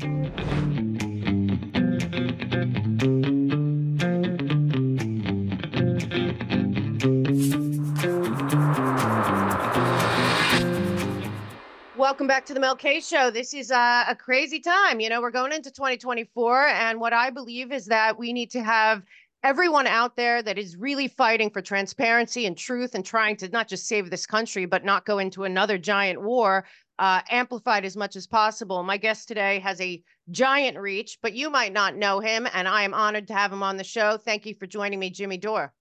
Welcome 0.00 0.16
back 12.26 12.46
to 12.46 12.54
the 12.54 12.60
Mel 12.60 12.76
K 12.76 13.00
Show. 13.00 13.30
This 13.30 13.52
is 13.52 13.70
uh, 13.70 14.04
a 14.08 14.16
crazy 14.16 14.58
time. 14.60 15.00
You 15.00 15.10
know, 15.10 15.20
we're 15.20 15.30
going 15.30 15.52
into 15.52 15.70
2024, 15.70 16.68
and 16.68 16.98
what 16.98 17.12
I 17.12 17.28
believe 17.28 17.70
is 17.70 17.84
that 17.86 18.18
we 18.18 18.32
need 18.32 18.50
to 18.52 18.62
have 18.62 19.02
everyone 19.42 19.86
out 19.86 20.16
there 20.16 20.42
that 20.42 20.58
is 20.58 20.76
really 20.76 21.08
fighting 21.08 21.50
for 21.50 21.60
transparency 21.60 22.46
and 22.46 22.56
truth 22.56 22.94
and 22.94 23.04
trying 23.04 23.36
to 23.36 23.48
not 23.48 23.68
just 23.68 23.86
save 23.86 24.08
this 24.08 24.24
country, 24.24 24.64
but 24.64 24.82
not 24.82 25.04
go 25.04 25.18
into 25.18 25.44
another 25.44 25.76
giant 25.76 26.22
war, 26.22 26.64
uh, 27.00 27.22
amplified 27.30 27.86
as 27.86 27.96
much 27.96 28.14
as 28.14 28.26
possible. 28.26 28.82
My 28.82 28.98
guest 28.98 29.26
today 29.26 29.58
has 29.60 29.80
a 29.80 30.02
giant 30.30 30.78
reach, 30.78 31.18
but 31.22 31.32
you 31.32 31.48
might 31.48 31.72
not 31.72 31.96
know 31.96 32.20
him, 32.20 32.46
and 32.52 32.68
I 32.68 32.82
am 32.82 32.92
honored 32.92 33.26
to 33.28 33.34
have 33.34 33.50
him 33.50 33.62
on 33.62 33.78
the 33.78 33.84
show. 33.84 34.18
Thank 34.18 34.44
you 34.44 34.54
for 34.54 34.66
joining 34.66 34.98
me, 35.00 35.08
Jimmy 35.08 35.38
Dore. 35.38 35.72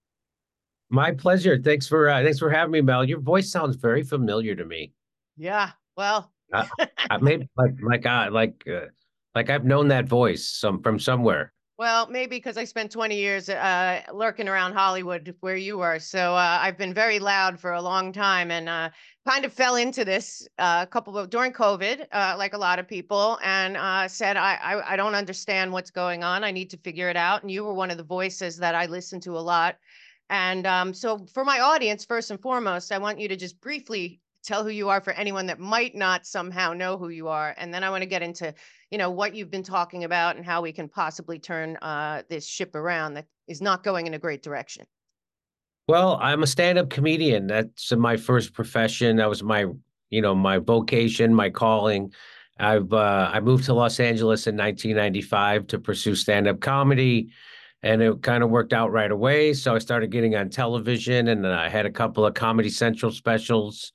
My 0.89 1.11
pleasure. 1.11 1.59
Thanks 1.61 1.88
for 1.88 2.09
uh, 2.09 2.23
thanks 2.23 2.39
for 2.39 2.49
having 2.49 2.71
me, 2.71 2.81
Mel. 2.81 3.03
Your 3.03 3.20
voice 3.20 3.52
sounds 3.52 3.75
very 3.75 4.02
familiar 4.02 4.55
to 4.55 4.66
me. 4.66 4.94
Yeah, 5.38 5.71
well, 5.97 6.31
uh, 6.53 6.66
maybe 7.22 7.49
like 7.58 7.75
like 7.83 8.05
uh, 8.05 8.30
like 8.31 8.63
uh, 8.66 8.88
like 9.36 9.49
I've 9.49 9.66
known 9.66 9.89
that 9.89 10.08
voice 10.08 10.47
some 10.47 10.81
from 10.81 10.97
somewhere. 10.97 11.53
Well, 11.79 12.07
maybe 12.09 12.35
because 12.35 12.57
I 12.57 12.65
spent 12.65 12.91
20 12.91 13.15
years 13.15 13.47
uh, 13.47 14.01
lurking 14.13 14.49
around 14.49 14.73
Hollywood 14.73 15.33
where 15.39 15.55
you 15.55 15.77
were. 15.77 15.97
So 15.97 16.35
uh, 16.35 16.59
I've 16.61 16.77
been 16.77 16.93
very 16.93 17.19
loud 17.19 17.57
for 17.57 17.71
a 17.71 17.81
long 17.81 18.11
time 18.11 18.52
and 18.52 18.67
uh, 18.67 18.89
kind 19.25 19.45
of 19.45 19.53
fell 19.53 19.77
into 19.77 20.03
this 20.03 20.45
uh, 20.57 20.81
a 20.83 20.88
couple 20.88 21.17
of 21.17 21.29
during 21.29 21.53
COVID, 21.53 22.05
uh, 22.11 22.35
like 22.38 22.52
a 22.52 22.57
lot 22.57 22.79
of 22.79 22.88
people, 22.89 23.39
and 23.41 23.77
uh, 23.77 24.09
said, 24.09 24.35
I, 24.35 24.55
I, 24.55 24.93
I 24.93 24.95
don't 24.97 25.15
understand 25.15 25.71
what's 25.71 25.89
going 25.89 26.21
on. 26.21 26.43
I 26.43 26.52
need 26.52 26.69
to 26.71 26.77
figure 26.79 27.07
it 27.07 27.15
out. 27.15 27.43
And 27.43 27.49
you 27.49 27.63
were 27.63 27.73
one 27.73 27.91
of 27.91 27.97
the 27.97 28.03
voices 28.03 28.58
that 28.58 28.75
I 28.75 28.86
listened 28.88 29.23
to 29.23 29.38
a 29.38 29.39
lot. 29.39 29.77
And 30.30 30.67
um, 30.67 30.93
so 30.93 31.25
for 31.33 31.45
my 31.45 31.61
audience, 31.61 32.03
first 32.03 32.30
and 32.30 32.41
foremost, 32.41 32.91
I 32.91 32.97
want 32.97 33.21
you 33.21 33.30
to 33.30 33.38
just 33.38 33.61
briefly 33.61 34.19
tell 34.43 34.64
who 34.64 34.69
you 34.69 34.89
are 34.89 34.99
for 34.99 35.14
anyone 35.14 35.45
that 35.45 35.59
might 35.59 35.95
not 35.95 36.25
somehow 36.25 36.73
know 36.73 36.97
who 36.97 37.09
you 37.09 37.27
are 37.27 37.53
and 37.58 37.73
then 37.73 37.83
i 37.83 37.89
want 37.89 38.02
to 38.02 38.08
get 38.08 38.21
into 38.21 38.53
you 38.92 38.98
know 38.98 39.09
what 39.09 39.36
you've 39.36 39.52
been 39.52 39.64
talking 39.64 40.04
about 40.04 40.36
and 40.36 40.45
how 40.45 40.62
we 40.62 40.72
can 40.72 40.88
possibly 40.88 41.40
turn 41.40 41.78
uh, 41.78 42.23
this 42.30 42.45
ship 42.45 42.76
around 42.76 43.14
that 43.14 43.26
is 43.48 43.62
not 43.62 43.84
going 43.84 44.08
in 44.08 44.14
a 44.14 44.20
great 44.20 44.42
direction. 44.42 44.86
Well 45.88 46.20
i'm 46.22 46.44
a 46.44 46.48
stand-up 46.48 46.90
comedian. 46.90 47.48
That's 47.48 47.92
my 47.92 48.17
first 48.17 48.54
profession. 48.54 49.17
That 49.17 49.30
was 49.30 49.44
my 49.44 49.66
you 50.10 50.22
know 50.22 50.36
my 50.36 50.58
vocation 50.58 51.34
my 51.34 51.50
calling. 51.50 52.14
I've 52.60 52.92
uh, 52.94 53.32
i 53.34 53.40
moved 53.40 53.66
to 53.66 53.73
los 53.73 54.00
angeles 54.00 54.48
in 54.48 54.58
1995 54.58 55.67
to 55.67 55.80
pursue 55.80 56.16
stand-up 56.16 56.60
comedy 56.60 57.30
and 57.82 58.02
it 58.02 58.22
kind 58.22 58.44
of 58.44 58.50
worked 58.50 58.73
out 58.73 58.92
right 58.92 59.12
away. 59.12 59.54
So 59.54 59.76
i 59.76 59.80
started 59.80 60.12
getting 60.12 60.36
on 60.36 60.50
television 60.50 61.30
and 61.30 61.45
i 61.48 61.70
had 61.70 61.86
a 61.86 61.92
couple 61.92 62.26
of 62.26 62.34
comedy 62.34 62.70
central 62.70 63.12
specials 63.12 63.94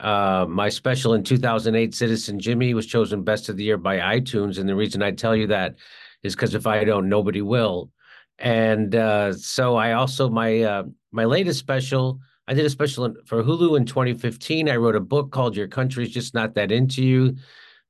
uh, 0.00 0.46
my 0.48 0.68
special 0.68 1.14
in 1.14 1.22
2008, 1.24 1.94
Citizen 1.94 2.38
Jimmy, 2.38 2.74
was 2.74 2.86
chosen 2.86 3.22
Best 3.22 3.48
of 3.48 3.56
the 3.56 3.64
Year 3.64 3.76
by 3.76 3.98
iTunes. 3.98 4.58
And 4.58 4.68
the 4.68 4.76
reason 4.76 5.02
I 5.02 5.10
tell 5.10 5.34
you 5.34 5.46
that 5.48 5.76
is 6.22 6.34
because 6.34 6.54
if 6.54 6.66
I 6.66 6.84
don't, 6.84 7.08
nobody 7.08 7.42
will. 7.42 7.90
And 8.38 8.94
uh, 8.94 9.32
so 9.32 9.76
I 9.76 9.92
also 9.92 10.28
my 10.28 10.60
uh, 10.62 10.84
my 11.10 11.24
latest 11.24 11.58
special. 11.58 12.20
I 12.46 12.54
did 12.54 12.64
a 12.64 12.70
special 12.70 13.14
for 13.26 13.42
Hulu 13.42 13.76
in 13.76 13.84
2015. 13.84 14.70
I 14.70 14.76
wrote 14.76 14.96
a 14.96 15.00
book 15.00 15.32
called 15.32 15.56
Your 15.56 15.68
Country's 15.68 16.10
Just 16.10 16.32
Not 16.32 16.54
That 16.54 16.72
Into 16.72 17.04
You, 17.04 17.36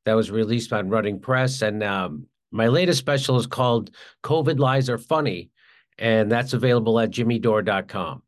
that 0.05 0.15
was 0.15 0.31
released 0.31 0.73
on 0.73 0.89
Running 0.89 1.21
Press. 1.21 1.63
And 1.63 1.83
um, 1.83 2.27
my 2.51 2.67
latest 2.67 2.99
special 2.99 3.39
is 3.39 3.47
called 3.47 3.91
COVID 4.25 4.59
Lies 4.59 4.89
Are 4.89 4.99
Funny, 4.99 5.51
and 5.99 6.33
that's 6.33 6.55
available 6.55 6.99
at 6.99 7.11
jimmydore.com. 7.11 8.23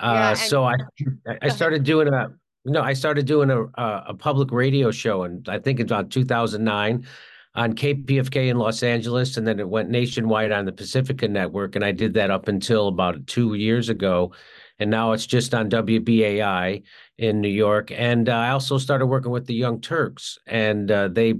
Uh, 0.00 0.12
yeah, 0.12 0.34
so 0.34 0.64
I 0.64 0.74
I 1.40 1.48
started 1.48 1.84
doing 1.84 2.12
a 2.12 2.32
no, 2.64 2.80
I 2.80 2.92
started 2.92 3.26
doing 3.26 3.50
a 3.50 3.64
a 3.76 4.14
public 4.14 4.52
radio 4.52 4.90
show, 4.90 5.24
and 5.24 5.48
I 5.48 5.58
think 5.58 5.80
it's 5.80 5.90
about 5.90 6.10
2009 6.10 7.06
on 7.54 7.74
KPFK 7.74 8.48
in 8.48 8.58
Los 8.58 8.82
Angeles, 8.82 9.36
and 9.36 9.46
then 9.46 9.60
it 9.60 9.68
went 9.68 9.90
nationwide 9.90 10.52
on 10.52 10.64
the 10.64 10.72
Pacifica 10.72 11.28
Network, 11.28 11.76
and 11.76 11.84
I 11.84 11.92
did 11.92 12.14
that 12.14 12.30
up 12.30 12.48
until 12.48 12.88
about 12.88 13.26
two 13.26 13.54
years 13.54 13.88
ago, 13.88 14.32
and 14.78 14.90
now 14.90 15.12
it's 15.12 15.26
just 15.26 15.54
on 15.54 15.68
WBAI 15.68 16.82
in 17.18 17.40
New 17.40 17.48
York. 17.48 17.92
And 17.92 18.28
uh, 18.28 18.32
I 18.32 18.50
also 18.50 18.78
started 18.78 19.06
working 19.06 19.32
with 19.32 19.46
the 19.46 19.54
Young 19.54 19.80
Turks, 19.80 20.38
and 20.46 20.90
uh, 20.90 21.08
they 21.08 21.34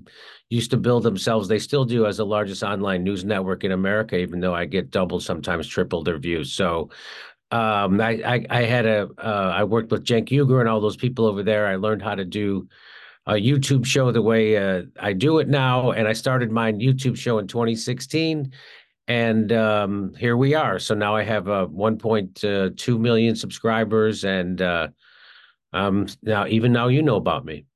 used 0.50 0.71
to 0.72 0.77
build 0.77 1.03
themselves. 1.03 1.49
They 1.49 1.59
still 1.59 1.87
do 1.87 2.04
as 2.04 2.19
the 2.19 2.27
largest 2.27 2.62
online 2.62 3.04
news 3.04 3.25
network 3.25 3.65
in 3.65 3.72
America, 3.72 4.19
even 4.19 4.41
though 4.41 4.54
I 4.54 4.66
get 4.66 4.91
double, 4.91 5.19
sometimes 5.19 5.66
triple 5.66 6.03
their 6.03 6.19
views. 6.19 6.53
So 6.53 6.91
um, 7.53 8.01
I, 8.01 8.23
I, 8.25 8.47
I 8.49 8.63
had 8.63 8.87
a 8.87 9.09
uh, 9.19 9.53
I 9.55 9.63
worked 9.65 9.91
with 9.91 10.05
Cenk 10.05 10.31
Uygur 10.31 10.61
and 10.61 10.69
all 10.69 10.81
those 10.81 10.97
people 10.97 11.27
over 11.27 11.43
there. 11.43 11.67
I 11.67 11.77
learned 11.77 12.01
how 12.01 12.15
to 12.15 12.25
do 12.25 12.67
a 13.27 13.35
YouTube 13.35 13.85
show 13.85 14.11
the 14.11 14.23
way 14.23 14.57
uh, 14.57 14.85
I 14.99 15.13
do 15.13 15.39
it 15.39 15.49
now, 15.49 15.93
and 15.93 16.09
I 16.09 16.15
started 16.15 16.51
my 16.51 16.73
YouTube 16.73 17.17
show 17.17 17.39
in 17.39 17.47
2016, 17.47 18.51
and 19.07 19.53
um, 19.53 20.15
here 20.19 20.39
we 20.39 20.55
are. 20.55 20.79
So 20.79 20.95
now 20.95 21.15
I 21.15 21.23
have 21.25 21.47
uh, 21.49 21.67
1.2 21.67 22.99
million 22.99 23.37
subscribers, 23.37 24.25
and 24.25 24.63
uh, 24.63 24.89
um, 25.75 26.07
now 26.23 26.47
even 26.47 26.73
now 26.73 26.89
you 26.89 27.03
know 27.03 27.17
about 27.17 27.45
me. 27.45 27.67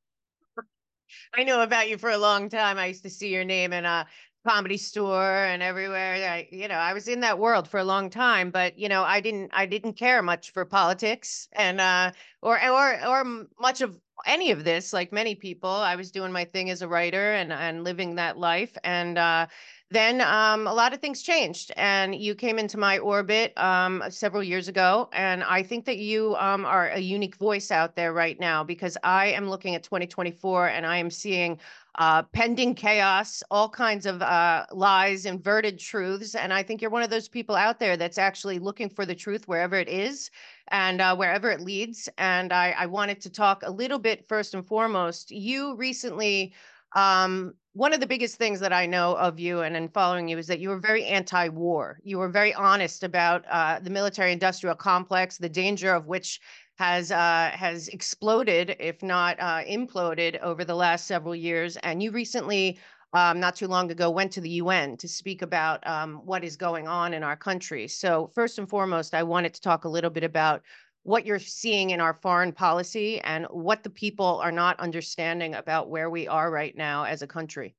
I 1.34 1.44
know 1.44 1.60
about 1.60 1.90
you 1.90 1.98
for 1.98 2.10
a 2.10 2.18
long 2.18 2.48
time. 2.48 2.78
I 2.78 2.86
used 2.86 3.02
to 3.02 3.10
see 3.10 3.28
your 3.28 3.44
name 3.44 3.74
in 3.74 3.84
uh, 3.84 4.04
comedy 4.46 4.76
store 4.76 5.44
and 5.44 5.62
everywhere. 5.62 6.14
I, 6.14 6.48
you 6.52 6.68
know, 6.68 6.76
I 6.76 6.92
was 6.92 7.08
in 7.08 7.20
that 7.20 7.38
world 7.38 7.66
for 7.68 7.78
a 7.80 7.84
long 7.84 8.10
time, 8.10 8.50
but 8.50 8.78
you 8.78 8.88
know, 8.88 9.02
I 9.02 9.20
didn't, 9.20 9.50
I 9.52 9.66
didn't 9.66 9.94
care 9.94 10.22
much 10.22 10.52
for 10.52 10.64
politics 10.64 11.48
and 11.52 11.80
uh, 11.80 12.12
or 12.42 12.56
or 12.64 13.06
or 13.06 13.46
much 13.60 13.80
of 13.80 13.98
any 14.24 14.52
of 14.52 14.64
this. 14.64 14.92
Like 14.92 15.12
many 15.12 15.34
people, 15.34 15.70
I 15.70 15.96
was 15.96 16.10
doing 16.12 16.32
my 16.32 16.44
thing 16.44 16.70
as 16.70 16.82
a 16.82 16.88
writer 16.88 17.32
and 17.32 17.52
and 17.52 17.84
living 17.84 18.14
that 18.16 18.38
life. 18.38 18.76
And 18.84 19.18
uh, 19.18 19.46
then 19.90 20.20
um, 20.20 20.66
a 20.66 20.74
lot 20.74 20.92
of 20.92 21.00
things 21.00 21.22
changed, 21.22 21.72
and 21.76 22.12
you 22.14 22.34
came 22.34 22.58
into 22.58 22.76
my 22.76 22.98
orbit 22.98 23.56
um, 23.56 24.02
several 24.08 24.42
years 24.42 24.66
ago. 24.66 25.08
And 25.12 25.44
I 25.44 25.62
think 25.62 25.84
that 25.84 25.98
you 25.98 26.34
um, 26.36 26.64
are 26.64 26.88
a 26.88 26.98
unique 26.98 27.36
voice 27.36 27.70
out 27.70 27.94
there 27.94 28.12
right 28.12 28.38
now 28.40 28.64
because 28.64 28.96
I 29.04 29.26
am 29.26 29.48
looking 29.48 29.76
at 29.76 29.84
2024 29.84 30.68
and 30.68 30.84
I 30.84 30.96
am 30.96 31.08
seeing 31.08 31.60
uh, 31.98 32.22
pending 32.24 32.74
chaos, 32.74 33.44
all 33.50 33.68
kinds 33.68 34.06
of 34.06 34.20
uh, 34.22 34.66
lies, 34.72 35.24
inverted 35.24 35.78
truths. 35.78 36.34
And 36.34 36.52
I 36.52 36.64
think 36.64 36.82
you're 36.82 36.90
one 36.90 37.04
of 37.04 37.10
those 37.10 37.28
people 37.28 37.54
out 37.54 37.78
there 37.78 37.96
that's 37.96 38.18
actually 38.18 38.58
looking 38.58 38.90
for 38.90 39.06
the 39.06 39.14
truth 39.14 39.46
wherever 39.46 39.76
it 39.76 39.88
is 39.88 40.30
and 40.68 41.00
uh, 41.00 41.14
wherever 41.14 41.50
it 41.50 41.60
leads. 41.60 42.08
And 42.18 42.52
I, 42.52 42.74
I, 42.76 42.86
wanted 42.86 43.20
to 43.20 43.30
talk 43.30 43.62
a 43.64 43.70
little 43.70 43.98
bit 43.98 44.28
first 44.28 44.52
and 44.52 44.66
foremost. 44.66 45.30
You 45.30 45.76
recently, 45.76 46.52
um, 46.94 47.54
one 47.76 47.92
of 47.92 48.00
the 48.00 48.06
biggest 48.06 48.36
things 48.36 48.58
that 48.60 48.72
I 48.72 48.86
know 48.86 49.14
of 49.16 49.38
you 49.38 49.60
and 49.60 49.76
in 49.76 49.88
following 49.88 50.28
you 50.28 50.38
is 50.38 50.46
that 50.46 50.60
you 50.60 50.70
were 50.70 50.78
very 50.78 51.04
anti 51.04 51.50
war. 51.50 52.00
You 52.04 52.16
were 52.16 52.30
very 52.30 52.54
honest 52.54 53.02
about 53.02 53.44
uh, 53.50 53.80
the 53.80 53.90
military 53.90 54.32
industrial 54.32 54.74
complex, 54.74 55.36
the 55.36 55.50
danger 55.50 55.92
of 55.92 56.06
which 56.06 56.40
has 56.78 57.12
uh, 57.12 57.50
has 57.52 57.88
exploded, 57.88 58.76
if 58.80 59.02
not 59.02 59.38
uh, 59.38 59.62
imploded, 59.64 60.40
over 60.40 60.64
the 60.64 60.74
last 60.74 61.06
several 61.06 61.34
years. 61.34 61.76
And 61.82 62.02
you 62.02 62.12
recently, 62.12 62.78
um, 63.12 63.40
not 63.40 63.56
too 63.56 63.68
long 63.68 63.90
ago, 63.90 64.08
went 64.10 64.32
to 64.32 64.40
the 64.40 64.56
UN 64.62 64.96
to 64.96 65.06
speak 65.06 65.42
about 65.42 65.86
um, 65.86 66.22
what 66.24 66.44
is 66.44 66.56
going 66.56 66.88
on 66.88 67.12
in 67.12 67.22
our 67.22 67.36
country. 67.36 67.88
So 67.88 68.30
first 68.34 68.58
and 68.58 68.66
foremost, 68.66 69.12
I 69.12 69.22
wanted 69.22 69.52
to 69.52 69.60
talk 69.60 69.84
a 69.84 69.90
little 69.90 70.10
bit 70.10 70.24
about 70.24 70.62
what 71.06 71.24
you're 71.24 71.38
seeing 71.38 71.90
in 71.90 72.00
our 72.00 72.14
foreign 72.14 72.50
policy 72.50 73.20
and 73.20 73.46
what 73.50 73.84
the 73.84 73.90
people 73.90 74.40
are 74.42 74.50
not 74.50 74.78
understanding 74.80 75.54
about 75.54 75.88
where 75.88 76.10
we 76.10 76.26
are 76.26 76.50
right 76.50 76.76
now 76.76 77.04
as 77.04 77.22
a 77.22 77.28
country. 77.28 77.76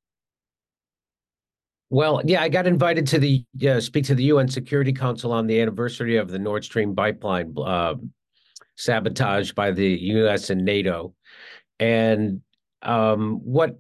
Well, 1.90 2.22
yeah, 2.24 2.42
I 2.42 2.48
got 2.48 2.68
invited 2.68 3.06
to 3.08 3.20
the 3.20 3.44
uh, 3.68 3.82
speak 3.82 4.06
to 4.06 4.16
the 4.16 4.24
UN 4.26 4.48
Security 4.48 4.94
Council 4.94 5.34
on 5.34 5.46
the 5.46 5.60
anniversary 5.60 6.16
of 6.16 6.30
the 6.30 6.40
Nord 6.40 6.64
Stream 6.64 6.96
pipeline 6.96 7.54
uh, 7.58 7.96
sabotage 8.76 9.52
by 9.52 9.72
the 9.72 9.88
U.S. 9.88 10.50
and 10.50 10.64
NATO. 10.64 11.14
And 11.80 12.42
um, 12.82 13.42
what 13.44 13.78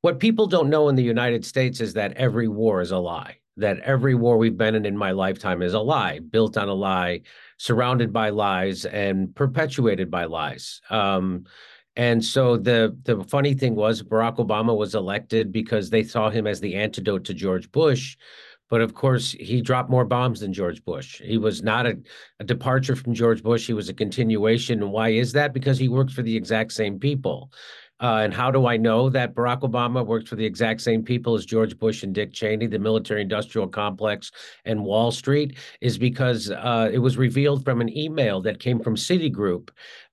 what 0.00 0.20
people 0.20 0.46
don't 0.46 0.70
know 0.70 0.88
in 0.88 0.94
the 0.94 1.02
United 1.02 1.44
States 1.44 1.80
is 1.80 1.94
that 1.94 2.12
every 2.12 2.46
war 2.46 2.80
is 2.80 2.92
a 2.92 2.98
lie. 2.98 3.38
That 3.56 3.80
every 3.80 4.14
war 4.14 4.38
we've 4.38 4.56
been 4.56 4.76
in 4.76 4.86
in 4.86 4.96
my 4.96 5.10
lifetime 5.10 5.60
is 5.60 5.74
a 5.74 5.80
lie, 5.80 6.20
built 6.20 6.56
on 6.56 6.68
a 6.68 6.74
lie, 6.74 7.22
surrounded 7.60 8.10
by 8.10 8.30
lies, 8.30 8.86
and 8.86 9.34
perpetuated 9.34 10.10
by 10.10 10.24
lies. 10.24 10.80
Um, 10.88 11.44
and 11.94 12.24
so 12.24 12.56
the 12.56 12.96
the 13.02 13.22
funny 13.24 13.52
thing 13.52 13.74
was 13.74 14.02
Barack 14.02 14.38
Obama 14.38 14.74
was 14.74 14.94
elected 14.94 15.52
because 15.52 15.90
they 15.90 16.02
saw 16.02 16.30
him 16.30 16.46
as 16.46 16.60
the 16.60 16.74
antidote 16.74 17.24
to 17.24 17.34
George 17.34 17.70
Bush, 17.70 18.16
but 18.70 18.80
of 18.80 18.94
course, 18.94 19.32
he 19.32 19.60
dropped 19.60 19.90
more 19.90 20.06
bombs 20.06 20.40
than 20.40 20.54
George 20.54 20.82
Bush. 20.84 21.20
He 21.20 21.36
was 21.36 21.62
not 21.62 21.86
a, 21.86 21.98
a 22.38 22.44
departure 22.44 22.96
from 22.96 23.12
George 23.12 23.42
Bush. 23.42 23.66
He 23.66 23.74
was 23.74 23.90
a 23.90 23.94
continuation. 23.94 24.80
And 24.82 24.92
why 24.92 25.10
is 25.10 25.32
that? 25.32 25.52
Because 25.52 25.76
he 25.76 25.88
worked 25.88 26.12
for 26.12 26.22
the 26.22 26.36
exact 26.36 26.72
same 26.72 26.98
people. 26.98 27.52
Uh, 28.00 28.20
and 28.24 28.32
how 28.32 28.50
do 28.50 28.66
I 28.66 28.76
know 28.76 29.10
that 29.10 29.34
Barack 29.34 29.60
Obama 29.60 30.04
works 30.04 30.28
for 30.28 30.36
the 30.36 30.44
exact 30.44 30.80
same 30.80 31.02
people 31.02 31.34
as 31.34 31.44
George 31.44 31.78
Bush 31.78 32.02
and 32.02 32.14
Dick 32.14 32.32
Cheney, 32.32 32.66
the 32.66 32.78
military 32.78 33.22
industrial 33.22 33.68
complex 33.68 34.30
and 34.64 34.82
Wall 34.82 35.10
Street? 35.10 35.58
Is 35.80 35.98
because 35.98 36.50
uh, 36.50 36.90
it 36.92 36.98
was 36.98 37.16
revealed 37.18 37.64
from 37.64 37.80
an 37.80 37.96
email 37.96 38.40
that 38.42 38.58
came 38.58 38.80
from 38.80 38.96
Citigroup 38.96 39.68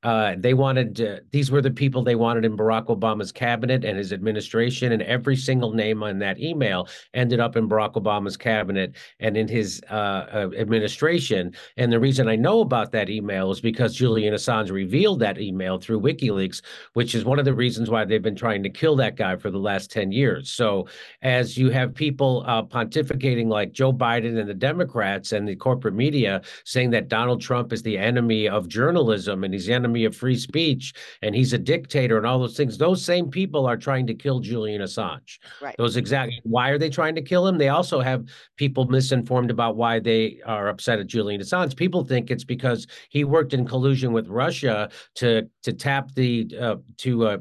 uh, 0.07 0.35
they 0.37 0.53
wanted 0.53 1.01
uh, 1.01 1.17
these 1.31 1.51
were 1.51 1.61
the 1.61 1.69
people 1.69 2.01
they 2.01 2.15
wanted 2.15 2.45
in 2.45 2.55
Barack 2.55 2.85
Obama's 2.85 3.33
cabinet 3.33 3.83
and 3.83 3.97
his 3.97 4.13
administration, 4.13 4.93
and 4.93 5.01
every 5.01 5.35
single 5.35 5.73
name 5.73 6.01
on 6.01 6.17
that 6.19 6.39
email 6.39 6.87
ended 7.13 7.41
up 7.41 7.57
in 7.57 7.67
Barack 7.67 7.95
Obama's 7.95 8.37
cabinet 8.37 8.95
and 9.19 9.35
in 9.35 9.49
his 9.49 9.81
uh, 9.91 9.93
uh, 9.93 10.49
administration. 10.57 11.53
And 11.75 11.91
the 11.91 11.99
reason 11.99 12.29
I 12.29 12.37
know 12.37 12.61
about 12.61 12.93
that 12.93 13.09
email 13.09 13.51
is 13.51 13.59
because 13.59 13.95
Julian 13.95 14.33
Assange 14.33 14.71
revealed 14.71 15.19
that 15.19 15.41
email 15.41 15.77
through 15.77 15.99
WikiLeaks, 15.99 16.61
which 16.93 17.13
is 17.13 17.25
one 17.25 17.37
of 17.37 17.43
the 17.43 17.53
reasons 17.53 17.89
why 17.89 18.05
they've 18.05 18.21
been 18.21 18.33
trying 18.33 18.63
to 18.63 18.69
kill 18.69 18.95
that 18.95 19.17
guy 19.17 19.35
for 19.35 19.51
the 19.51 19.59
last 19.59 19.91
ten 19.91 20.13
years. 20.13 20.49
So 20.49 20.87
as 21.21 21.57
you 21.57 21.69
have 21.71 21.93
people 21.93 22.45
uh, 22.47 22.63
pontificating 22.63 23.47
like 23.47 23.73
Joe 23.73 23.91
Biden 23.91 24.39
and 24.39 24.47
the 24.47 24.53
Democrats 24.53 25.33
and 25.33 25.45
the 25.45 25.57
corporate 25.57 25.95
media 25.95 26.43
saying 26.63 26.91
that 26.91 27.09
Donald 27.09 27.41
Trump 27.41 27.73
is 27.73 27.81
the 27.83 27.97
enemy 27.97 28.47
of 28.47 28.69
journalism 28.69 29.43
and 29.43 29.53
he's 29.53 29.65
the 29.65 29.73
enemy 29.73 29.96
of 30.05 30.15
free 30.15 30.37
speech 30.37 30.93
and 31.21 31.35
he's 31.35 31.53
a 31.53 31.57
dictator 31.57 32.17
and 32.17 32.25
all 32.25 32.39
those 32.39 32.57
things. 32.57 32.77
Those 32.77 33.03
same 33.03 33.29
people 33.29 33.65
are 33.65 33.77
trying 33.77 34.07
to 34.07 34.13
kill 34.13 34.39
Julian 34.39 34.81
Assange. 34.81 35.39
Right. 35.61 35.75
Those 35.77 35.97
exact 35.97 36.33
why 36.43 36.69
are 36.69 36.77
they 36.77 36.89
trying 36.89 37.15
to 37.15 37.21
kill 37.21 37.47
him? 37.47 37.57
They 37.57 37.69
also 37.69 37.99
have 37.99 38.25
people 38.55 38.85
misinformed 38.85 39.51
about 39.51 39.75
why 39.75 39.99
they 39.99 40.39
are 40.45 40.67
upset 40.67 40.99
at 40.99 41.07
Julian 41.07 41.41
Assange. 41.41 41.75
People 41.75 42.03
think 42.03 42.31
it's 42.31 42.43
because 42.43 42.87
he 43.09 43.23
worked 43.23 43.53
in 43.53 43.65
collusion 43.65 44.13
with 44.13 44.27
Russia 44.27 44.89
to 45.15 45.49
to 45.63 45.73
tap 45.73 46.13
the 46.15 46.49
uh, 46.59 46.75
to 46.97 47.27
uh, 47.27 47.37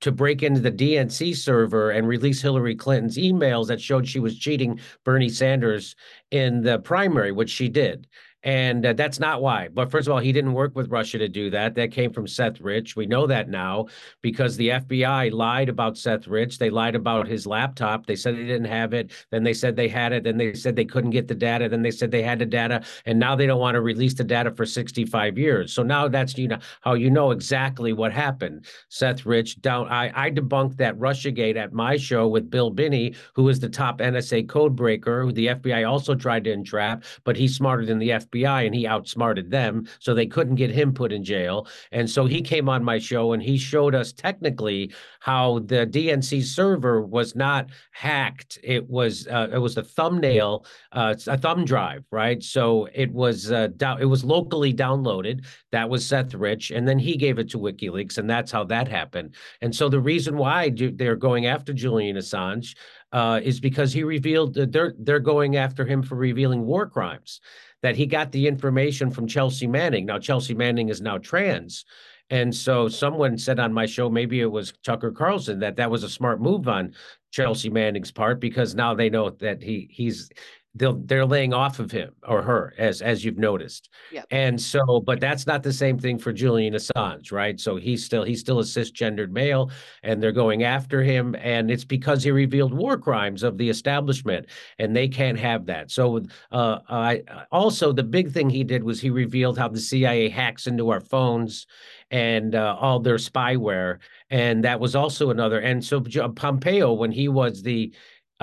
to 0.00 0.12
break 0.12 0.42
into 0.42 0.60
the 0.60 0.70
DNC 0.70 1.34
server 1.34 1.90
and 1.90 2.06
release 2.06 2.42
Hillary 2.42 2.74
Clinton's 2.74 3.16
emails 3.16 3.68
that 3.68 3.80
showed 3.80 4.06
she 4.06 4.20
was 4.20 4.38
cheating 4.38 4.78
Bernie 5.02 5.30
Sanders 5.30 5.96
in 6.30 6.60
the 6.60 6.78
primary, 6.78 7.32
which 7.32 7.48
she 7.48 7.70
did. 7.70 8.06
And 8.44 8.84
uh, 8.84 8.92
that's 8.92 9.18
not 9.18 9.40
why. 9.40 9.68
But 9.68 9.90
first 9.90 10.06
of 10.06 10.12
all, 10.12 10.20
he 10.20 10.30
didn't 10.30 10.52
work 10.52 10.76
with 10.76 10.90
Russia 10.90 11.16
to 11.18 11.28
do 11.28 11.48
that. 11.50 11.74
That 11.74 11.90
came 11.90 12.12
from 12.12 12.28
Seth 12.28 12.60
Rich. 12.60 12.94
We 12.94 13.06
know 13.06 13.26
that 13.26 13.48
now 13.48 13.86
because 14.20 14.56
the 14.56 14.68
FBI 14.68 15.32
lied 15.32 15.70
about 15.70 15.96
Seth 15.96 16.28
Rich. 16.28 16.58
They 16.58 16.68
lied 16.68 16.94
about 16.94 17.26
his 17.26 17.46
laptop. 17.46 18.04
They 18.04 18.16
said 18.16 18.36
they 18.36 18.44
didn't 18.44 18.66
have 18.66 18.92
it. 18.92 19.12
Then 19.30 19.44
they 19.44 19.54
said 19.54 19.76
they 19.76 19.88
had 19.88 20.12
it. 20.12 20.24
Then 20.24 20.36
they 20.36 20.52
said 20.52 20.76
they 20.76 20.84
couldn't 20.84 21.10
get 21.10 21.26
the 21.26 21.34
data. 21.34 21.70
Then 21.70 21.80
they 21.80 21.90
said 21.90 22.10
they 22.10 22.22
had 22.22 22.38
the 22.38 22.46
data. 22.46 22.84
And 23.06 23.18
now 23.18 23.34
they 23.34 23.46
don't 23.46 23.60
want 23.60 23.76
to 23.76 23.80
release 23.80 24.14
the 24.14 24.24
data 24.24 24.50
for 24.50 24.66
65 24.66 25.38
years. 25.38 25.72
So 25.72 25.82
now 25.82 26.06
that's 26.06 26.36
you 26.36 26.48
know 26.48 26.58
how 26.82 26.94
you 26.94 27.10
know 27.10 27.30
exactly 27.30 27.94
what 27.94 28.12
happened. 28.12 28.66
Seth 28.90 29.24
Rich 29.24 29.62
down. 29.62 29.88
I, 29.88 30.26
I 30.26 30.30
debunked 30.30 30.76
that 30.76 30.98
Russiagate 30.98 31.56
at 31.56 31.72
my 31.72 31.96
show 31.96 32.28
with 32.28 32.50
Bill 32.50 32.70
Binney, 32.70 33.14
who 33.34 33.48
is 33.48 33.58
the 33.58 33.70
top 33.70 34.00
NSA 34.00 34.48
code 34.50 34.76
breaker, 34.76 35.22
who 35.22 35.32
the 35.32 35.46
FBI 35.46 35.88
also 35.88 36.14
tried 36.14 36.44
to 36.44 36.52
entrap, 36.52 37.04
but 37.24 37.36
he's 37.36 37.56
smarter 37.56 37.86
than 37.86 37.98
the 37.98 38.10
FBI. 38.10 38.33
FBI 38.34 38.66
and 38.66 38.74
he 38.74 38.86
outsmarted 38.86 39.50
them. 39.50 39.86
So 39.98 40.14
they 40.14 40.26
couldn't 40.26 40.56
get 40.56 40.70
him 40.70 40.92
put 40.92 41.12
in 41.12 41.24
jail. 41.24 41.66
And 41.92 42.08
so 42.08 42.26
he 42.26 42.42
came 42.42 42.68
on 42.68 42.84
my 42.84 42.98
show 42.98 43.32
and 43.32 43.42
he 43.42 43.58
showed 43.58 43.94
us 43.94 44.12
technically 44.12 44.92
how 45.20 45.60
the 45.60 45.86
DNC 45.86 46.42
server 46.44 47.00
was 47.00 47.34
not 47.34 47.70
hacked. 47.92 48.58
It 48.62 48.88
was 48.88 49.26
uh, 49.26 49.48
it 49.52 49.58
was 49.58 49.76
a 49.76 49.82
thumbnail, 49.82 50.66
uh, 50.92 51.14
a 51.26 51.38
thumb 51.38 51.64
drive, 51.64 52.04
right? 52.10 52.42
So 52.42 52.88
it 52.94 53.10
was 53.12 53.50
uh, 53.50 53.68
down, 53.76 54.00
it 54.00 54.06
was 54.06 54.24
locally 54.24 54.74
downloaded. 54.74 55.46
That 55.72 55.88
was 55.88 56.06
Seth 56.06 56.34
Rich, 56.34 56.70
and 56.70 56.86
then 56.86 56.98
he 56.98 57.16
gave 57.16 57.38
it 57.38 57.50
to 57.50 57.58
WikiLeaks, 57.58 58.18
and 58.18 58.28
that's 58.28 58.52
how 58.52 58.64
that 58.64 58.88
happened. 58.88 59.34
And 59.60 59.74
so 59.74 59.88
the 59.88 60.00
reason 60.00 60.36
why 60.36 60.70
they're 60.74 61.16
going 61.16 61.46
after 61.46 61.72
Julian 61.72 62.16
Assange 62.16 62.74
uh, 63.12 63.40
is 63.42 63.60
because 63.60 63.92
he 63.92 64.02
revealed 64.02 64.54
that 64.54 64.72
they're 64.72 64.94
they're 64.98 65.20
going 65.20 65.56
after 65.56 65.84
him 65.84 66.02
for 66.02 66.16
revealing 66.16 66.64
war 66.64 66.86
crimes 66.86 67.40
that 67.82 67.96
he 67.96 68.06
got 68.06 68.32
the 68.32 68.46
information 68.46 69.10
from 69.10 69.26
Chelsea 69.26 69.66
Manning. 69.66 70.06
Now, 70.06 70.18
Chelsea 70.18 70.54
Manning 70.54 70.88
is 70.88 71.02
now 71.02 71.18
trans. 71.18 71.84
And 72.30 72.54
so 72.54 72.88
someone 72.88 73.36
said 73.36 73.60
on 73.60 73.74
my 73.74 73.84
show, 73.84 74.08
maybe 74.08 74.40
it 74.40 74.50
was 74.50 74.72
Tucker 74.82 75.12
Carlson, 75.12 75.58
that 75.58 75.76
that 75.76 75.90
was 75.90 76.02
a 76.02 76.08
smart 76.08 76.40
move 76.40 76.66
on 76.66 76.94
Chelsea 77.30 77.68
Manning's 77.68 78.10
part 78.10 78.40
because 78.40 78.74
now 78.74 78.94
they 78.94 79.10
know 79.10 79.30
that 79.30 79.62
he 79.62 79.88
he's 79.90 80.30
they'll 80.74 81.00
they're 81.04 81.26
laying 81.26 81.52
off 81.52 81.78
of 81.78 81.90
him 81.90 82.12
or 82.26 82.42
her 82.42 82.74
as 82.78 83.00
as 83.00 83.24
you've 83.24 83.38
noticed. 83.38 83.90
Yeah 84.10 84.22
and 84.30 84.60
so 84.60 85.00
but 85.00 85.20
that's 85.20 85.46
not 85.46 85.62
the 85.62 85.72
same 85.72 85.98
thing 85.98 86.18
for 86.18 86.32
julian 86.32 86.74
assange 86.74 87.32
right? 87.32 87.58
So 87.60 87.76
he's 87.76 88.04
still 88.04 88.24
he's 88.24 88.40
still 88.40 88.60
a 88.60 88.64
cisgendered 88.64 89.30
male 89.30 89.70
and 90.02 90.22
they're 90.22 90.32
going 90.32 90.64
after 90.64 91.02
him 91.02 91.34
and 91.38 91.70
it's 91.70 91.84
because 91.84 92.22
he 92.24 92.30
revealed 92.30 92.74
war 92.74 92.96
crimes 92.98 93.42
of 93.42 93.58
the 93.58 93.68
establishment 93.68 94.46
and 94.78 94.94
they 94.94 95.08
can't 95.08 95.38
have 95.38 95.66
that. 95.66 95.90
So 95.90 96.22
uh 96.50 96.78
i 96.88 97.22
also 97.52 97.92
the 97.92 98.02
big 98.02 98.32
thing 98.32 98.50
he 98.50 98.64
did 98.64 98.82
was 98.82 99.00
he 99.00 99.10
revealed 99.10 99.58
how 99.58 99.68
the 99.68 99.80
cia 99.80 100.28
hacks 100.28 100.66
into 100.66 100.90
our 100.90 101.00
phones 101.00 101.66
and 102.10 102.54
uh, 102.54 102.76
all 102.78 103.00
their 103.00 103.16
spyware 103.16 103.98
and 104.30 104.64
that 104.64 104.78
was 104.78 104.94
also 104.94 105.30
another 105.30 105.60
and 105.60 105.84
so 105.84 106.00
pompeo 106.34 106.92
when 106.92 107.10
he 107.10 107.28
was 107.28 107.62
the 107.62 107.92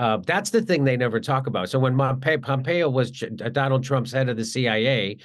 uh, 0.02 0.16
that's 0.26 0.50
the 0.50 0.60
thing 0.60 0.82
they 0.82 0.96
never 0.96 1.20
talk 1.20 1.46
about. 1.46 1.68
So 1.68 1.78
when 1.78 1.96
Pompeo 1.96 2.88
was 2.88 3.22
uh, 3.22 3.48
Donald 3.50 3.84
Trump's 3.84 4.10
head 4.10 4.28
of 4.28 4.36
the 4.36 4.44
CIA, 4.44 5.18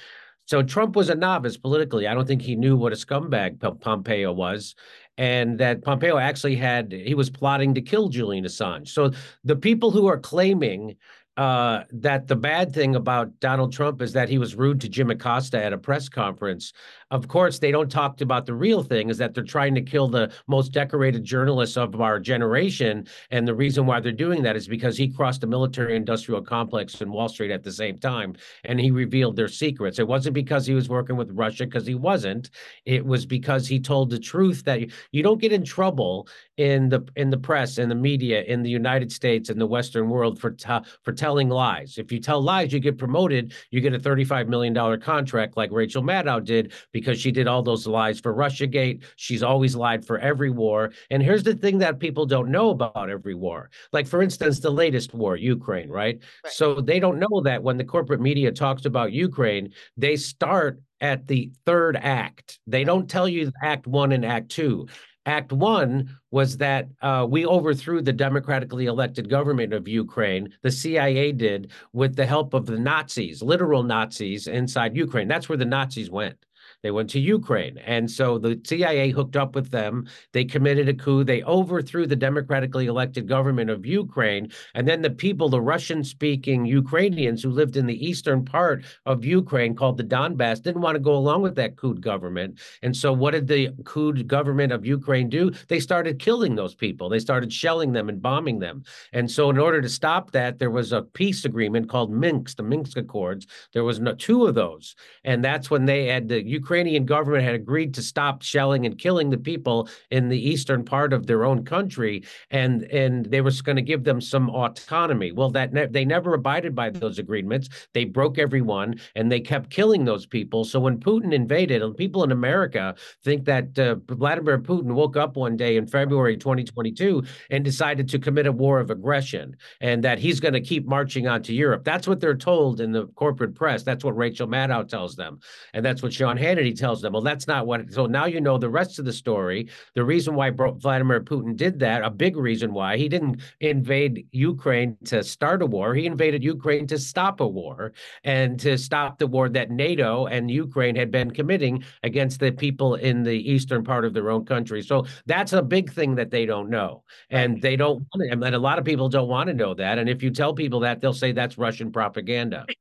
so 0.44 0.62
Trump 0.62 0.94
was 0.94 1.08
a 1.08 1.16
novice 1.16 1.56
politically. 1.56 2.06
I 2.06 2.14
don't 2.14 2.28
think 2.28 2.42
he 2.42 2.54
knew 2.54 2.76
what 2.76 2.92
a 2.92 2.96
scumbag 2.96 3.58
Pompeo 3.80 4.32
was, 4.32 4.76
and 5.16 5.58
that 5.58 5.82
Pompeo 5.82 6.16
actually 6.16 6.54
had 6.54 6.92
he 6.92 7.16
was 7.16 7.28
plotting 7.28 7.74
to 7.74 7.82
kill 7.82 8.08
Julian 8.08 8.44
Assange. 8.44 8.86
So 8.86 9.10
the 9.42 9.56
people 9.56 9.90
who 9.90 10.06
are 10.06 10.16
claiming 10.16 10.94
uh, 11.38 11.84
that 11.92 12.26
the 12.26 12.34
bad 12.34 12.74
thing 12.74 12.96
about 12.96 13.38
Donald 13.38 13.72
Trump 13.72 14.02
is 14.02 14.12
that 14.12 14.28
he 14.28 14.38
was 14.38 14.56
rude 14.56 14.80
to 14.80 14.88
Jim 14.88 15.08
Acosta 15.08 15.62
at 15.62 15.72
a 15.72 15.78
press 15.78 16.08
conference. 16.08 16.72
Of 17.12 17.28
course, 17.28 17.60
they 17.60 17.70
don't 17.70 17.90
talk 17.90 18.20
about 18.20 18.44
the 18.44 18.54
real 18.54 18.82
thing 18.82 19.08
is 19.08 19.18
that 19.18 19.34
they're 19.34 19.44
trying 19.44 19.76
to 19.76 19.80
kill 19.80 20.08
the 20.08 20.32
most 20.48 20.72
decorated 20.72 21.22
journalists 21.22 21.76
of 21.76 22.00
our 22.00 22.18
generation. 22.18 23.06
And 23.30 23.46
the 23.46 23.54
reason 23.54 23.86
why 23.86 24.00
they're 24.00 24.10
doing 24.10 24.42
that 24.42 24.56
is 24.56 24.66
because 24.66 24.98
he 24.98 25.06
crossed 25.06 25.40
the 25.40 25.46
military 25.46 25.94
industrial 25.94 26.42
complex 26.42 27.00
in 27.00 27.12
Wall 27.12 27.28
Street 27.28 27.52
at 27.52 27.62
the 27.62 27.72
same 27.72 27.98
time 27.98 28.34
and 28.64 28.80
he 28.80 28.90
revealed 28.90 29.36
their 29.36 29.46
secrets. 29.46 30.00
It 30.00 30.08
wasn't 30.08 30.34
because 30.34 30.66
he 30.66 30.74
was 30.74 30.88
working 30.88 31.16
with 31.16 31.30
Russia, 31.30 31.66
because 31.66 31.86
he 31.86 31.94
wasn't. 31.94 32.50
It 32.84 33.06
was 33.06 33.24
because 33.24 33.68
he 33.68 33.78
told 33.78 34.10
the 34.10 34.18
truth 34.18 34.64
that 34.64 34.80
you 35.12 35.22
don't 35.22 35.40
get 35.40 35.52
in 35.52 35.64
trouble 35.64 36.26
in 36.56 36.88
the 36.88 37.06
in 37.14 37.30
the 37.30 37.38
press 37.38 37.78
in 37.78 37.88
the 37.88 37.94
media 37.94 38.42
in 38.42 38.64
the 38.64 38.70
United 38.70 39.12
States 39.12 39.48
in 39.48 39.58
the 39.60 39.66
Western 39.66 40.10
world 40.10 40.40
for 40.40 40.56
for 41.02 41.12
telling 41.12 41.27
telling 41.28 41.50
lies. 41.50 41.98
If 41.98 42.10
you 42.10 42.20
tell 42.20 42.40
lies, 42.40 42.72
you 42.72 42.80
get 42.80 42.96
promoted, 42.96 43.52
you 43.70 43.82
get 43.82 43.92
a 43.92 43.98
$35 43.98 44.48
million 44.48 44.98
contract 44.98 45.58
like 45.58 45.70
Rachel 45.70 46.02
Maddow 46.02 46.42
did 46.42 46.72
because 46.90 47.20
she 47.20 47.30
did 47.30 47.46
all 47.46 47.62
those 47.62 47.86
lies 47.86 48.18
for 48.18 48.32
Russiagate. 48.32 49.04
She's 49.16 49.42
always 49.42 49.76
lied 49.76 50.06
for 50.06 50.18
every 50.20 50.48
war. 50.48 50.90
And 51.10 51.22
here's 51.22 51.42
the 51.42 51.54
thing 51.54 51.76
that 51.78 51.98
people 51.98 52.24
don't 52.24 52.50
know 52.50 52.70
about 52.70 53.10
every 53.10 53.34
war. 53.34 53.68
Like, 53.92 54.06
for 54.06 54.22
instance, 54.22 54.60
the 54.60 54.70
latest 54.70 55.12
war, 55.12 55.36
Ukraine, 55.36 55.90
right? 55.90 56.18
right. 56.42 56.52
So 56.54 56.80
they 56.80 56.98
don't 56.98 57.18
know 57.18 57.42
that 57.44 57.62
when 57.62 57.76
the 57.76 57.84
corporate 57.84 58.22
media 58.22 58.50
talks 58.50 58.86
about 58.86 59.12
Ukraine, 59.12 59.74
they 59.98 60.16
start 60.16 60.80
at 61.02 61.26
the 61.26 61.52
third 61.66 61.98
act. 62.00 62.58
They 62.66 62.84
don't 62.84 63.06
tell 63.06 63.28
you 63.28 63.52
act 63.62 63.86
one 63.86 64.12
and 64.12 64.24
act 64.24 64.48
two. 64.48 64.88
Act 65.28 65.52
one 65.52 66.18
was 66.30 66.56
that 66.56 66.88
uh, 67.02 67.26
we 67.28 67.44
overthrew 67.44 68.00
the 68.00 68.14
democratically 68.14 68.86
elected 68.86 69.28
government 69.28 69.74
of 69.74 69.86
Ukraine. 69.86 70.54
The 70.62 70.70
CIA 70.70 71.32
did 71.32 71.70
with 71.92 72.16
the 72.16 72.24
help 72.24 72.54
of 72.54 72.64
the 72.64 72.78
Nazis, 72.78 73.42
literal 73.42 73.82
Nazis 73.82 74.46
inside 74.46 74.96
Ukraine. 74.96 75.28
That's 75.28 75.46
where 75.46 75.58
the 75.58 75.66
Nazis 75.66 76.10
went. 76.10 76.46
They 76.82 76.92
went 76.92 77.10
to 77.10 77.20
Ukraine. 77.20 77.78
And 77.78 78.08
so 78.08 78.38
the 78.38 78.60
CIA 78.64 79.10
hooked 79.10 79.36
up 79.36 79.54
with 79.56 79.70
them. 79.70 80.06
They 80.32 80.44
committed 80.44 80.88
a 80.88 80.94
coup. 80.94 81.24
They 81.24 81.42
overthrew 81.42 82.06
the 82.06 82.14
democratically 82.14 82.86
elected 82.86 83.26
government 83.26 83.68
of 83.68 83.84
Ukraine. 83.84 84.52
And 84.74 84.86
then 84.86 85.02
the 85.02 85.10
people, 85.10 85.48
the 85.48 85.60
Russian 85.60 86.04
speaking 86.04 86.64
Ukrainians 86.66 87.42
who 87.42 87.50
lived 87.50 87.76
in 87.76 87.86
the 87.86 88.06
eastern 88.06 88.44
part 88.44 88.84
of 89.06 89.24
Ukraine 89.24 89.74
called 89.74 89.96
the 89.96 90.04
Donbass, 90.04 90.62
didn't 90.62 90.82
want 90.82 90.94
to 90.94 91.00
go 91.00 91.16
along 91.16 91.42
with 91.42 91.56
that 91.56 91.76
coup 91.76 91.94
government. 91.94 92.60
And 92.82 92.96
so 92.96 93.12
what 93.12 93.32
did 93.32 93.48
the 93.48 93.70
coup 93.84 94.12
government 94.22 94.72
of 94.72 94.86
Ukraine 94.86 95.28
do? 95.28 95.50
They 95.66 95.80
started 95.80 96.20
killing 96.20 96.54
those 96.54 96.76
people. 96.76 97.08
They 97.08 97.18
started 97.18 97.52
shelling 97.52 97.92
them 97.92 98.08
and 98.08 98.22
bombing 98.22 98.60
them. 98.60 98.84
And 99.12 99.28
so 99.28 99.50
in 99.50 99.58
order 99.58 99.82
to 99.82 99.88
stop 99.88 100.30
that, 100.30 100.60
there 100.60 100.70
was 100.70 100.92
a 100.92 101.02
peace 101.02 101.44
agreement 101.44 101.88
called 101.88 102.12
Minsk, 102.12 102.56
the 102.56 102.62
Minsk 102.62 102.96
Accords. 102.96 103.48
There 103.72 103.84
was 103.84 103.98
no, 103.98 104.14
two 104.14 104.46
of 104.46 104.54
those. 104.54 104.94
And 105.24 105.44
that's 105.44 105.70
when 105.70 105.84
they 105.84 106.06
had 106.06 106.28
the 106.28 106.46
Ukraine 106.46 106.67
Ukrainian 106.68 107.06
government 107.06 107.44
had 107.44 107.54
agreed 107.54 107.94
to 107.94 108.02
stop 108.02 108.42
shelling 108.42 108.84
and 108.84 108.98
killing 108.98 109.30
the 109.30 109.38
people 109.38 109.88
in 110.10 110.28
the 110.28 110.38
eastern 110.38 110.84
part 110.84 111.14
of 111.14 111.26
their 111.26 111.46
own 111.46 111.64
country, 111.64 112.24
and 112.50 112.82
and 113.02 113.24
they 113.24 113.40
were 113.40 113.52
going 113.64 113.76
to 113.76 113.90
give 113.92 114.04
them 114.04 114.20
some 114.20 114.50
autonomy. 114.50 115.32
Well, 115.32 115.50
that 115.52 115.72
ne- 115.72 115.86
they 115.86 116.04
never 116.04 116.34
abided 116.34 116.74
by 116.74 116.90
those 116.90 117.18
agreements. 117.18 117.70
They 117.94 118.04
broke 118.04 118.36
every 118.36 118.60
one, 118.60 119.00
and 119.16 119.32
they 119.32 119.40
kept 119.40 119.70
killing 119.70 120.04
those 120.04 120.26
people. 120.26 120.62
So 120.64 120.78
when 120.78 121.00
Putin 121.00 121.32
invaded, 121.32 121.80
and 121.82 121.96
people 121.96 122.22
in 122.22 122.32
America 122.32 122.94
think 123.24 123.46
that 123.46 123.78
uh, 123.78 123.94
Vladimir 124.06 124.58
Putin 124.58 124.92
woke 124.92 125.16
up 125.16 125.38
one 125.38 125.56
day 125.56 125.78
in 125.78 125.86
February 125.86 126.36
2022 126.36 127.22
and 127.48 127.64
decided 127.64 128.10
to 128.10 128.18
commit 128.18 128.46
a 128.46 128.52
war 128.52 128.78
of 128.78 128.90
aggression, 128.90 129.56
and 129.80 130.04
that 130.04 130.18
he's 130.18 130.38
going 130.38 130.58
to 130.60 130.60
keep 130.60 130.84
marching 130.86 131.26
on 131.26 131.42
to 131.44 131.54
Europe. 131.54 131.82
That's 131.84 132.06
what 132.06 132.20
they're 132.20 132.44
told 132.52 132.82
in 132.82 132.92
the 132.92 133.06
corporate 133.22 133.54
press. 133.54 133.82
That's 133.84 134.04
what 134.04 134.18
Rachel 134.18 134.46
Maddow 134.46 134.86
tells 134.86 135.16
them, 135.16 135.40
and 135.72 135.82
that's 135.82 136.02
what 136.02 136.12
Sean 136.12 136.36
Hannity 136.36 136.57
tells 136.74 137.00
them. 137.00 137.12
Well, 137.12 137.22
that's 137.22 137.46
not 137.46 137.66
what. 137.66 137.92
So 137.92 138.06
now 138.06 138.26
you 138.26 138.40
know 138.40 138.58
the 138.58 138.68
rest 138.68 138.98
of 138.98 139.04
the 139.04 139.12
story. 139.12 139.68
The 139.94 140.04
reason 140.04 140.34
why 140.34 140.50
Vladimir 140.50 141.20
Putin 141.20 141.56
did 141.56 141.78
that, 141.80 142.02
a 142.02 142.10
big 142.10 142.36
reason 142.36 142.72
why 142.72 142.96
he 142.96 143.08
didn't 143.08 143.40
invade 143.60 144.26
Ukraine 144.32 144.96
to 145.06 145.22
start 145.22 145.62
a 145.62 145.66
war. 145.66 145.94
He 145.94 146.06
invaded 146.06 146.42
Ukraine 146.42 146.86
to 146.88 146.98
stop 146.98 147.40
a 147.40 147.46
war 147.46 147.92
and 148.24 148.58
to 148.60 148.76
stop 148.76 149.18
the 149.18 149.26
war 149.26 149.48
that 149.48 149.70
NATO 149.70 150.26
and 150.26 150.50
Ukraine 150.50 150.96
had 150.96 151.10
been 151.10 151.30
committing 151.30 151.84
against 152.02 152.40
the 152.40 152.52
people 152.52 152.96
in 152.96 153.22
the 153.22 153.50
eastern 153.50 153.84
part 153.84 154.04
of 154.04 154.14
their 154.14 154.30
own 154.30 154.44
country. 154.44 154.82
So 154.82 155.06
that's 155.26 155.52
a 155.52 155.62
big 155.62 155.92
thing 155.92 156.14
that 156.16 156.30
they 156.30 156.46
don't 156.46 156.70
know, 156.70 157.02
and 157.30 157.60
they 157.60 157.76
don't. 157.76 158.06
Want 158.14 158.44
and 158.44 158.54
a 158.54 158.58
lot 158.58 158.78
of 158.78 158.84
people 158.84 159.08
don't 159.08 159.28
want 159.28 159.48
to 159.48 159.54
know 159.54 159.74
that. 159.74 159.98
And 159.98 160.08
if 160.08 160.22
you 160.22 160.30
tell 160.30 160.54
people 160.54 160.80
that, 160.80 161.00
they'll 161.00 161.12
say 161.12 161.32
that's 161.32 161.58
Russian 161.58 161.92
propaganda. 161.92 162.66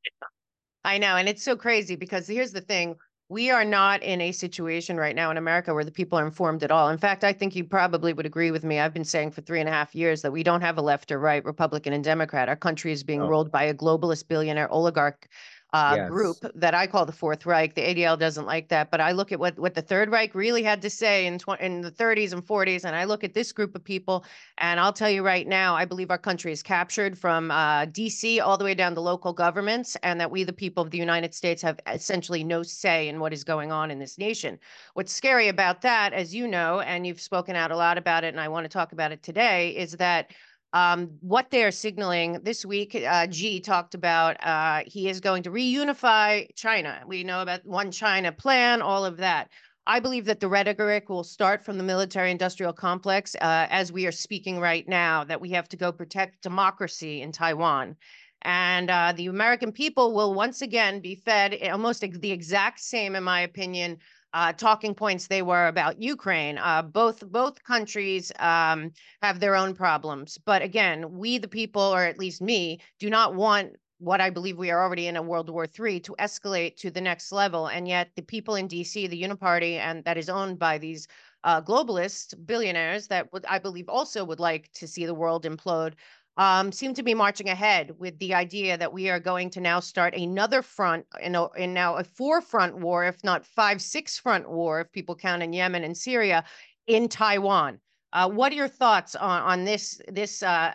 I 0.88 0.98
know. 0.98 1.18
And 1.18 1.28
it's 1.28 1.44
so 1.44 1.58
crazy 1.58 1.98
because 1.98 2.28
here's 2.28 2.54
the 2.54 2.62
thing 2.62 2.96
we 3.30 3.52
are 3.52 3.66
not 3.66 4.02
in 4.04 4.22
a 4.22 4.32
situation 4.32 4.96
right 4.96 5.16
now 5.16 5.30
in 5.30 5.38
America 5.38 5.74
where 5.74 5.84
the 5.84 5.92
people 5.92 6.18
are 6.18 6.26
informed 6.26 6.64
at 6.64 6.72
all. 6.72 6.90
In 6.90 6.98
fact, 6.98 7.26
I 7.26 7.34
think 7.34 7.56
you 7.56 7.66
probably 7.66 8.14
would 8.14 8.26
agree 8.26 8.52
with 8.52 8.64
me. 8.64 8.80
I've 8.80 8.94
been 8.94 9.04
saying 9.04 9.32
for 9.32 9.42
three 9.42 9.60
and 9.60 9.68
a 9.68 9.72
half 9.72 9.94
years 9.94 10.22
that 10.22 10.32
we 10.32 10.44
don't 10.44 10.62
have 10.62 10.78
a 10.78 10.82
left 10.82 11.12
or 11.12 11.20
right, 11.20 11.44
Republican 11.44 11.92
and 11.92 12.04
Democrat. 12.04 12.48
Our 12.48 12.56
country 12.56 12.94
is 12.94 13.04
being 13.04 13.22
oh. 13.22 13.28
ruled 13.28 13.52
by 13.52 13.64
a 13.64 13.74
globalist 13.74 14.30
billionaire 14.30 14.72
oligarch 14.72 15.28
uh, 15.74 15.94
yes. 15.98 16.10
group 16.10 16.38
that 16.56 16.74
I 16.74 16.88
call 16.88 17.06
the 17.06 17.12
Fourth 17.12 17.46
Reich. 17.46 17.76
The 17.76 17.82
ADL 17.82 18.18
doesn't 18.18 18.46
like 18.46 18.70
that, 18.70 18.90
but 18.90 19.02
I 19.02 19.12
look 19.12 19.32
at 19.32 19.40
what 19.40 19.60
what 19.60 19.74
the 19.74 19.82
Third 19.82 20.10
Reich 20.10 20.34
really 20.34 20.64
had 20.64 20.82
to 20.82 20.90
say 20.90 21.26
in 21.26 21.40
tw- 21.40 21.60
in 21.60 21.82
the 21.82 21.92
30s 21.92 22.32
and 22.32 22.46
40s, 22.46 22.86
and 22.86 22.96
I 22.96 23.04
look 23.04 23.24
at 23.24 23.34
this 23.34 23.52
group 23.52 23.76
of 23.76 23.84
people, 23.84 24.24
and 24.60 24.80
I'll 24.80 24.94
tell 24.94 25.10
you 25.10 25.24
right 25.24 25.46
now, 25.46 25.76
I 25.76 25.84
believe 25.84 26.10
our 26.10 26.18
country 26.18 26.54
is 26.54 26.64
captured 26.64 27.18
from 27.18 27.52
uh, 27.52 27.86
D.C. 27.86 28.40
all 28.40 28.58
the 28.58 28.64
way 28.64 28.74
down 28.74 28.96
to 28.96 29.02
local 29.02 29.34
governments, 29.34 29.98
and 30.04 30.20
that 30.22 30.32
we, 30.32 30.44
the 30.46 30.54
people 30.54 30.84
of 30.84 30.92
the 30.92 30.98
United 30.98 31.34
States, 31.34 31.62
have 31.62 31.80
essentially 31.88 32.44
no 32.44 32.64
say 32.64 33.10
in 33.10 33.20
what 33.20 33.34
is 33.34 33.44
going 33.44 33.72
on 33.72 33.92
in 33.92 34.00
this 34.00 34.18
nation. 34.18 34.58
What's 34.94 35.12
scary 35.14 35.50
about 35.50 35.82
that, 35.82 36.14
as 36.14 36.34
you 36.34 36.48
know, 36.48 36.80
and 36.80 37.06
you've 37.06 37.22
spoken 37.22 37.58
out 37.58 37.72
a 37.72 37.78
lot 37.78 37.98
about 37.98 38.24
it, 38.24 38.30
and 38.30 38.40
I 38.40 38.48
want 38.48 38.64
to 38.64 38.70
talk 38.70 38.94
about 38.94 39.12
it 39.12 39.22
today, 39.22 39.72
is 39.72 39.94
that 39.94 40.32
um, 40.74 41.18
what 41.22 41.50
they're 41.50 41.72
signaling 41.72 42.40
this 42.44 42.66
week, 42.66 42.96
uh, 42.96 43.28
Xi 43.32 43.60
talked 43.60 43.96
about 43.96 44.38
uh, 44.46 44.84
he 44.86 45.10
is 45.10 45.20
going 45.20 45.44
to 45.44 45.50
reunify 45.50 46.54
China. 46.56 47.02
We 47.08 47.24
know 47.24 47.42
about 47.42 47.66
one 47.66 47.92
China 47.92 48.32
plan, 48.32 48.82
all 48.82 49.06
of 49.06 49.18
that. 49.18 49.50
I 49.88 50.02
believe 50.02 50.26
that 50.26 50.42
the 50.42 50.50
rhetoric 50.50 51.08
will 51.08 51.24
start 51.24 51.64
from 51.64 51.78
the 51.78 51.84
military 51.84 52.30
industrial 52.30 52.74
complex 52.74 53.36
uh, 53.36 53.68
as 53.70 53.92
we 53.92 54.06
are 54.06 54.12
speaking 54.12 54.60
right 54.60 54.86
now, 54.88 55.24
that 55.24 55.40
we 55.40 55.52
have 55.52 55.70
to 55.70 55.78
go 55.78 55.94
protect 55.94 56.42
democracy 56.42 57.22
in 57.22 57.32
Taiwan. 57.32 57.96
And 58.42 58.90
uh, 58.92 59.14
the 59.16 59.28
American 59.28 59.72
people 59.72 60.14
will 60.14 60.34
once 60.34 60.62
again 60.62 61.00
be 61.00 61.16
fed 61.16 61.58
almost 61.72 62.02
the 62.02 62.32
exact 62.32 62.82
same, 62.82 63.16
in 63.16 63.24
my 63.24 63.42
opinion, 63.42 63.98
uh, 64.34 64.54
talking 64.54 64.94
points 64.94 65.28
they 65.28 65.42
were 65.42 65.68
about 65.68 66.02
Ukraine. 66.02 66.58
Uh, 66.58 66.82
both 66.82 67.26
both 67.30 67.64
countries 67.64 68.32
um, 68.40 68.92
have 69.22 69.40
their 69.40 69.56
own 69.56 69.74
problems, 69.74 70.38
but 70.46 70.62
again, 70.62 71.18
we 71.18 71.38
the 71.38 71.48
people, 71.48 71.82
or 71.82 72.04
at 72.04 72.20
least 72.20 72.42
me, 72.42 72.80
do 73.00 73.10
not 73.10 73.36
want 73.36 73.76
what 74.00 74.22
I 74.22 74.30
believe 74.30 74.58
we 74.58 74.70
are 74.70 74.84
already 74.84 75.08
in 75.08 75.16
a 75.16 75.22
World 75.22 75.50
War 75.50 75.66
III 75.66 76.00
to 76.02 76.16
escalate 76.20 76.76
to 76.78 76.92
the 76.92 77.02
next 77.02 77.32
level. 77.32 77.68
And 77.68 77.88
yet, 77.88 78.12
the 78.16 78.22
people 78.22 78.56
in 78.56 78.68
DC, 78.68 79.10
the 79.10 79.22
Uniparty, 79.24 79.78
and 79.78 80.04
that 80.04 80.18
is 80.18 80.30
owned 80.30 80.60
by 80.60 80.78
these 80.78 81.08
uh, 81.44 81.62
globalist 81.62 82.36
billionaires 82.46 83.08
that 83.08 83.32
would, 83.34 83.46
I 83.48 83.60
believe, 83.60 83.90
also 83.90 84.24
would 84.24 84.40
like 84.40 84.72
to 84.74 84.88
see 84.88 85.06
the 85.06 85.16
world 85.16 85.46
implode 85.46 85.94
um, 86.38 86.72
seem 86.72 86.94
to 86.94 87.04
be 87.04 87.16
marching 87.16 87.50
ahead 87.50 87.92
with 87.98 88.18
the 88.20 88.34
idea 88.34 88.78
that 88.78 88.94
we 88.94 89.10
are 89.10 89.20
going 89.20 89.50
to 89.50 89.60
now 89.60 89.80
start 89.80 90.14
another 90.14 90.62
front 90.62 91.06
in, 91.22 91.36
a, 91.36 91.68
now 91.68 91.96
a 91.96 92.04
four 92.04 92.42
front 92.42 92.78
war, 92.78 93.06
if 93.06 93.24
not 93.24 93.46
five, 93.46 93.82
six 93.82 94.20
front 94.20 94.48
war, 94.50 94.82
if 94.82 94.92
people 94.92 95.16
count 95.16 95.42
in 95.42 95.52
Yemen 95.52 95.84
and 95.84 95.98
Syria, 95.98 96.44
in 96.86 97.10
Taiwan. 97.10 97.80
Uh, 98.14 98.30
what 98.30 98.52
are 98.52 98.56
your 98.56 98.68
thoughts 98.68 99.16
on, 99.16 99.42
on 99.42 99.66
this 99.66 100.00
this 100.08 100.42
uh, 100.42 100.74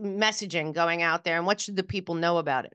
messaging 0.00 0.72
going 0.72 1.02
out 1.02 1.24
there, 1.24 1.38
and 1.38 1.46
what 1.46 1.60
should 1.60 1.76
the 1.76 1.82
people 1.82 2.14
know 2.14 2.38
about 2.38 2.66
it? 2.66 2.74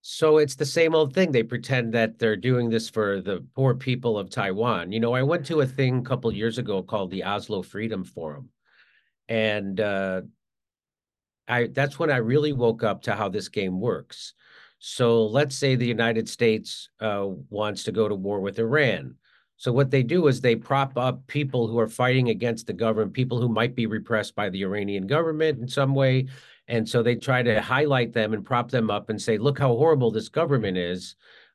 So 0.00 0.38
it's 0.38 0.56
the 0.56 0.66
same 0.66 0.94
old 0.94 1.14
thing. 1.14 1.30
They 1.30 1.42
pretend 1.42 1.92
that 1.94 2.18
they're 2.18 2.36
doing 2.36 2.70
this 2.70 2.88
for 2.88 3.20
the 3.20 3.44
poor 3.54 3.74
people 3.74 4.18
of 4.18 4.30
Taiwan. 4.30 4.90
You 4.90 5.00
know, 5.00 5.12
I 5.14 5.22
went 5.22 5.46
to 5.46 5.60
a 5.60 5.66
thing 5.66 5.98
a 5.98 6.02
couple 6.02 6.32
years 6.32 6.58
ago 6.58 6.82
called 6.82 7.10
the 7.10 7.22
Oslo 7.22 7.62
Freedom 7.62 8.02
Forum 8.02 8.48
and 9.28 9.80
uh, 9.80 10.22
I 11.48 11.68
that's 11.68 11.98
when 11.98 12.10
I 12.10 12.16
really 12.16 12.52
woke 12.52 12.82
up 12.82 13.02
to 13.02 13.14
how 13.14 13.28
this 13.28 13.48
game 13.48 13.80
works. 13.80 14.34
So 14.78 15.26
let's 15.26 15.56
say 15.56 15.76
the 15.76 15.86
United 15.86 16.28
States 16.28 16.88
uh, 17.00 17.26
wants 17.50 17.84
to 17.84 17.92
go 17.92 18.08
to 18.08 18.14
war 18.14 18.40
with 18.40 18.58
Iran. 18.58 19.16
So 19.56 19.72
what 19.72 19.92
they 19.92 20.02
do 20.02 20.26
is 20.26 20.40
they 20.40 20.56
prop 20.56 20.98
up 20.98 21.24
people 21.28 21.68
who 21.68 21.78
are 21.78 21.86
fighting 21.86 22.30
against 22.30 22.66
the 22.66 22.72
government, 22.72 23.12
people 23.12 23.40
who 23.40 23.48
might 23.48 23.76
be 23.76 23.86
repressed 23.86 24.34
by 24.34 24.48
the 24.48 24.62
Iranian 24.62 25.06
government 25.06 25.60
in 25.60 25.68
some 25.68 25.94
way. 25.94 26.26
And 26.66 26.88
so 26.88 27.00
they 27.00 27.14
try 27.14 27.44
to 27.44 27.60
highlight 27.60 28.12
them 28.12 28.32
and 28.32 28.44
prop 28.44 28.72
them 28.72 28.90
up 28.90 29.08
and 29.08 29.22
say, 29.22 29.38
look 29.38 29.60
how 29.60 29.68
horrible 29.68 30.10
this 30.10 30.28
government 30.28 30.78
is 30.78 31.14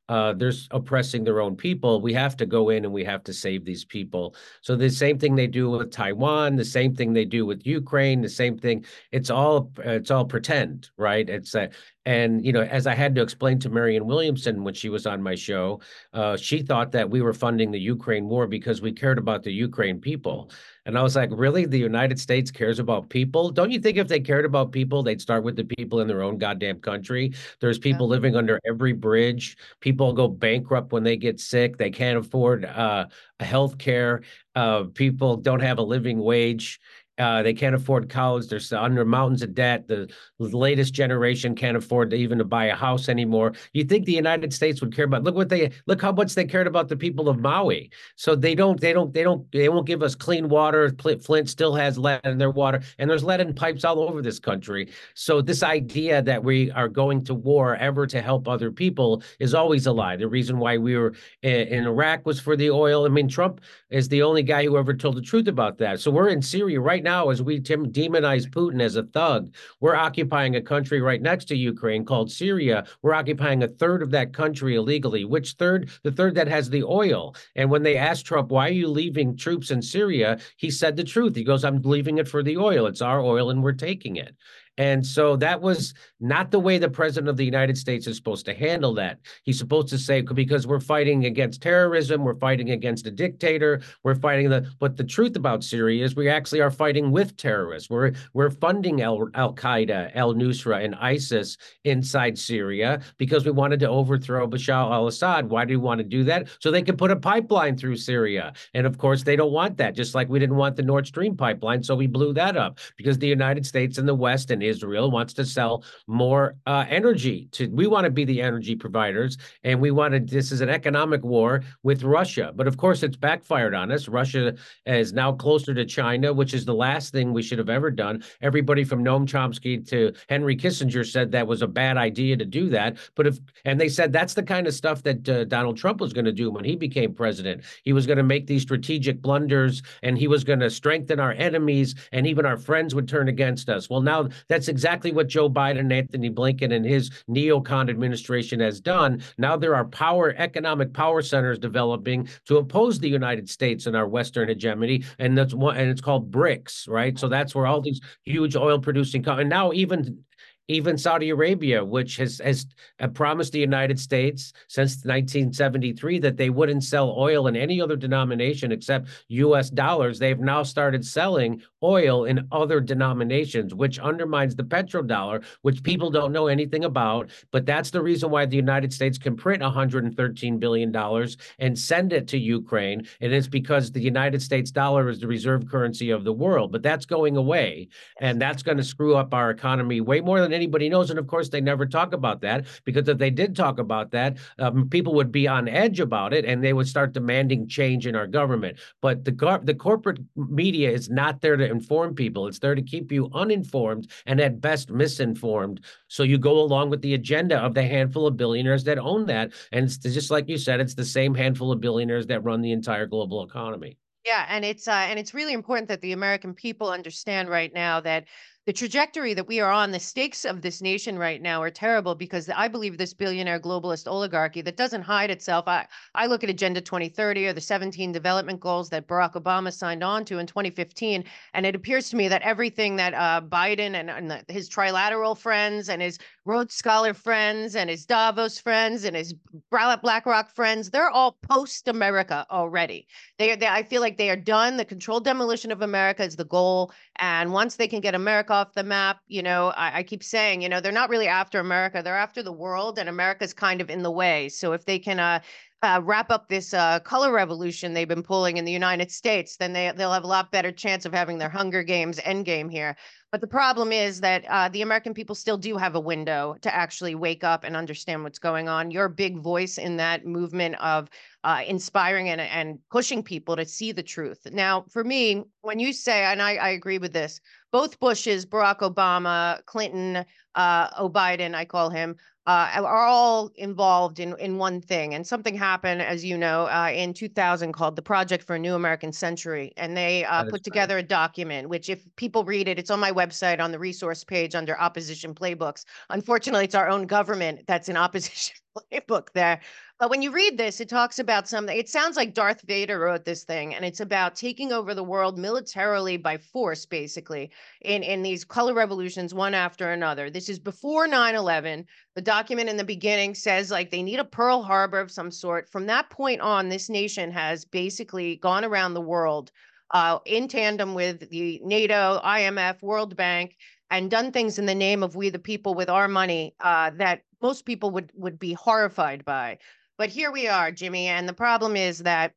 uh, 0.09 0.33
they're 0.33 0.53
oppressing 0.71 1.23
their 1.23 1.41
own 1.41 1.55
people. 1.55 2.01
We 2.01 2.13
have 2.13 2.37
to 2.37 2.45
go 2.45 2.69
in 2.69 2.85
and 2.85 2.93
we 2.93 3.03
have 3.03 3.23
to 3.25 3.33
save 3.33 3.65
these 3.65 3.83
people. 3.83 4.35
So 4.61 4.75
the 4.75 4.89
same 4.89 5.17
thing 5.19 5.35
they 5.35 5.47
do 5.47 5.69
with 5.69 5.91
Taiwan, 5.91 6.55
the 6.55 6.65
same 6.65 6.95
thing 6.95 7.13
they 7.13 7.25
do 7.25 7.45
with 7.45 7.65
Ukraine, 7.65 8.21
the 8.21 8.29
same 8.29 8.57
thing. 8.57 8.85
It's 9.11 9.29
all 9.29 9.71
it's 9.79 10.11
all 10.11 10.25
pretend, 10.25 10.89
right? 10.97 11.29
It's 11.29 11.55
a, 11.55 11.69
and 12.05 12.45
you 12.45 12.53
know, 12.53 12.61
as 12.61 12.87
I 12.87 12.95
had 12.95 13.15
to 13.15 13.21
explain 13.21 13.59
to 13.59 13.69
Marianne 13.69 14.05
Williamson 14.05 14.63
when 14.63 14.73
she 14.73 14.87
was 14.87 15.05
on 15.05 15.21
my 15.21 15.35
show, 15.35 15.81
uh, 16.13 16.37
she 16.37 16.61
thought 16.61 16.93
that 16.93 17.09
we 17.09 17.21
were 17.21 17.33
funding 17.33 17.69
the 17.69 17.79
Ukraine 17.79 18.29
war 18.29 18.47
because 18.47 18.81
we 18.81 18.93
cared 18.93 19.17
about 19.17 19.43
the 19.43 19.51
Ukraine 19.51 19.99
people. 19.99 20.49
And 20.87 20.97
I 20.97 21.03
was 21.03 21.17
like, 21.17 21.29
really? 21.33 21.65
The 21.65 21.77
United 21.77 22.17
States 22.17 22.49
cares 22.49 22.79
about 22.79 23.09
people? 23.09 23.51
Don't 23.51 23.71
you 23.71 23.79
think 23.79 23.97
if 23.97 24.07
they 24.07 24.21
cared 24.21 24.45
about 24.45 24.71
people, 24.71 25.03
they'd 25.03 25.19
start 25.19 25.43
with 25.43 25.57
the 25.57 25.65
people 25.65 25.99
in 25.99 26.07
their 26.07 26.23
own 26.23 26.37
goddamn 26.37 26.79
country? 26.79 27.33
There's 27.59 27.77
people 27.77 28.07
yeah. 28.07 28.11
living 28.11 28.35
under 28.37 28.57
every 28.65 28.93
bridge. 28.93 29.57
People 29.81 30.13
go 30.13 30.29
bankrupt 30.29 30.93
when 30.93 31.03
they 31.03 31.17
get 31.17 31.41
sick. 31.41 31.77
They 31.77 31.91
can't 31.91 32.17
afford 32.17 32.63
uh, 32.63 33.07
health 33.41 33.77
care. 33.77 34.23
Uh, 34.55 34.85
people 34.93 35.35
don't 35.35 35.59
have 35.59 35.77
a 35.77 35.83
living 35.83 36.19
wage. 36.19 36.79
Uh, 37.17 37.41
they 37.41 37.53
can't 37.53 37.73
afford 37.75 38.09
college. 38.09 38.47
They're 38.47 38.79
under 38.79 39.03
mountains 39.03 39.41
of 39.41 39.55
debt. 39.55 39.87
The, 39.87 40.11
latest 40.39 40.93
generation 40.93 41.55
can't 41.55 41.77
afford 41.77 42.11
to 42.11 42.15
even 42.15 42.37
to 42.37 42.45
buy 42.45 42.65
a 42.65 42.75
house 42.75 43.09
anymore. 43.09 43.53
You 43.73 43.83
think 43.83 44.05
the 44.05 44.13
United 44.13 44.53
States 44.53 44.81
would 44.81 44.95
care 44.95 45.05
about? 45.05 45.23
Look 45.23 45.35
what 45.35 45.49
they 45.49 45.71
look 45.87 46.01
how 46.01 46.11
much 46.11 46.35
they 46.35 46.45
cared 46.45 46.67
about 46.67 46.87
the 46.87 46.95
people 46.95 47.27
of 47.27 47.39
Maui. 47.39 47.91
So 48.15 48.35
they 48.35 48.55
don't. 48.55 48.79
They 48.79 48.93
don't. 48.93 49.13
They 49.13 49.23
don't. 49.23 49.51
They 49.51 49.69
won't 49.69 49.87
give 49.87 50.03
us 50.03 50.15
clean 50.15 50.47
water. 50.49 50.95
Flint 51.21 51.49
still 51.49 51.75
has 51.75 51.97
lead 51.97 52.21
in 52.23 52.37
their 52.37 52.51
water, 52.51 52.81
and 52.97 53.09
there's 53.09 53.23
lead 53.23 53.41
in 53.41 53.53
pipes 53.53 53.83
all 53.83 53.99
over 53.99 54.21
this 54.21 54.39
country. 54.39 54.89
So 55.15 55.41
this 55.41 55.63
idea 55.63 56.21
that 56.21 56.43
we 56.43 56.71
are 56.71 56.87
going 56.87 57.23
to 57.25 57.33
war 57.33 57.75
ever 57.75 58.05
to 58.07 58.21
help 58.21 58.47
other 58.47 58.71
people 58.71 59.23
is 59.39 59.53
always 59.53 59.87
a 59.87 59.91
lie. 59.91 60.15
The 60.15 60.27
reason 60.27 60.59
why 60.59 60.77
we 60.77 60.95
were 60.97 61.13
in, 61.41 61.67
in 61.67 61.85
Iraq 61.85 62.25
was 62.25 62.39
for 62.39 62.55
the 62.55 62.69
oil. 62.69 63.05
I 63.05 63.09
mean, 63.09 63.27
Trump 63.27 63.61
is 63.89 64.07
the 64.07 64.21
only 64.21 64.43
guy 64.43 64.63
who 64.65 64.77
ever 64.77 64.93
told 64.93 65.15
the 65.15 65.21
truth 65.21 65.47
about 65.47 65.77
that. 65.79 65.99
So 65.99 66.11
we're 66.11 66.29
in 66.29 66.41
Syria 66.41 66.79
right 66.79 67.03
now 67.03 67.06
as 67.07 67.41
we 67.41 67.59
demonize 67.59 68.49
Putin 68.49 68.81
as 68.81 68.95
a 68.95 69.03
thug. 69.03 69.53
We're 69.79 69.95
occupying 69.95 70.55
a 70.55 70.61
country 70.61 71.01
right 71.01 71.21
next 71.21 71.45
to 71.45 71.55
Ukraine 71.55 72.05
called 72.05 72.31
Syria. 72.31 72.85
We're 73.01 73.13
occupying 73.13 73.63
a 73.63 73.67
third 73.67 74.01
of 74.01 74.11
that 74.11 74.33
country 74.33 74.75
illegally. 74.75 75.25
Which 75.25 75.53
third? 75.53 75.89
The 76.03 76.11
third 76.11 76.35
that 76.35 76.47
has 76.47 76.69
the 76.69 76.83
oil. 76.83 77.35
And 77.55 77.71
when 77.71 77.83
they 77.83 77.97
asked 77.97 78.25
Trump, 78.25 78.51
why 78.51 78.67
are 78.67 78.71
you 78.71 78.87
leaving 78.87 79.37
troops 79.37 79.71
in 79.71 79.81
Syria? 79.81 80.39
He 80.57 80.69
said 80.69 80.95
the 80.95 81.03
truth. 81.03 81.35
He 81.35 81.43
goes, 81.43 81.63
I'm 81.63 81.81
leaving 81.81 82.17
it 82.17 82.27
for 82.27 82.43
the 82.43 82.57
oil. 82.57 82.87
It's 82.87 83.01
our 83.01 83.21
oil 83.21 83.49
and 83.49 83.63
we're 83.63 83.71
taking 83.71 84.17
it. 84.17 84.35
And 84.77 85.05
so 85.05 85.35
that 85.37 85.61
was 85.61 85.93
not 86.19 86.51
the 86.51 86.59
way 86.59 86.77
the 86.77 86.89
president 86.89 87.29
of 87.29 87.37
the 87.37 87.45
United 87.45 87.77
States 87.77 88.05
is 88.07 88.15
supposed 88.15 88.45
to 88.45 88.53
handle 88.53 88.93
that. 88.95 89.19
He's 89.43 89.57
supposed 89.57 89.89
to 89.89 89.97
say, 89.97 90.21
because 90.21 90.67
we're 90.67 90.79
fighting 90.79 91.25
against 91.25 91.61
terrorism, 91.61 92.23
we're 92.23 92.35
fighting 92.35 92.71
against 92.71 93.07
a 93.07 93.11
dictator, 93.11 93.81
we're 94.03 94.15
fighting 94.15 94.49
the, 94.49 94.69
but 94.79 94.95
the 94.95 95.03
truth 95.03 95.35
about 95.35 95.63
Syria 95.63 96.03
is 96.05 96.15
we 96.15 96.29
actually 96.29 96.61
are 96.61 96.71
fighting 96.71 97.11
with 97.11 97.37
terrorists. 97.37 97.89
We're, 97.89 98.13
we're 98.33 98.51
funding 98.51 99.01
Al, 99.01 99.29
Al 99.33 99.53
Qaeda, 99.53 100.15
Al 100.15 100.33
Nusra, 100.33 100.83
and 100.83 100.95
ISIS 100.95 101.57
inside 101.83 102.37
Syria 102.37 103.01
because 103.17 103.45
we 103.45 103.51
wanted 103.51 103.79
to 103.79 103.89
overthrow 103.89 104.47
Bashar 104.47 104.91
al 104.91 105.07
Assad. 105.07 105.49
Why 105.49 105.65
do 105.65 105.73
we 105.73 105.83
want 105.83 105.99
to 105.99 106.03
do 106.03 106.23
that? 106.25 106.47
So 106.59 106.69
they 106.69 106.83
can 106.83 106.97
put 106.97 107.11
a 107.11 107.15
pipeline 107.15 107.77
through 107.77 107.97
Syria. 107.97 108.53
And 108.73 108.85
of 108.85 108.97
course, 108.97 109.23
they 109.23 109.35
don't 109.35 109.51
want 109.51 109.77
that, 109.77 109.95
just 109.95 110.13
like 110.13 110.29
we 110.29 110.39
didn't 110.39 110.55
want 110.55 110.75
the 110.75 110.83
Nord 110.83 111.07
Stream 111.07 111.35
pipeline. 111.35 111.83
So 111.83 111.95
we 111.95 112.07
blew 112.07 112.33
that 112.33 112.55
up 112.55 112.79
because 112.95 113.17
the 113.17 113.27
United 113.27 113.65
States 113.65 113.97
and 113.97 114.07
the 114.07 114.15
West 114.15 114.51
and 114.51 114.61
Israel 114.67 115.11
wants 115.11 115.33
to 115.33 115.45
sell 115.45 115.83
more 116.07 116.55
uh, 116.65 116.85
energy 116.89 117.47
to 117.51 117.67
we 117.69 117.87
want 117.87 118.05
to 118.05 118.11
be 118.11 118.25
the 118.25 118.41
energy 118.41 118.75
providers 118.75 119.37
and 119.63 119.79
we 119.79 119.91
wanted 119.91 120.29
this 120.29 120.51
is 120.51 120.61
an 120.61 120.69
economic 120.69 121.23
war 121.23 121.63
with 121.83 122.03
Russia. 122.03 122.51
But 122.55 122.67
of 122.67 122.77
course, 122.77 123.03
it's 123.03 123.17
backfired 123.17 123.73
on 123.73 123.91
us. 123.91 124.07
Russia 124.07 124.55
is 124.85 125.13
now 125.13 125.31
closer 125.33 125.73
to 125.73 125.85
China, 125.85 126.33
which 126.33 126.53
is 126.53 126.65
the 126.65 126.73
last 126.73 127.11
thing 127.11 127.33
we 127.33 127.43
should 127.43 127.57
have 127.57 127.69
ever 127.69 127.91
done. 127.91 128.23
Everybody 128.41 128.83
from 128.83 129.03
Noam 129.03 129.25
Chomsky 129.25 129.87
to 129.89 130.13
Henry 130.29 130.55
Kissinger 130.55 131.05
said 131.05 131.31
that 131.31 131.47
was 131.47 131.61
a 131.61 131.67
bad 131.67 131.97
idea 131.97 132.35
to 132.37 132.45
do 132.45 132.69
that. 132.69 132.97
But 133.15 133.27
if 133.27 133.39
and 133.65 133.79
they 133.79 133.89
said 133.89 134.11
that's 134.11 134.33
the 134.33 134.43
kind 134.43 134.67
of 134.67 134.73
stuff 134.73 135.03
that 135.03 135.27
uh, 135.29 135.43
Donald 135.45 135.77
Trump 135.77 136.01
was 136.01 136.13
going 136.13 136.25
to 136.25 136.31
do 136.31 136.49
when 136.49 136.65
he 136.65 136.75
became 136.75 137.13
president. 137.13 137.63
He 137.83 137.93
was 137.93 138.07
going 138.07 138.17
to 138.17 138.23
make 138.23 138.47
these 138.47 138.63
strategic 138.63 139.21
blunders 139.21 139.81
and 140.03 140.17
he 140.17 140.27
was 140.27 140.43
going 140.43 140.59
to 140.59 140.69
strengthen 140.69 141.19
our 141.19 141.33
enemies 141.33 141.93
and 142.11 142.25
even 142.25 142.45
our 142.45 142.57
friends 142.57 142.95
would 142.95 143.07
turn 143.07 143.27
against 143.27 143.69
us. 143.69 143.89
Well, 143.89 144.01
now 144.01 144.29
that's 144.47 144.56
exactly 144.67 145.11
what 145.11 145.27
Joe 145.27 145.49
Biden 145.49 145.79
and 145.79 145.93
Antony 145.93 146.31
Blinken 146.31 146.73
and 146.73 146.83
his 146.83 147.11
neocon 147.29 147.89
administration 147.89 148.59
has 148.59 148.81
done. 148.81 149.21
Now 149.37 149.55
there 149.55 149.75
are 149.75 149.85
power, 149.85 150.33
economic 150.37 150.93
power 150.93 151.21
centers 151.21 151.59
developing 151.59 152.27
to 152.47 152.57
oppose 152.57 152.99
the 152.99 153.09
United 153.09 153.47
States 153.49 153.85
and 153.85 153.95
our 153.95 154.07
Western 154.07 154.49
hegemony, 154.49 155.03
and 155.19 155.37
that's 155.37 155.53
one, 155.53 155.77
and 155.77 155.89
it's 155.89 156.01
called 156.01 156.31
BRICS, 156.31 156.89
right? 156.89 157.19
So 157.19 157.27
that's 157.27 157.53
where 157.53 157.67
all 157.67 157.81
these 157.81 158.01
huge 158.23 158.55
oil 158.55 158.79
producing, 158.79 159.27
and 159.27 159.49
now 159.49 159.71
even 159.73 160.23
even 160.67 160.97
Saudi 160.97 161.29
Arabia, 161.29 161.83
which 161.83 162.17
has 162.17 162.39
has 162.39 162.67
uh, 162.99 163.07
promised 163.07 163.53
the 163.53 163.59
United 163.59 163.99
States 163.99 164.53
since 164.67 164.97
1973 164.97 166.19
that 166.19 166.37
they 166.37 166.49
wouldn't 166.49 166.83
sell 166.83 167.15
oil 167.17 167.47
in 167.47 167.55
any 167.55 167.81
other 167.81 167.95
denomination 167.95 168.71
except 168.71 169.07
U.S. 169.29 169.69
dollars, 169.69 170.19
they've 170.19 170.39
now 170.39 170.63
started 170.63 171.05
selling 171.05 171.61
oil 171.83 172.25
in 172.25 172.47
other 172.51 172.81
denominations, 172.81 173.73
which 173.73 173.99
undermines 173.99 174.55
the 174.55 174.63
petrodollar, 174.63 175.43
which 175.61 175.83
people 175.83 176.09
don't 176.09 176.31
know 176.31 176.47
anything 176.47 176.83
about. 176.83 177.29
But 177.51 177.65
that's 177.65 177.91
the 177.91 178.01
reason 178.01 178.29
why 178.29 178.45
the 178.45 178.55
United 178.55 178.91
States 178.91 179.17
can 179.17 179.35
print 179.35 179.61
113 179.61 180.59
billion 180.59 180.91
dollars 180.91 181.37
and 181.59 181.77
send 181.77 182.11
it 182.13 182.27
to 182.29 182.37
Ukraine, 182.37 183.07
and 183.21 183.33
it's 183.33 183.47
because 183.47 183.91
the 183.91 184.01
United 184.01 184.41
States 184.41 184.71
dollar 184.71 185.09
is 185.09 185.19
the 185.19 185.27
reserve 185.27 185.67
currency 185.67 186.09
of 186.09 186.23
the 186.23 186.33
world. 186.33 186.71
But 186.71 186.83
that's 186.83 187.05
going 187.05 187.37
away, 187.37 187.87
and 188.19 188.41
that's 188.41 188.63
going 188.63 188.77
to 188.77 188.83
screw 188.83 189.15
up 189.15 189.33
our 189.33 189.49
economy 189.51 190.01
way 190.01 190.19
more 190.19 190.41
than 190.41 190.56
anybody 190.57 190.89
knows. 190.89 191.09
And 191.09 191.19
of 191.19 191.27
course, 191.27 191.49
they 191.49 191.61
never 191.61 191.85
talk 191.85 192.13
about 192.13 192.41
that 192.41 192.65
because 192.83 193.07
if 193.07 193.17
they 193.17 193.29
did 193.29 193.55
talk 193.55 193.79
about 193.79 194.11
that, 194.11 194.37
um, 194.59 194.89
people 194.89 195.13
would 195.13 195.31
be 195.31 195.47
on 195.47 195.67
edge 195.67 195.99
about 195.99 196.33
it 196.33 196.43
and 196.45 196.63
they 196.63 196.73
would 196.73 196.87
start 196.87 197.13
demanding 197.13 197.67
change 197.67 198.07
in 198.07 198.15
our 198.15 198.27
government. 198.27 198.77
But 199.01 199.23
the 199.23 199.61
the 199.63 199.75
corporate 199.75 200.19
media 200.35 200.89
is 200.91 201.09
not 201.09 201.41
there 201.41 201.55
to 201.55 201.69
inform 201.69 202.15
people. 202.15 202.47
It's 202.47 202.59
there 202.59 202.75
to 202.75 202.81
keep 202.81 203.11
you 203.11 203.29
uninformed 203.33 204.11
and 204.25 204.41
at 204.41 204.59
best 204.59 204.89
misinformed. 204.89 205.85
So 206.07 206.23
you 206.23 206.37
go 206.37 206.59
along 206.59 206.89
with 206.89 207.01
the 207.01 207.13
agenda 207.13 207.57
of 207.57 207.73
the 207.73 207.83
handful 207.83 208.27
of 208.27 208.35
billionaires 208.35 208.83
that 208.85 208.97
own 208.97 209.25
that. 209.27 209.51
And 209.71 209.85
it's 209.85 209.97
just 209.97 210.31
like 210.31 210.49
you 210.49 210.57
said, 210.57 210.79
it's 210.79 210.95
the 210.95 211.05
same 211.05 211.35
handful 211.35 211.71
of 211.71 211.79
billionaires 211.79 212.27
that 212.27 212.43
run 212.43 212.61
the 212.61 212.71
entire 212.71 213.05
global 213.05 213.43
economy. 213.43 213.97
Yeah, 214.27 214.45
and 214.49 214.65
it's 214.65 214.89
uh, 214.89 215.05
and 215.09 215.17
it's 215.17 215.33
really 215.33 215.53
important 215.53 215.87
that 215.87 216.01
the 216.01 216.11
American 216.11 216.53
people 216.53 216.89
understand 216.89 217.47
right 217.47 217.73
now 217.73 218.01
that 218.01 218.25
the 218.67 218.73
trajectory 218.73 219.33
that 219.33 219.47
we 219.47 219.61
are 219.61 219.71
on, 219.71 219.91
the 219.91 219.99
stakes 219.99 220.43
of 220.43 220.61
this 220.61 220.81
nation 220.81 221.17
right 221.17 221.41
now 221.41 221.61
are 221.61 221.71
terrible 221.71 222.15
because 222.15 222.49
I 222.49 222.67
believe 222.67 222.97
this 222.97 223.13
billionaire 223.13 223.61
globalist 223.61 224.11
oligarchy 224.11 224.61
that 224.61 224.75
doesn't 224.75 225.03
hide 225.03 225.31
itself. 225.31 225.69
I, 225.69 225.87
I 226.15 226.27
look 226.27 226.43
at 226.43 226.49
Agenda 226.49 226.81
2030 226.81 227.47
or 227.47 227.53
the 227.53 227.61
17 227.61 228.11
development 228.11 228.59
goals 228.59 228.89
that 228.89 229.07
Barack 229.07 229.41
Obama 229.41 229.71
signed 229.71 230.03
on 230.03 230.25
to 230.25 230.39
in 230.39 230.47
2015. 230.47 231.23
And 231.53 231.65
it 231.65 231.75
appears 231.75 232.09
to 232.09 232.17
me 232.17 232.27
that 232.27 232.41
everything 232.41 232.97
that 232.97 233.13
uh, 233.13 233.39
Biden 233.39 233.95
and, 233.95 234.09
and 234.09 234.43
his 234.49 234.69
trilateral 234.69 235.37
friends 235.37 235.87
and 235.87 236.01
his 236.01 236.19
Rhodes 236.43 236.75
Scholar 236.75 237.13
friends 237.13 237.77
and 237.77 237.89
his 237.89 238.05
Davos 238.05 238.59
friends 238.59 239.05
and 239.05 239.15
his 239.15 239.33
BlackRock 239.71 240.53
friends, 240.53 240.89
they're 240.89 241.09
all 241.09 241.37
post 241.41 241.87
America 241.87 242.45
already. 242.51 243.07
They, 243.37 243.55
they, 243.55 243.67
I 243.67 243.83
feel 243.83 244.01
like 244.01 244.17
they 244.17 244.29
are 244.29 244.35
done. 244.35 244.75
The 244.75 244.83
controlled 244.83 245.23
demolition 245.23 245.71
of 245.71 245.81
America 245.81 246.25
is 246.25 246.35
the 246.35 246.43
goal. 246.43 246.91
And 247.19 247.53
once 247.53 247.77
they 247.77 247.87
can 247.87 248.01
get 248.01 248.13
America 248.13 248.56
off 248.57 248.73
the 248.73 248.83
map. 248.83 249.19
You 249.27 249.43
know, 249.43 249.67
I, 249.69 249.99
I, 249.99 250.03
keep 250.03 250.23
saying, 250.23 250.61
you 250.61 250.69
know, 250.69 250.81
they're 250.81 250.91
not 250.91 251.09
really 251.09 251.27
after 251.27 251.59
America; 251.59 252.01
they're 252.03 252.17
after 252.17 252.41
the 252.43 252.51
world, 252.51 252.97
and 252.99 253.07
America's 253.07 253.53
kind 253.53 253.81
of 253.81 253.89
in 253.89 254.03
the 254.03 254.11
way. 254.11 254.49
So 254.49 254.73
if 254.73 254.85
they 254.85 254.99
can 254.99 255.19
uh, 255.19 255.39
uh, 255.83 256.01
wrap 256.03 256.31
up 256.31 256.49
this 256.49 256.73
uh, 256.73 256.99
color 257.01 257.31
revolution 257.31 257.93
they've 257.93 258.07
been 258.07 258.23
pulling 258.23 258.57
in 258.57 258.65
the 258.65 258.71
United 258.71 259.11
States, 259.11 259.57
then 259.57 259.73
they 259.73 259.91
they'll 259.95 260.11
have 260.11 260.23
a 260.23 260.27
lot 260.27 260.51
better 260.51 260.71
chance 260.71 261.05
of 261.05 261.13
having 261.13 261.37
their 261.37 261.49
Hunger 261.49 261.83
Games 261.83 262.19
endgame 262.19 262.71
here. 262.71 262.95
But 263.31 263.41
the 263.41 263.47
problem 263.47 263.91
is 263.91 264.21
that 264.21 264.45
uh, 264.49 264.69
the 264.69 264.81
American 264.81 265.13
people 265.13 265.35
still 265.35 265.57
do 265.57 265.75
have 265.77 265.95
a 265.95 265.99
window 265.99 266.55
to 266.61 266.73
actually 266.73 267.13
wake 267.13 267.43
up 267.43 267.65
and 267.65 267.75
understand 267.75 268.23
what's 268.23 268.39
going 268.39 268.69
on. 268.69 268.89
You're 268.89 269.09
big 269.09 269.37
voice 269.37 269.77
in 269.77 269.97
that 269.97 270.25
movement 270.25 270.75
of 270.75 271.09
uh, 271.43 271.61
inspiring 271.67 272.29
and, 272.29 272.39
and 272.39 272.79
pushing 272.89 273.21
people 273.21 273.57
to 273.57 273.65
see 273.65 273.91
the 273.91 274.01
truth. 274.01 274.47
Now, 274.51 274.85
for 274.89 275.03
me, 275.03 275.43
when 275.61 275.77
you 275.77 275.91
say, 275.91 276.23
and 276.23 276.41
I, 276.41 276.55
I 276.55 276.69
agree 276.69 276.99
with 276.99 277.11
this, 277.11 277.41
both 277.71 277.99
Bushes, 277.99 278.45
Barack 278.45 278.79
Obama, 278.79 279.63
Clinton, 279.65 280.25
uh, 280.55 281.09
Biden, 281.09 281.53
I 281.53 281.65
call 281.65 281.89
him, 281.89 282.15
uh, 282.47 282.71
are 282.75 283.05
all 283.05 283.51
involved 283.55 284.21
in, 284.21 284.33
in 284.39 284.57
one 284.57 284.79
thing. 284.79 285.13
And 285.13 285.27
something 285.27 285.53
happened, 285.53 286.01
as 286.01 286.23
you 286.23 286.37
know, 286.37 286.67
uh, 286.67 286.89
in 286.93 287.13
2000 287.13 287.73
called 287.73 287.97
the 287.97 288.01
Project 288.01 288.41
for 288.41 288.55
a 288.55 288.59
New 288.59 288.73
American 288.73 289.11
Century. 289.11 289.73
And 289.75 289.97
they 289.97 290.23
uh, 290.23 290.45
put 290.45 290.63
together 290.63 290.95
right. 290.95 291.03
a 291.03 291.07
document, 291.07 291.67
which, 291.67 291.89
if 291.89 292.05
people 292.15 292.45
read 292.45 292.69
it, 292.69 292.79
it's 292.79 292.89
on 292.89 293.01
my 293.01 293.11
website 293.11 293.59
on 293.59 293.73
the 293.73 293.79
resource 293.79 294.23
page 294.23 294.55
under 294.55 294.79
opposition 294.79 295.35
playbooks. 295.35 295.83
Unfortunately, 296.09 296.63
it's 296.63 296.75
our 296.75 296.87
own 296.87 297.05
government 297.05 297.63
that's 297.67 297.89
in 297.89 297.97
opposition 297.97 298.55
playbook 298.93 299.27
there. 299.33 299.59
But 299.99 300.11
when 300.11 300.21
you 300.21 300.29
read 300.29 300.59
this, 300.59 300.79
it 300.79 300.89
talks 300.89 301.17
about 301.17 301.47
something. 301.47 301.75
It 301.75 301.89
sounds 301.89 302.17
like 302.17 302.35
Darth 302.35 302.61
Vader 302.61 302.99
wrote 302.99 303.25
this 303.25 303.43
thing, 303.43 303.73
and 303.73 303.83
it's 303.83 303.99
about 303.99 304.35
taking 304.35 304.71
over 304.71 304.93
the 304.93 305.03
world 305.03 305.39
militarily 305.39 306.17
by 306.17 306.37
force, 306.37 306.85
basically, 306.85 307.49
in, 307.81 308.03
in 308.03 308.21
these 308.21 308.45
color 308.45 308.75
revolutions, 308.75 309.33
one 309.33 309.55
after 309.55 309.91
another. 309.91 310.29
This 310.29 310.49
is 310.49 310.59
before 310.59 311.07
9 311.07 311.33
11. 311.33 311.87
The 312.13 312.21
document 312.21 312.69
in 312.69 312.77
the 312.77 312.83
beginning 312.83 313.33
says 313.33 313.71
like 313.71 313.89
they 313.89 314.03
need 314.03 314.19
a 314.19 314.23
Pearl 314.23 314.61
Harbor 314.61 314.99
of 314.99 315.09
some 315.09 315.31
sort. 315.31 315.67
From 315.67 315.87
that 315.87 316.11
point 316.11 316.41
on, 316.41 316.69
this 316.69 316.89
nation 316.89 317.31
has 317.31 317.65
basically 317.65 318.35
gone 318.35 318.63
around 318.63 318.93
the 318.93 319.01
world 319.01 319.51
uh, 319.91 320.19
in 320.27 320.47
tandem 320.47 320.93
with 320.93 321.27
the 321.31 321.59
NATO, 321.63 322.21
IMF, 322.23 322.83
World 322.83 323.15
Bank, 323.15 323.55
and 323.89 324.11
done 324.11 324.31
things 324.31 324.59
in 324.59 324.67
the 324.67 324.75
name 324.75 325.01
of 325.01 325.15
we 325.15 325.31
the 325.31 325.39
people 325.39 325.73
with 325.73 325.89
our 325.89 326.07
money 326.07 326.53
uh, 326.59 326.91
that 326.97 327.23
most 327.41 327.65
people 327.65 327.91
would 327.91 328.11
would 328.15 328.39
be 328.39 328.53
horrified 328.53 329.23
by. 329.25 329.57
But 329.97 330.09
here 330.09 330.31
we 330.31 330.47
are, 330.47 330.71
Jimmy, 330.71 331.07
and 331.07 331.27
the 331.27 331.33
problem 331.33 331.75
is 331.75 331.99
that 331.99 332.33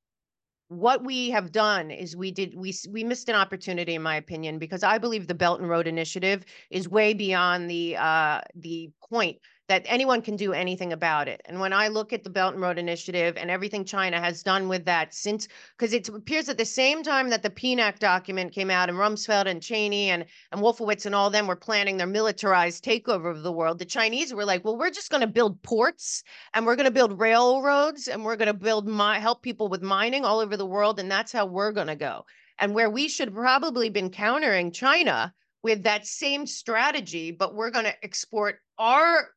what 0.68 1.04
we 1.04 1.30
have 1.30 1.50
done 1.50 1.90
is 1.90 2.16
we 2.16 2.30
did 2.30 2.54
we 2.54 2.72
we 2.88 3.02
missed 3.02 3.28
an 3.28 3.34
opportunity 3.34 3.96
in 3.96 4.02
my 4.02 4.14
opinion 4.14 4.58
because 4.60 4.84
I 4.84 4.98
believe 4.98 5.26
the 5.26 5.34
Belt 5.34 5.60
and 5.60 5.68
Road 5.68 5.88
Initiative 5.88 6.44
is 6.70 6.88
way 6.88 7.12
beyond 7.12 7.68
the 7.68 7.96
uh 7.96 8.40
the 8.54 8.90
point 9.08 9.38
that 9.70 9.86
anyone 9.86 10.20
can 10.20 10.34
do 10.34 10.52
anything 10.52 10.92
about 10.92 11.28
it. 11.28 11.40
And 11.44 11.60
when 11.60 11.72
I 11.72 11.86
look 11.86 12.12
at 12.12 12.24
the 12.24 12.28
Belt 12.28 12.54
and 12.54 12.60
Road 12.60 12.76
Initiative 12.76 13.36
and 13.36 13.52
everything 13.52 13.84
China 13.84 14.18
has 14.18 14.42
done 14.42 14.66
with 14.66 14.84
that 14.86 15.14
since, 15.14 15.46
because 15.78 15.92
it 15.92 16.08
appears 16.08 16.48
at 16.48 16.58
the 16.58 16.64
same 16.64 17.04
time 17.04 17.30
that 17.30 17.44
the 17.44 17.50
PNAC 17.50 18.00
document 18.00 18.52
came 18.52 18.68
out 18.68 18.88
and 18.88 18.98
Rumsfeld 18.98 19.46
and 19.46 19.62
Cheney 19.62 20.10
and, 20.10 20.24
and 20.50 20.60
Wolfowitz 20.60 21.06
and 21.06 21.14
all 21.14 21.30
them 21.30 21.46
were 21.46 21.54
planning 21.54 21.98
their 21.98 22.08
militarized 22.08 22.84
takeover 22.84 23.30
of 23.30 23.44
the 23.44 23.52
world, 23.52 23.78
the 23.78 23.84
Chinese 23.84 24.34
were 24.34 24.44
like, 24.44 24.64
well, 24.64 24.76
we're 24.76 24.90
just 24.90 25.08
going 25.08 25.20
to 25.20 25.28
build 25.28 25.62
ports 25.62 26.24
and 26.52 26.66
we're 26.66 26.74
going 26.74 26.86
to 26.86 26.90
build 26.90 27.20
railroads 27.20 28.08
and 28.08 28.24
we're 28.24 28.34
going 28.34 28.48
to 28.48 28.54
build, 28.54 28.88
my, 28.88 29.20
help 29.20 29.40
people 29.40 29.68
with 29.68 29.82
mining 29.82 30.24
all 30.24 30.40
over 30.40 30.56
the 30.56 30.66
world. 30.66 30.98
And 30.98 31.08
that's 31.08 31.30
how 31.30 31.46
we're 31.46 31.70
going 31.70 31.86
to 31.86 31.94
go. 31.94 32.26
And 32.58 32.74
where 32.74 32.90
we 32.90 33.06
should 33.06 33.32
probably 33.32 33.88
been 33.88 34.10
countering 34.10 34.72
China 34.72 35.32
with 35.62 35.84
that 35.84 36.08
same 36.08 36.44
strategy, 36.44 37.30
but 37.30 37.54
we're 37.54 37.70
going 37.70 37.84
to 37.84 38.04
export 38.04 38.58
our 38.76 39.28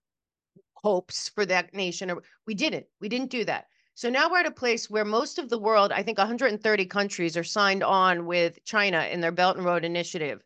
hopes 0.84 1.30
for 1.30 1.46
that 1.46 1.74
nation. 1.74 2.12
We 2.46 2.54
didn't. 2.54 2.86
We 3.00 3.10
didn't 3.10 3.32
do 3.32 3.46
that. 3.46 3.68
So 3.96 4.10
now 4.10 4.30
we're 4.30 4.40
at 4.40 4.48
a 4.48 4.52
place 4.52 4.90
where 4.90 5.06
most 5.06 5.38
of 5.38 5.50
the 5.50 5.60
world, 5.60 5.92
I 5.92 6.02
think 6.04 6.18
130 6.18 6.86
countries 6.88 7.38
are 7.38 7.44
signed 7.44 7.84
on 7.84 8.26
with 8.26 8.64
China 8.66 9.08
in 9.12 9.22
their 9.22 9.32
Belt 9.32 9.56
and 9.56 9.66
Road 9.66 9.86
Initiative. 9.86 10.42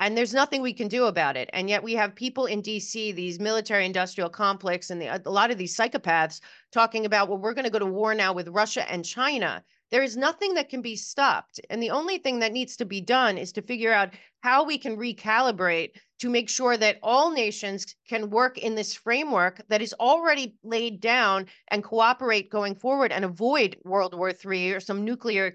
and 0.00 0.16
there's 0.16 0.34
nothing 0.34 0.62
we 0.62 0.72
can 0.72 0.88
do 0.88 1.04
about 1.04 1.36
it. 1.36 1.48
And 1.52 1.68
yet 1.68 1.82
we 1.82 1.94
have 1.94 2.14
people 2.14 2.46
in 2.46 2.62
DC, 2.62 3.14
these 3.14 3.38
military 3.38 3.86
industrial 3.86 4.30
complex, 4.30 4.90
and 4.90 5.00
the, 5.00 5.08
a 5.24 5.30
lot 5.30 5.50
of 5.52 5.58
these 5.58 5.76
psychopaths 5.76 6.40
talking 6.72 7.06
about, 7.06 7.28
well, 7.28 7.38
we're 7.38 7.54
going 7.54 7.64
to 7.64 7.70
go 7.70 7.78
to 7.78 7.86
war 7.86 8.14
now 8.14 8.32
with 8.32 8.48
Russia 8.48 8.90
and 8.90 9.04
China. 9.04 9.62
There 9.90 10.02
is 10.02 10.16
nothing 10.16 10.54
that 10.54 10.70
can 10.70 10.82
be 10.82 10.96
stopped. 10.96 11.60
And 11.70 11.82
the 11.82 11.90
only 11.90 12.18
thing 12.18 12.40
that 12.40 12.52
needs 12.52 12.76
to 12.78 12.84
be 12.84 13.00
done 13.00 13.38
is 13.38 13.52
to 13.52 13.62
figure 13.62 13.92
out 13.92 14.14
how 14.40 14.64
we 14.64 14.78
can 14.78 14.96
recalibrate 14.96 15.92
to 16.22 16.30
make 16.30 16.48
sure 16.48 16.76
that 16.76 17.00
all 17.02 17.32
nations 17.32 17.96
can 18.08 18.30
work 18.30 18.56
in 18.56 18.76
this 18.76 18.94
framework 18.94 19.60
that 19.68 19.82
is 19.82 19.92
already 19.94 20.54
laid 20.62 21.00
down 21.00 21.46
and 21.66 21.82
cooperate 21.82 22.48
going 22.48 22.76
forward 22.76 23.10
and 23.10 23.24
avoid 23.24 23.76
World 23.82 24.14
War 24.14 24.30
III 24.30 24.74
or 24.74 24.78
some 24.78 25.04
nuclear 25.04 25.52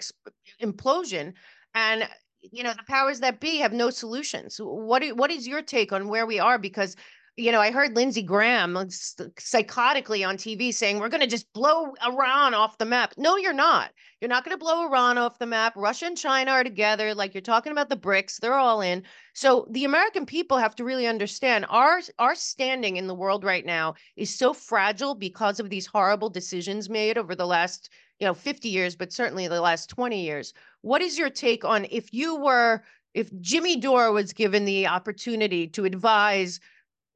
implosion. 0.61 1.31
And 1.73 2.05
you 2.41 2.63
know 2.63 2.73
the 2.73 2.83
powers 2.83 3.21
that 3.21 3.39
be 3.39 3.59
have 3.59 3.71
no 3.71 3.89
solutions. 3.89 4.59
What 4.61 5.07
what 5.15 5.31
is 5.31 5.47
your 5.47 5.61
take 5.61 5.93
on 5.93 6.09
where 6.09 6.25
we 6.25 6.37
are? 6.37 6.57
Because 6.57 6.97
you 7.37 7.51
know, 7.51 7.61
I 7.61 7.69
heard 7.69 7.95
Lindsey 7.95 8.23
Graham 8.23 8.75
uh, 8.75 8.85
psychotically 8.85 10.27
on 10.27 10.37
TV 10.37 10.73
saying, 10.73 10.97
we're 10.97 11.07
going 11.07 11.21
to 11.21 11.27
just 11.27 11.53
blow 11.53 11.93
Iran 12.03 12.55
off 12.55 12.79
the 12.79 12.85
map. 12.85 13.13
No, 13.15 13.37
you're 13.37 13.53
not. 13.53 13.91
You're 14.19 14.29
not 14.29 14.43
going 14.43 14.57
to 14.57 14.59
blow 14.59 14.87
Iran 14.87 15.19
off 15.19 15.37
the 15.37 15.45
map. 15.45 15.73
Russia 15.75 16.07
and 16.07 16.17
China 16.17 16.49
are 16.49 16.63
together. 16.63 17.13
Like 17.13 17.35
you're 17.35 17.41
talking 17.41 17.71
about 17.71 17.89
the 17.89 17.95
BRICS, 17.95 18.39
they're 18.39 18.55
all 18.55 18.81
in. 18.81 19.03
So 19.33 19.67
the 19.69 19.85
American 19.85 20.25
people 20.25 20.57
have 20.57 20.73
to 20.77 20.83
really 20.83 21.05
understand 21.05 21.67
our, 21.69 22.01
our 22.17 22.33
standing 22.33 22.97
in 22.97 23.05
the 23.05 23.13
world 23.13 23.43
right 23.43 23.65
now 23.65 23.93
is 24.15 24.35
so 24.35 24.51
fragile 24.51 25.13
because 25.13 25.59
of 25.59 25.69
these 25.69 25.85
horrible 25.85 26.31
decisions 26.31 26.89
made 26.89 27.19
over 27.19 27.35
the 27.35 27.45
last, 27.45 27.91
you 28.19 28.25
know, 28.25 28.33
50 28.33 28.67
years, 28.67 28.95
but 28.95 29.13
certainly 29.13 29.47
the 29.47 29.61
last 29.61 29.91
20 29.91 30.19
years. 30.19 30.55
What 30.81 31.03
is 31.03 31.19
your 31.19 31.29
take 31.29 31.63
on 31.63 31.85
if 31.91 32.11
you 32.11 32.35
were, 32.35 32.83
if 33.13 33.29
Jimmy 33.41 33.75
Dore 33.75 34.11
was 34.11 34.33
given 34.33 34.65
the 34.65 34.87
opportunity 34.87 35.67
to 35.67 35.85
advise 35.85 36.59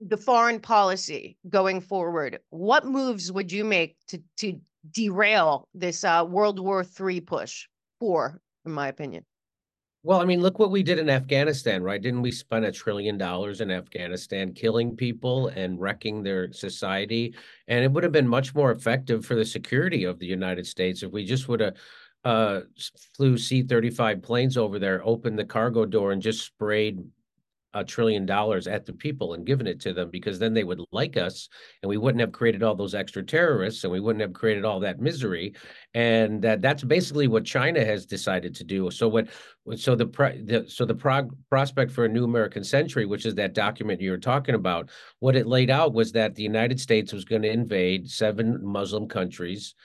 the 0.08 0.18
foreign 0.18 0.60
policy 0.60 1.38
going 1.50 1.82
forward, 1.82 2.40
what 2.50 2.86
moves 2.86 3.32
would 3.32 3.52
you 3.52 3.64
make 3.64 3.98
to 4.08 4.22
to 4.38 4.60
derail 4.92 5.68
this 5.74 6.04
uh, 6.04 6.26
World 6.28 6.60
War 6.60 6.84
III 7.00 7.22
push? 7.22 7.68
For, 8.00 8.42
in 8.66 8.72
my 8.72 8.88
opinion. 8.88 9.26
Well, 10.04 10.20
I 10.20 10.26
mean, 10.26 10.42
look 10.42 10.58
what 10.58 10.72
we 10.72 10.82
did 10.82 10.98
in 10.98 11.08
Afghanistan, 11.08 11.84
right? 11.84 12.02
Didn't 12.02 12.24
we 12.24 12.32
spend 12.32 12.66
a 12.66 12.72
trillion 12.72 13.20
dollars 13.20 13.62
in 13.62 13.70
Afghanistan 13.70 14.52
killing 14.56 14.96
people 14.96 15.50
and 15.50 15.80
wrecking 15.80 16.24
their 16.24 16.52
society? 16.52 17.36
And 17.68 17.84
it 17.84 17.92
would 17.92 18.02
have 18.02 18.12
been 18.12 18.28
much 18.28 18.56
more 18.56 18.72
effective 18.72 19.24
for 19.24 19.36
the 19.36 19.46
security 19.46 20.06
of 20.06 20.18
the 20.18 20.26
United 20.26 20.66
States 20.66 21.04
if 21.04 21.12
we 21.12 21.24
just 21.24 21.48
would 21.48 21.60
have 21.60 21.76
uh, 22.26 22.62
flew 23.16 23.38
C 23.38 23.62
35 23.62 24.24
planes 24.24 24.58
over 24.58 24.80
there, 24.80 25.06
opened 25.06 25.38
the 25.38 25.46
cargo 25.46 25.86
door, 25.86 26.12
and 26.12 26.22
just 26.22 26.44
sprayed 26.44 27.04
a 27.74 27.84
trillion 27.84 28.26
dollars 28.26 28.68
at 28.68 28.86
the 28.86 28.94
people 28.94 29.34
and 29.34 29.46
given 29.46 29.66
it 29.66 29.80
to 29.80 29.94
them 29.94 30.10
because 30.10 30.40
then 30.40 30.54
they 30.54 30.64
would 30.64 30.82
like 30.92 31.18
us 31.18 31.48
and 31.82 31.90
we 31.90 31.98
wouldn't 31.98 32.20
have 32.20 32.32
created 32.32 32.64
all 32.64 32.76
those 32.76 32.94
extra 32.94 33.24
terrorists 33.24 33.84
and 33.84 33.92
we 33.92 34.00
wouldn't 34.00 34.22
have 34.22 34.34
created 34.34 34.66
all 34.66 34.80
that 34.80 35.00
misery. 35.00 35.54
And 35.94 36.42
that 36.42 36.62
that's 36.62 36.84
basically 36.84 37.28
what 37.28 37.46
China 37.46 37.84
has 37.84 38.06
decided 38.06 38.56
to 38.56 38.64
do. 38.64 38.92
So 38.92 39.08
what 39.08 39.28
so 39.76 39.96
the, 39.96 40.06
the 40.06 40.66
so 40.68 40.86
the 40.86 40.96
prog, 40.96 41.36
prospect 41.50 41.92
for 41.92 42.06
a 42.06 42.10
new 42.10 42.24
American 42.24 42.64
century 42.64 43.06
which 43.06 43.26
is 43.26 43.36
that 43.36 43.54
document 43.54 44.02
you 44.02 44.12
were 44.12 44.18
talking 44.18 44.56
about 44.56 44.90
what 45.20 45.36
it 45.36 45.48
laid 45.48 45.70
out 45.70 45.94
was 45.94 46.12
that 46.12 46.36
the 46.36 46.44
United 46.44 46.80
States 46.80 47.14
was 47.14 47.26
going 47.26 47.44
to 47.44 47.52
invade 47.52 48.10
seven 48.10 48.60
Muslim 48.66 49.08
countries 49.08 49.76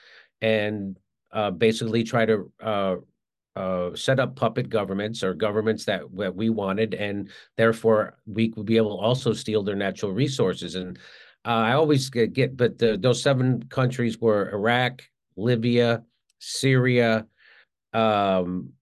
and 0.41 0.97
uh, 1.31 1.51
basically 1.51 2.03
try 2.03 2.25
to 2.25 2.51
uh, 2.61 2.95
uh, 3.57 3.95
set 3.95 4.19
up 4.19 4.35
puppet 4.35 4.69
governments 4.69 5.23
or 5.23 5.33
governments 5.33 5.83
that, 5.85 6.01
that 6.15 6.35
we 6.35 6.49
wanted, 6.49 6.93
and 6.93 7.29
therefore 7.55 8.17
we 8.27 8.53
would 8.55 8.67
be 8.67 8.77
able 8.77 8.95
to 8.95 9.03
also 9.03 9.33
steal 9.33 9.63
their 9.63 9.75
natural 9.75 10.11
resources. 10.11 10.75
And 10.75 10.97
uh, 11.43 11.61
I 11.69 11.73
always 11.73 12.09
get, 12.09 12.55
but 12.55 12.77
the, 12.77 12.97
those 12.97 13.23
seven 13.23 13.63
countries 13.69 14.19
were 14.19 14.51
Iraq, 14.51 15.01
Libya, 15.35 16.03
Syria, 16.39 17.25
um, 17.93 18.73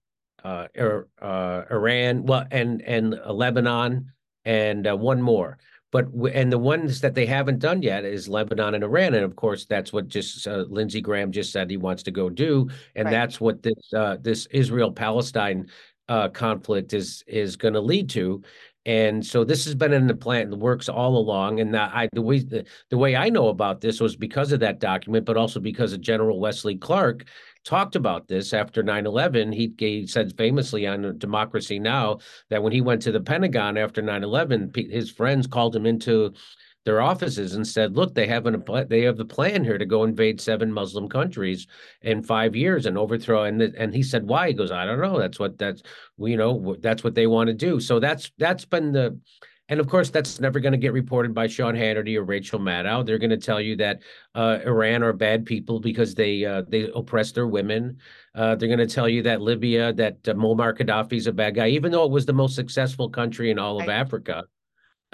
uh, 0.44 0.66
uh, 1.22 1.62
Iran, 1.70 2.24
well, 2.24 2.44
and 2.50 2.82
and 2.82 3.18
Lebanon, 3.26 4.12
and 4.44 4.86
uh, 4.86 4.96
one 4.96 5.22
more. 5.22 5.58
But 5.96 6.12
and 6.34 6.52
the 6.52 6.58
ones 6.58 7.00
that 7.00 7.14
they 7.14 7.24
haven't 7.24 7.58
done 7.58 7.80
yet 7.80 8.04
is 8.04 8.28
Lebanon 8.28 8.74
and 8.74 8.84
Iran, 8.84 9.14
and 9.14 9.24
of 9.24 9.34
course 9.34 9.64
that's 9.64 9.94
what 9.94 10.08
just 10.08 10.46
uh, 10.46 10.66
Lindsey 10.68 11.00
Graham 11.00 11.32
just 11.32 11.52
said 11.52 11.70
he 11.70 11.78
wants 11.78 12.02
to 12.02 12.10
go 12.10 12.28
do, 12.28 12.68
and 12.94 13.06
right. 13.06 13.10
that's 13.10 13.40
what 13.40 13.62
this 13.62 13.94
uh, 13.94 14.18
this 14.20 14.44
Israel 14.50 14.92
Palestine 14.92 15.70
uh, 16.10 16.28
conflict 16.28 16.92
is 16.92 17.24
is 17.26 17.56
going 17.56 17.72
to 17.72 17.80
lead 17.80 18.10
to. 18.10 18.42
And 18.86 19.26
so 19.26 19.42
this 19.42 19.64
has 19.64 19.74
been 19.74 19.92
in 19.92 20.06
the 20.06 20.14
plan, 20.14 20.48
the 20.48 20.56
works 20.56 20.88
all 20.88 21.16
along. 21.16 21.58
And 21.58 21.76
I, 21.76 22.08
the 22.12 22.22
way 22.22 22.38
the, 22.38 22.64
the 22.88 22.96
way 22.96 23.16
I 23.16 23.28
know 23.28 23.48
about 23.48 23.80
this 23.80 24.00
was 24.00 24.14
because 24.14 24.52
of 24.52 24.60
that 24.60 24.78
document, 24.78 25.26
but 25.26 25.36
also 25.36 25.58
because 25.58 25.92
of 25.92 26.00
General 26.00 26.38
Wesley 26.38 26.76
Clark 26.76 27.24
talked 27.64 27.96
about 27.96 28.28
this 28.28 28.54
after 28.54 28.84
9-11 28.84 29.52
he, 29.52 29.74
he, 29.76 30.06
said 30.06 30.32
famously 30.38 30.86
on 30.86 31.18
democracy 31.18 31.80
now 31.80 32.16
that 32.48 32.62
when 32.62 32.72
he 32.72 32.80
went 32.80 33.02
to 33.02 33.10
the 33.10 33.20
pentagon 33.20 33.76
after 33.76 34.00
9-11 34.00 34.88
his 34.88 35.10
friends 35.10 35.48
called 35.48 35.74
him 35.74 35.84
into 35.84 36.32
their 36.86 37.02
offices 37.02 37.54
and 37.54 37.66
said 37.66 37.94
look 37.94 38.14
they 38.14 38.26
have 38.26 38.46
an 38.46 38.62
they 38.88 39.02
have 39.02 39.18
the 39.18 39.24
plan 39.24 39.62
here 39.62 39.76
to 39.76 39.84
go 39.84 40.04
invade 40.04 40.40
seven 40.40 40.72
muslim 40.72 41.08
countries 41.08 41.66
in 42.02 42.22
five 42.22 42.56
years 42.56 42.86
and 42.86 42.96
overthrow 42.96 43.44
and 43.44 43.60
and 43.60 43.94
he 43.94 44.02
said 44.02 44.26
why 44.26 44.48
he 44.48 44.54
goes 44.54 44.70
i 44.70 44.86
don't 44.86 45.00
know 45.00 45.18
that's 45.18 45.38
what 45.38 45.58
that's 45.58 45.82
you 46.18 46.36
know 46.36 46.74
that's 46.80 47.04
what 47.04 47.14
they 47.14 47.26
want 47.26 47.48
to 47.48 47.54
do 47.54 47.78
so 47.78 48.00
that's 48.00 48.32
that's 48.38 48.64
been 48.64 48.92
the 48.92 49.18
and 49.68 49.80
of 49.80 49.88
course, 49.88 50.10
that's 50.10 50.38
never 50.38 50.60
going 50.60 50.72
to 50.72 50.78
get 50.78 50.92
reported 50.92 51.34
by 51.34 51.48
Sean 51.48 51.74
Hannity 51.74 52.16
or 52.16 52.22
Rachel 52.22 52.60
Maddow. 52.60 53.04
They're 53.04 53.18
going 53.18 53.30
to 53.30 53.36
tell 53.36 53.60
you 53.60 53.74
that 53.76 54.00
uh, 54.34 54.60
Iran 54.64 55.02
are 55.02 55.12
bad 55.12 55.44
people 55.44 55.80
because 55.80 56.14
they 56.14 56.44
uh, 56.44 56.62
they 56.68 56.88
oppress 56.94 57.32
their 57.32 57.48
women. 57.48 57.98
Uh, 58.32 58.54
they're 58.54 58.68
going 58.68 58.78
to 58.78 58.86
tell 58.86 59.08
you 59.08 59.22
that 59.22 59.40
Libya, 59.40 59.92
that 59.94 60.18
uh, 60.28 60.34
Muammar 60.34 60.76
Gaddafi 60.76 61.14
is 61.14 61.26
a 61.26 61.32
bad 61.32 61.56
guy, 61.56 61.68
even 61.68 61.90
though 61.90 62.04
it 62.04 62.12
was 62.12 62.26
the 62.26 62.32
most 62.32 62.54
successful 62.54 63.10
country 63.10 63.50
in 63.50 63.58
all 63.58 63.80
of. 63.80 63.88
Africa. 63.88 64.44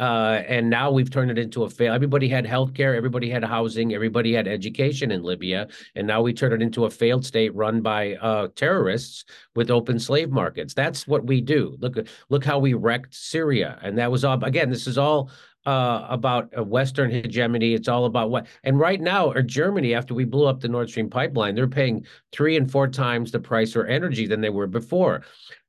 Uh, 0.02 0.42
and 0.48 0.68
now 0.68 0.90
we've 0.90 1.12
turned 1.12 1.30
it 1.30 1.38
into 1.38 1.62
a 1.62 1.70
fail. 1.70 1.94
Everybody 1.94 2.28
had 2.28 2.44
healthcare, 2.44 2.96
everybody 2.96 3.30
had 3.30 3.44
housing, 3.44 3.94
everybody 3.94 4.32
had 4.32 4.48
education 4.48 5.12
in 5.12 5.22
Libya, 5.22 5.68
and 5.94 6.08
now 6.08 6.20
we 6.20 6.32
turn 6.32 6.52
it 6.52 6.60
into 6.60 6.86
a 6.86 6.90
failed 6.90 7.24
state 7.24 7.54
run 7.54 7.82
by 7.82 8.14
uh, 8.16 8.48
terrorists 8.56 9.24
with 9.54 9.70
open 9.70 10.00
slave 10.00 10.32
markets. 10.32 10.74
That's 10.74 11.06
what 11.06 11.24
we 11.24 11.40
do. 11.40 11.76
Look, 11.78 11.98
look 12.30 12.44
how 12.44 12.58
we 12.58 12.74
wrecked 12.74 13.14
Syria, 13.14 13.78
and 13.80 13.96
that 13.96 14.10
was 14.10 14.24
all. 14.24 14.42
Again, 14.42 14.70
this 14.70 14.88
is 14.88 14.98
all 14.98 15.30
uh, 15.66 16.04
about 16.08 16.66
Western 16.66 17.08
hegemony. 17.08 17.74
It's 17.74 17.86
all 17.86 18.06
about 18.06 18.28
what. 18.28 18.48
And 18.64 18.80
right 18.80 19.00
now, 19.00 19.30
or 19.30 19.40
Germany, 19.40 19.94
after 19.94 20.14
we 20.14 20.24
blew 20.24 20.46
up 20.46 20.58
the 20.58 20.68
Nord 20.68 20.90
Stream 20.90 21.10
pipeline, 21.10 21.54
they're 21.54 21.68
paying 21.68 22.04
three 22.32 22.56
and 22.56 22.68
four 22.68 22.88
times 22.88 23.30
the 23.30 23.38
price 23.38 23.72
for 23.72 23.86
energy 23.86 24.26
than 24.26 24.40
they 24.40 24.50
were 24.50 24.66
before. 24.66 25.22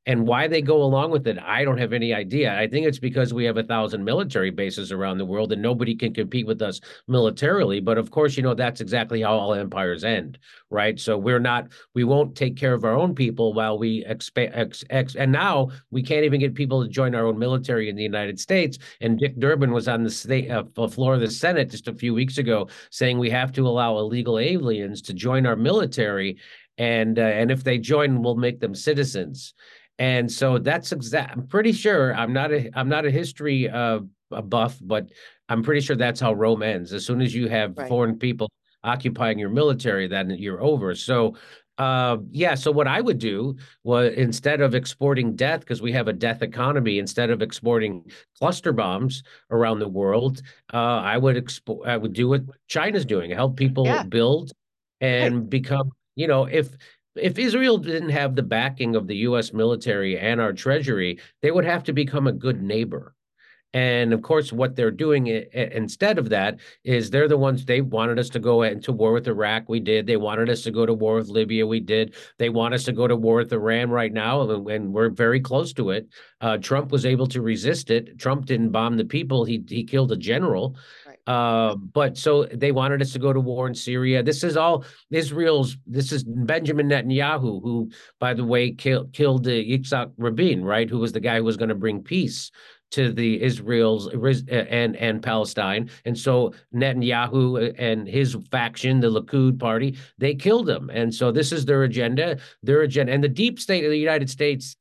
And 0.05 0.27
why 0.27 0.47
they 0.49 0.61
go 0.61 0.83
along 0.83 1.11
with 1.11 1.27
it, 1.27 1.39
I 1.39 1.63
don't 1.63 1.77
have 1.77 1.93
any 1.93 2.13
idea. 2.13 2.59
I 2.59 2.67
think 2.67 2.85
it's 2.85 2.99
because 2.99 3.33
we 3.33 3.45
have 3.45 3.55
a 3.55 3.63
thousand 3.63 4.03
military 4.03 4.51
bases 4.51 4.91
around 4.91 5.17
the 5.17 5.25
world 5.25 5.53
and 5.53 5.61
nobody 5.61 5.95
can 5.95 6.13
compete 6.13 6.45
with 6.45 6.61
us 6.61 6.81
militarily. 7.07 7.79
But 7.79 7.97
of 7.97 8.11
course, 8.11 8.35
you 8.35 8.43
know, 8.43 8.53
that's 8.53 8.81
exactly 8.81 9.21
how 9.21 9.33
all 9.33 9.53
empires 9.53 10.03
end, 10.03 10.39
right? 10.69 10.99
So 10.99 11.17
we're 11.17 11.39
not, 11.39 11.71
we 11.95 12.03
won't 12.03 12.35
take 12.35 12.57
care 12.57 12.73
of 12.73 12.83
our 12.83 12.97
own 12.97 13.15
people 13.15 13.53
while 13.53 13.77
we 13.79 14.03
expand. 14.05 14.51
Ex, 14.53 14.83
ex, 14.89 15.15
and 15.15 15.31
now 15.31 15.69
we 15.89 16.03
can't 16.03 16.25
even 16.25 16.41
get 16.41 16.53
people 16.53 16.83
to 16.83 16.89
join 16.89 17.15
our 17.15 17.25
own 17.25 17.39
military 17.39 17.89
in 17.89 17.95
the 17.95 18.03
United 18.03 18.37
States. 18.39 18.77
And 18.99 19.17
Dick 19.17 19.39
Durbin 19.39 19.71
was 19.71 19.87
on 19.87 20.03
the 20.03 20.09
state, 20.09 20.51
uh, 20.51 20.65
floor 20.89 21.13
of 21.13 21.21
the 21.21 21.31
Senate 21.31 21.71
just 21.71 21.87
a 21.87 21.93
few 21.93 22.13
weeks 22.13 22.37
ago 22.37 22.67
saying 22.89 23.19
we 23.19 23.29
have 23.29 23.53
to 23.53 23.65
allow 23.65 23.97
illegal 23.97 24.37
aliens 24.37 25.01
to 25.03 25.13
join 25.13 25.45
our 25.45 25.55
military. 25.55 26.39
And, 26.77 27.17
uh, 27.17 27.21
and 27.21 27.51
if 27.51 27.63
they 27.63 27.77
join, 27.77 28.21
we'll 28.21 28.35
make 28.35 28.59
them 28.59 28.75
citizens. 28.75 29.53
And 29.99 30.31
so 30.31 30.57
that's 30.57 30.91
exact. 30.91 31.33
I'm 31.33 31.47
pretty 31.47 31.71
sure 31.71 32.15
I'm 32.15 32.33
not 32.33 32.51
a 32.51 32.69
I'm 32.73 32.89
not 32.89 33.05
a 33.05 33.11
history 33.11 33.69
uh, 33.69 33.99
a 34.31 34.41
buff, 34.41 34.77
but 34.81 35.09
I'm 35.49 35.63
pretty 35.63 35.81
sure 35.81 35.95
that's 35.95 36.19
how 36.19 36.33
Rome 36.33 36.63
ends. 36.63 36.93
As 36.93 37.05
soon 37.05 37.21
as 37.21 37.33
you 37.35 37.47
have 37.47 37.77
right. 37.77 37.87
foreign 37.87 38.17
people 38.17 38.49
occupying 38.83 39.39
your 39.39 39.49
military, 39.49 40.07
then 40.07 40.31
you're 40.31 40.61
over. 40.61 40.95
So 40.95 41.35
uh, 41.77 42.17
yeah. 42.31 42.53
So 42.53 42.71
what 42.71 42.87
I 42.87 43.01
would 43.01 43.17
do 43.17 43.55
was 43.83 44.13
instead 44.13 44.61
of 44.61 44.75
exporting 44.75 45.35
death, 45.35 45.61
because 45.61 45.81
we 45.81 45.91
have 45.93 46.07
a 46.07 46.13
death 46.13 46.41
economy, 46.43 46.99
instead 46.99 47.31
of 47.31 47.41
exporting 47.41 48.11
cluster 48.37 48.73
bombs 48.73 49.23
around 49.49 49.79
the 49.79 49.87
world, 49.87 50.41
uh, 50.71 50.77
I 50.77 51.17
would 51.17 51.35
export. 51.35 51.87
I 51.87 51.97
would 51.97 52.13
do 52.13 52.29
what 52.29 52.43
China's 52.67 53.05
doing: 53.05 53.31
help 53.31 53.57
people 53.57 53.85
yeah. 53.85 54.03
build 54.03 54.51
and 55.01 55.49
become. 55.49 55.91
You 56.15 56.27
know, 56.27 56.45
if 56.45 56.69
if 57.15 57.37
Israel 57.37 57.77
didn't 57.77 58.09
have 58.09 58.35
the 58.35 58.43
backing 58.43 58.95
of 58.95 59.07
the 59.07 59.17
US 59.17 59.53
military 59.53 60.17
and 60.17 60.41
our 60.41 60.53
treasury, 60.53 61.19
they 61.41 61.51
would 61.51 61.65
have 61.65 61.83
to 61.83 61.93
become 61.93 62.27
a 62.27 62.31
good 62.31 62.61
neighbor. 62.61 63.15
And 63.75 64.13
of 64.13 64.21
course, 64.21 64.53
what 64.53 64.75
they're 64.75 64.91
doing 64.91 65.27
instead 65.27 66.19
of 66.19 66.29
that 66.29 66.59
is 66.83 67.09
they're 67.09 67.27
the 67.27 67.37
ones 67.37 67.65
they 67.65 67.81
wanted 67.81 68.19
us 68.19 68.29
to 68.29 68.39
go 68.39 68.61
into 68.61 68.91
war 68.91 69.13
with 69.13 69.27
Iraq. 69.27 69.67
We 69.67 69.79
did. 69.79 70.05
They 70.05 70.17
wanted 70.17 70.49
us 70.49 70.61
to 70.63 70.71
go 70.71 70.85
to 70.85 70.93
war 70.93 71.15
with 71.15 71.29
Libya. 71.29 71.65
We 71.65 71.79
did. 71.79 72.13
They 72.37 72.49
want 72.49 72.75
us 72.75 72.83
to 72.83 72.91
go 72.91 73.07
to 73.07 73.15
war 73.15 73.37
with 73.37 73.51
Iran 73.51 73.89
right 73.89 74.13
now, 74.13 74.47
and 74.47 74.93
we're 74.93 75.09
very 75.09 75.39
close 75.39 75.73
to 75.73 75.89
it. 75.89 76.07
Uh, 76.39 76.57
Trump 76.57 76.91
was 76.91 77.05
able 77.05 77.25
to 77.27 77.41
resist 77.41 77.89
it. 77.89 78.19
Trump 78.19 78.45
didn't 78.45 78.69
bomb 78.69 78.95
the 78.95 79.05
people. 79.05 79.43
He 79.43 79.63
he 79.67 79.83
killed 79.83 80.11
a 80.11 80.17
general. 80.17 80.77
Uh, 81.25 81.75
but 81.75 82.17
so 82.17 82.43
they 82.45 82.71
wanted 82.71 83.01
us 83.01 83.13
to 83.13 83.19
go 83.19 83.31
to 83.31 83.39
war 83.39 83.67
in 83.67 83.73
Syria. 83.73 84.21
This 84.21 84.43
is 84.43 84.57
all 84.57 84.83
Israel's. 85.09 85.77
This 85.87 86.11
is 86.11 86.23
Benjamin 86.23 86.89
Netanyahu, 86.89 87.61
who, 87.63 87.89
by 88.19 88.33
the 88.33 88.43
way, 88.43 88.71
killed 88.71 89.13
killed 89.13 89.47
uh, 89.47 89.51
Yitzhak 89.51 90.11
Rabin, 90.17 90.65
right? 90.65 90.89
Who 90.89 90.99
was 90.99 91.13
the 91.13 91.21
guy 91.21 91.37
who 91.37 91.43
was 91.43 91.57
going 91.57 91.69
to 91.69 91.75
bring 91.75 92.03
peace 92.03 92.51
to 92.93 93.11
the 93.11 93.41
Israel's 93.41 94.07
uh, 94.07 94.53
and 94.53 94.95
and 94.97 95.21
Palestine. 95.23 95.89
And 96.05 96.17
so 96.17 96.53
Netanyahu 96.73 97.69
uh, 97.69 97.73
and 97.79 98.07
his 98.07 98.37
faction, 98.51 98.99
the 98.99 99.09
Likud 99.09 99.59
party, 99.59 99.97
they 100.19 100.35
killed 100.35 100.69
him. 100.69 100.91
And 100.93 101.13
so 101.13 101.31
this 101.31 101.51
is 101.51 101.65
their 101.65 101.83
agenda. 101.83 102.37
Their 102.61 102.81
agenda 102.81 103.11
and 103.11 103.23
the 103.23 103.29
deep 103.29 103.59
state 103.59 103.83
of 103.83 103.89
the 103.89 103.97
United 103.97 104.29
States 104.29 104.77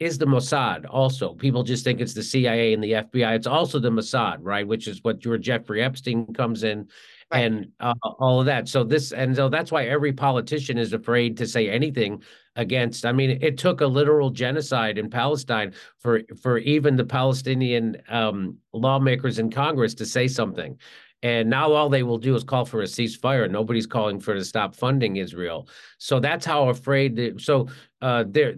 is 0.00 0.18
the 0.18 0.26
Mossad 0.26 0.86
also. 0.90 1.34
People 1.34 1.62
just 1.62 1.84
think 1.84 2.00
it's 2.00 2.14
the 2.14 2.22
CIA 2.22 2.72
and 2.72 2.82
the 2.82 2.92
FBI. 2.92 3.36
It's 3.36 3.46
also 3.46 3.78
the 3.78 3.90
Mossad, 3.90 4.38
right? 4.40 4.66
Which 4.66 4.88
is 4.88 5.00
what 5.02 5.24
your 5.24 5.38
Jeffrey 5.38 5.82
Epstein 5.82 6.32
comes 6.34 6.64
in 6.64 6.88
right. 7.32 7.44
and 7.44 7.68
uh, 7.80 7.94
all 8.18 8.40
of 8.40 8.46
that. 8.46 8.68
So 8.68 8.84
this 8.84 9.12
and 9.12 9.36
so 9.36 9.48
that's 9.48 9.70
why 9.70 9.84
every 9.84 10.12
politician 10.12 10.78
is 10.78 10.92
afraid 10.92 11.36
to 11.38 11.46
say 11.46 11.68
anything 11.68 12.22
against. 12.56 13.06
I 13.06 13.12
mean, 13.12 13.38
it 13.40 13.58
took 13.58 13.80
a 13.80 13.86
literal 13.86 14.30
genocide 14.30 14.98
in 14.98 15.10
Palestine 15.10 15.74
for 15.98 16.22
for 16.40 16.58
even 16.58 16.96
the 16.96 17.04
Palestinian 17.04 17.96
um, 18.08 18.58
lawmakers 18.72 19.38
in 19.38 19.50
Congress 19.50 19.94
to 19.94 20.06
say 20.06 20.28
something. 20.28 20.78
And 21.24 21.48
now 21.48 21.72
all 21.72 21.88
they 21.88 22.02
will 22.02 22.18
do 22.18 22.36
is 22.36 22.44
call 22.44 22.66
for 22.66 22.82
a 22.82 22.84
ceasefire. 22.84 23.50
Nobody's 23.50 23.86
calling 23.86 24.20
for 24.20 24.34
to 24.34 24.44
stop 24.44 24.76
funding 24.76 25.16
Israel. 25.16 25.66
So 25.96 26.20
that's 26.20 26.44
how 26.44 26.68
afraid. 26.68 27.16
They, 27.16 27.32
so 27.38 27.66
uh, 28.02 28.24
their 28.28 28.56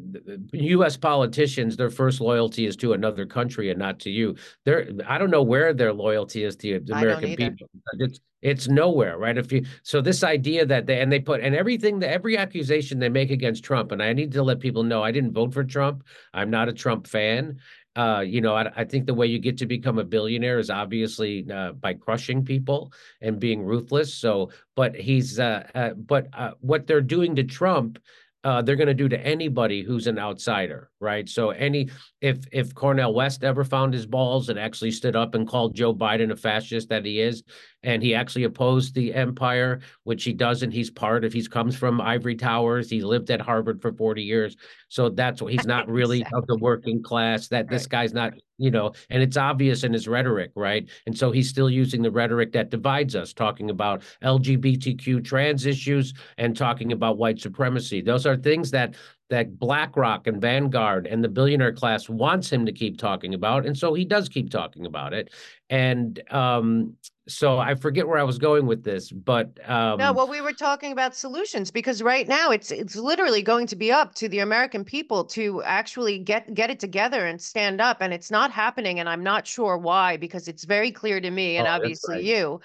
U.S. 0.53 0.97
politicians, 0.97 1.77
their 1.77 1.91
first 1.91 2.21
loyalty 2.21 2.67
is 2.67 2.75
to 2.79 2.93
another 2.95 3.25
country 3.25 3.71
and 3.71 3.79
not 3.79 4.01
to 4.01 4.11
you. 4.11 4.35
They're 4.65 4.91
I 5.07 5.17
don't 5.17 5.31
know 5.31 5.45
where 5.45 5.73
their 5.73 5.93
loyalty 5.93 6.43
is 6.43 6.57
to 6.57 6.81
the 6.81 6.93
American 6.93 7.37
people. 7.37 7.69
It's 8.01 8.19
it's 8.43 8.67
nowhere, 8.67 9.17
right? 9.17 9.39
If 9.39 9.53
you 9.53 9.65
so 9.85 10.01
this 10.01 10.25
idea 10.25 10.67
that 10.67 10.87
they 10.87 11.01
and 11.01 11.13
they 11.13 11.21
put 11.21 11.43
and 11.43 11.55
everything 11.55 12.01
that 12.01 12.11
every 12.11 12.37
accusation 12.37 12.99
they 12.99 13.09
make 13.09 13.31
against 13.31 13.63
Trump, 13.63 13.93
and 13.93 14.03
I 14.03 14.13
need 14.13 14.33
to 14.33 14.43
let 14.43 14.59
people 14.59 14.83
know 14.83 15.05
I 15.05 15.13
didn't 15.13 15.33
vote 15.33 15.55
for 15.55 15.63
Trump. 15.63 16.05
I'm 16.35 16.51
not 16.51 16.69
a 16.69 16.73
Trump 16.73 17.07
fan. 17.07 17.61
Uh, 17.97 18.21
you 18.21 18.41
know, 18.43 18.55
I, 18.55 18.71
I, 18.77 18.85
think 18.85 19.07
the 19.07 19.15
way 19.15 19.27
you 19.27 19.39
get 19.39 19.57
to 19.59 19.67
become 19.67 19.99
a 19.99 20.05
billionaire 20.05 20.59
is 20.59 20.69
obviously 20.69 21.51
uh, 21.51 21.73
by 21.73 21.95
crushing 21.95 22.45
people 22.45 22.93
and 23.23 23.41
being 23.41 23.63
ruthless. 23.63 24.13
So, 24.13 24.51
but 24.75 24.95
he's, 24.95 25.41
uh, 25.41 25.67
uh 25.75 25.91
but 25.95 26.29
uh, 26.35 26.51
what 26.61 26.87
they're 26.87 27.01
doing 27.01 27.35
to 27.37 27.45
Trump 27.45 27.99
uh, 28.47 28.63
they're 28.63 28.77
going 28.77 28.87
to 28.87 28.95
do 28.95 29.09
to 29.09 29.19
anybody 29.27 29.83
who's 29.83 30.07
an 30.07 30.21
outsider, 30.21 30.89
right? 31.01 31.29
So 31.29 31.51
any 31.51 31.91
if 32.21 32.39
if 32.53 32.75
Cornel 32.75 33.15
West 33.15 33.45
ever 33.45 33.65
found 33.65 33.93
his 33.93 34.07
balls 34.07 34.49
and 34.49 34.59
actually 34.59 34.91
stood 34.91 35.17
up 35.17 35.35
and 35.35 35.47
called 35.47 35.75
Joe 35.75 35.95
Biden 35.95 36.31
a 36.31 36.37
fascist 36.37 36.89
that 36.89 37.05
he 37.05 37.21
is, 37.21 37.43
and 37.83 38.03
he 38.03 38.15
actually 38.15 38.45
opposed 38.45 38.95
the 38.95 39.15
empire, 39.15 39.81
which 40.05 40.25
he 40.25 40.33
doesn't. 40.33 40.73
He's 40.73 40.91
part 40.91 41.25
of. 41.25 41.33
He 41.33 41.47
comes 41.47 41.77
from 41.77 42.01
ivory 42.01 42.35
towers. 42.35 42.91
He 42.91 43.03
lived 43.03 43.31
at 43.31 43.41
Harvard 43.41 43.81
for 43.81 43.93
forty 43.93 44.23
years, 44.23 44.57
so 44.89 45.09
that's 45.09 45.43
what 45.43 45.53
he's 45.53 45.67
not 45.75 45.89
really 45.89 46.21
exactly. 46.21 46.39
of 46.39 46.47
the 46.47 46.59
working 46.59 47.03
class. 47.03 47.49
That 47.49 47.67
right. 47.67 47.71
this 47.71 47.87
guy's 47.87 48.15
not, 48.15 48.33
you 48.59 48.71
know, 48.71 48.93
and 49.11 49.23
it's 49.23 49.37
obvious 49.37 49.85
in 49.85 49.93
his 49.93 50.09
rhetoric, 50.09 50.51
right? 50.55 50.89
And 51.07 51.17
so 51.17 51.31
he's 51.31 51.49
still 51.49 51.71
using 51.71 52.03
the 52.03 52.11
rhetoric 52.11 52.53
that 52.53 52.71
divides 52.71 53.15
us, 53.15 53.33
talking 53.33 53.71
about 53.71 54.03
LGBTQ 54.23 55.25
trans 55.25 55.67
issues 55.67 56.15
and 56.39 56.57
talking 56.57 56.93
about 56.93 57.19
white 57.19 57.39
supremacy. 57.39 58.01
Those 58.01 58.27
are 58.27 58.37
things 58.37 58.71
that 58.71 58.95
that 59.29 59.59
BlackRock 59.59 60.27
and 60.27 60.41
Vanguard 60.41 61.07
and 61.07 61.23
the 61.23 61.29
billionaire 61.29 61.73
class 61.73 62.09
wants 62.09 62.51
him 62.51 62.65
to 62.67 62.73
keep 62.73 62.99
talking 62.99 63.35
about, 63.35 63.67
and 63.67 63.77
so 63.77 63.95
he 63.95 64.05
does 64.05 64.29
keep 64.29 64.51
talking 64.51 64.87
about 64.87 65.13
it. 65.13 65.33
And 65.69 66.23
um, 66.33 66.97
so 67.29 67.59
I 67.59 67.75
forget 67.75 68.07
where 68.07 68.19
I 68.19 68.23
was 68.23 68.39
going 68.39 68.67
with 68.67 68.85
this, 68.85 69.11
but 69.11 69.59
um, 69.69 69.99
no. 69.99 70.13
Well, 70.13 70.29
we 70.29 70.41
were 70.41 70.53
talking 70.53 70.93
about 70.93 71.17
solutions 71.17 71.73
because 71.73 72.03
right 72.03 72.29
now 72.29 72.51
it's 72.51 72.71
it's 72.71 72.95
literally 72.95 73.43
going 73.43 73.67
to 73.67 73.77
be 73.77 73.91
up 73.91 74.15
to 74.17 74.29
the 74.29 74.39
American 74.39 74.85
people 74.85 75.25
to 75.25 75.63
actually 75.65 76.19
get 76.19 76.55
get 76.55 76.71
it 76.71 76.79
together 76.79 77.27
and 77.27 77.43
stand 77.43 77.81
up, 77.81 77.99
and 78.01 78.15
it's 78.15 78.31
not 78.31 78.53
happening, 78.53 79.01
and 79.01 79.09
I'm 79.09 79.25
not 79.25 79.45
sure 79.45 79.77
why 79.77 80.17
because 80.17 80.47
it's 80.47 80.65
very 80.65 80.93
clear 80.93 81.21
to 81.21 81.31
me 81.31 81.57
and 81.57 81.67
oh, 81.67 81.73
obviously 81.73 82.17
right. 82.17 82.25
you 82.25 82.61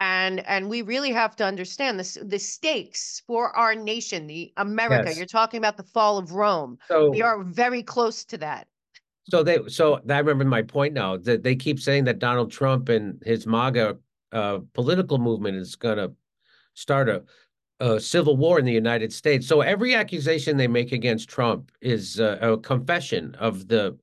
and 0.00 0.46
and 0.46 0.68
we 0.68 0.82
really 0.82 1.12
have 1.12 1.36
to 1.36 1.44
understand 1.44 1.98
this 1.98 2.18
the 2.22 2.38
stakes 2.38 3.22
for 3.26 3.56
our 3.56 3.74
nation 3.74 4.26
the 4.26 4.52
america. 4.56 5.08
Yes. 5.08 5.16
you're 5.16 5.26
talking 5.26 5.58
about 5.58 5.76
the 5.76 5.82
fall 5.82 6.18
of 6.18 6.32
rome. 6.32 6.78
So 6.88 7.10
we 7.10 7.22
are 7.22 7.42
very 7.42 7.82
close 7.82 8.24
to 8.26 8.38
that. 8.38 8.68
So 9.30 9.42
they 9.42 9.58
so 9.68 10.00
i 10.08 10.18
remember 10.18 10.44
my 10.44 10.62
point 10.62 10.94
now 10.94 11.16
that 11.16 11.42
they 11.42 11.56
keep 11.56 11.80
saying 11.80 12.04
that 12.04 12.18
donald 12.18 12.52
trump 12.52 12.88
and 12.88 13.20
his 13.24 13.46
maga 13.46 13.96
uh, 14.32 14.58
political 14.74 15.18
movement 15.18 15.56
is 15.56 15.76
going 15.76 15.96
to 15.96 16.12
start 16.74 17.08
a, 17.08 17.22
a, 17.80 17.98
civil 17.98 18.36
war 18.36 18.58
in 18.58 18.64
the 18.64 18.72
united 18.72 19.12
states. 19.12 19.46
So 19.46 19.60
every 19.60 19.94
accusation 19.94 20.56
they 20.56 20.68
make 20.68 20.92
against 20.92 21.28
trump 21.28 21.72
is 21.80 22.20
uh, 22.20 22.38
a 22.40 22.58
confession 22.58 23.34
of 23.36 23.68
the 23.68 23.96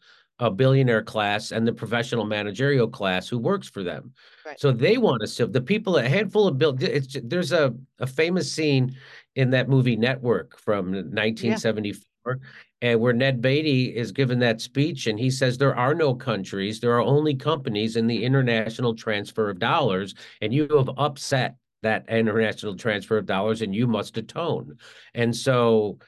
a 0.44 0.52
billionaire 0.52 1.02
class 1.02 1.52
and 1.52 1.66
the 1.66 1.72
professional 1.72 2.26
managerial 2.26 2.88
class 2.88 3.30
who 3.30 3.40
works 3.40 3.70
for 3.70 3.82
them. 3.82 4.12
Right. 4.46 4.60
So 4.60 4.72
they 4.72 4.98
want 4.98 5.22
to 5.22 5.28
save 5.28 5.54
the 5.54 5.62
people. 5.62 5.98
A 5.98 6.08
handful 6.08 6.48
of 6.48 6.58
bill. 6.58 6.76
It's 6.82 7.18
there's 7.24 7.54
a 7.54 7.74
a 8.00 8.08
famous 8.08 8.52
scene 8.52 8.96
in 9.36 9.50
that 9.52 9.70
movie 9.70 9.96
Network 9.96 10.60
from 10.60 10.92
1974. 10.92 12.04
Yeah. 12.26 12.34
And 12.82 13.00
where 13.00 13.14
Ned 13.14 13.42
Beatty 13.42 13.96
is 13.96 14.12
given 14.12 14.40
that 14.40 14.60
speech, 14.60 15.08
and 15.08 15.18
he 15.18 15.32
says 15.32 15.58
there 15.58 15.76
are 15.76 15.96
no 15.96 16.14
countries, 16.14 16.82
there 16.82 16.94
are 16.94 17.02
only 17.02 17.34
companies 17.34 17.96
in 17.96 18.08
the 18.08 18.26
international 18.26 18.94
transfer 18.94 19.50
of 19.50 19.60
dollars, 19.60 20.14
and 20.42 20.54
you 20.54 20.68
have 20.68 20.90
upset 20.98 21.56
that 21.84 22.06
international 22.10 22.76
transfer 22.76 23.18
of 23.18 23.26
dollars, 23.26 23.62
and 23.62 23.74
you 23.74 23.88
must 23.88 24.18
atone. 24.18 24.78
And 25.14 25.34
so 25.34 26.00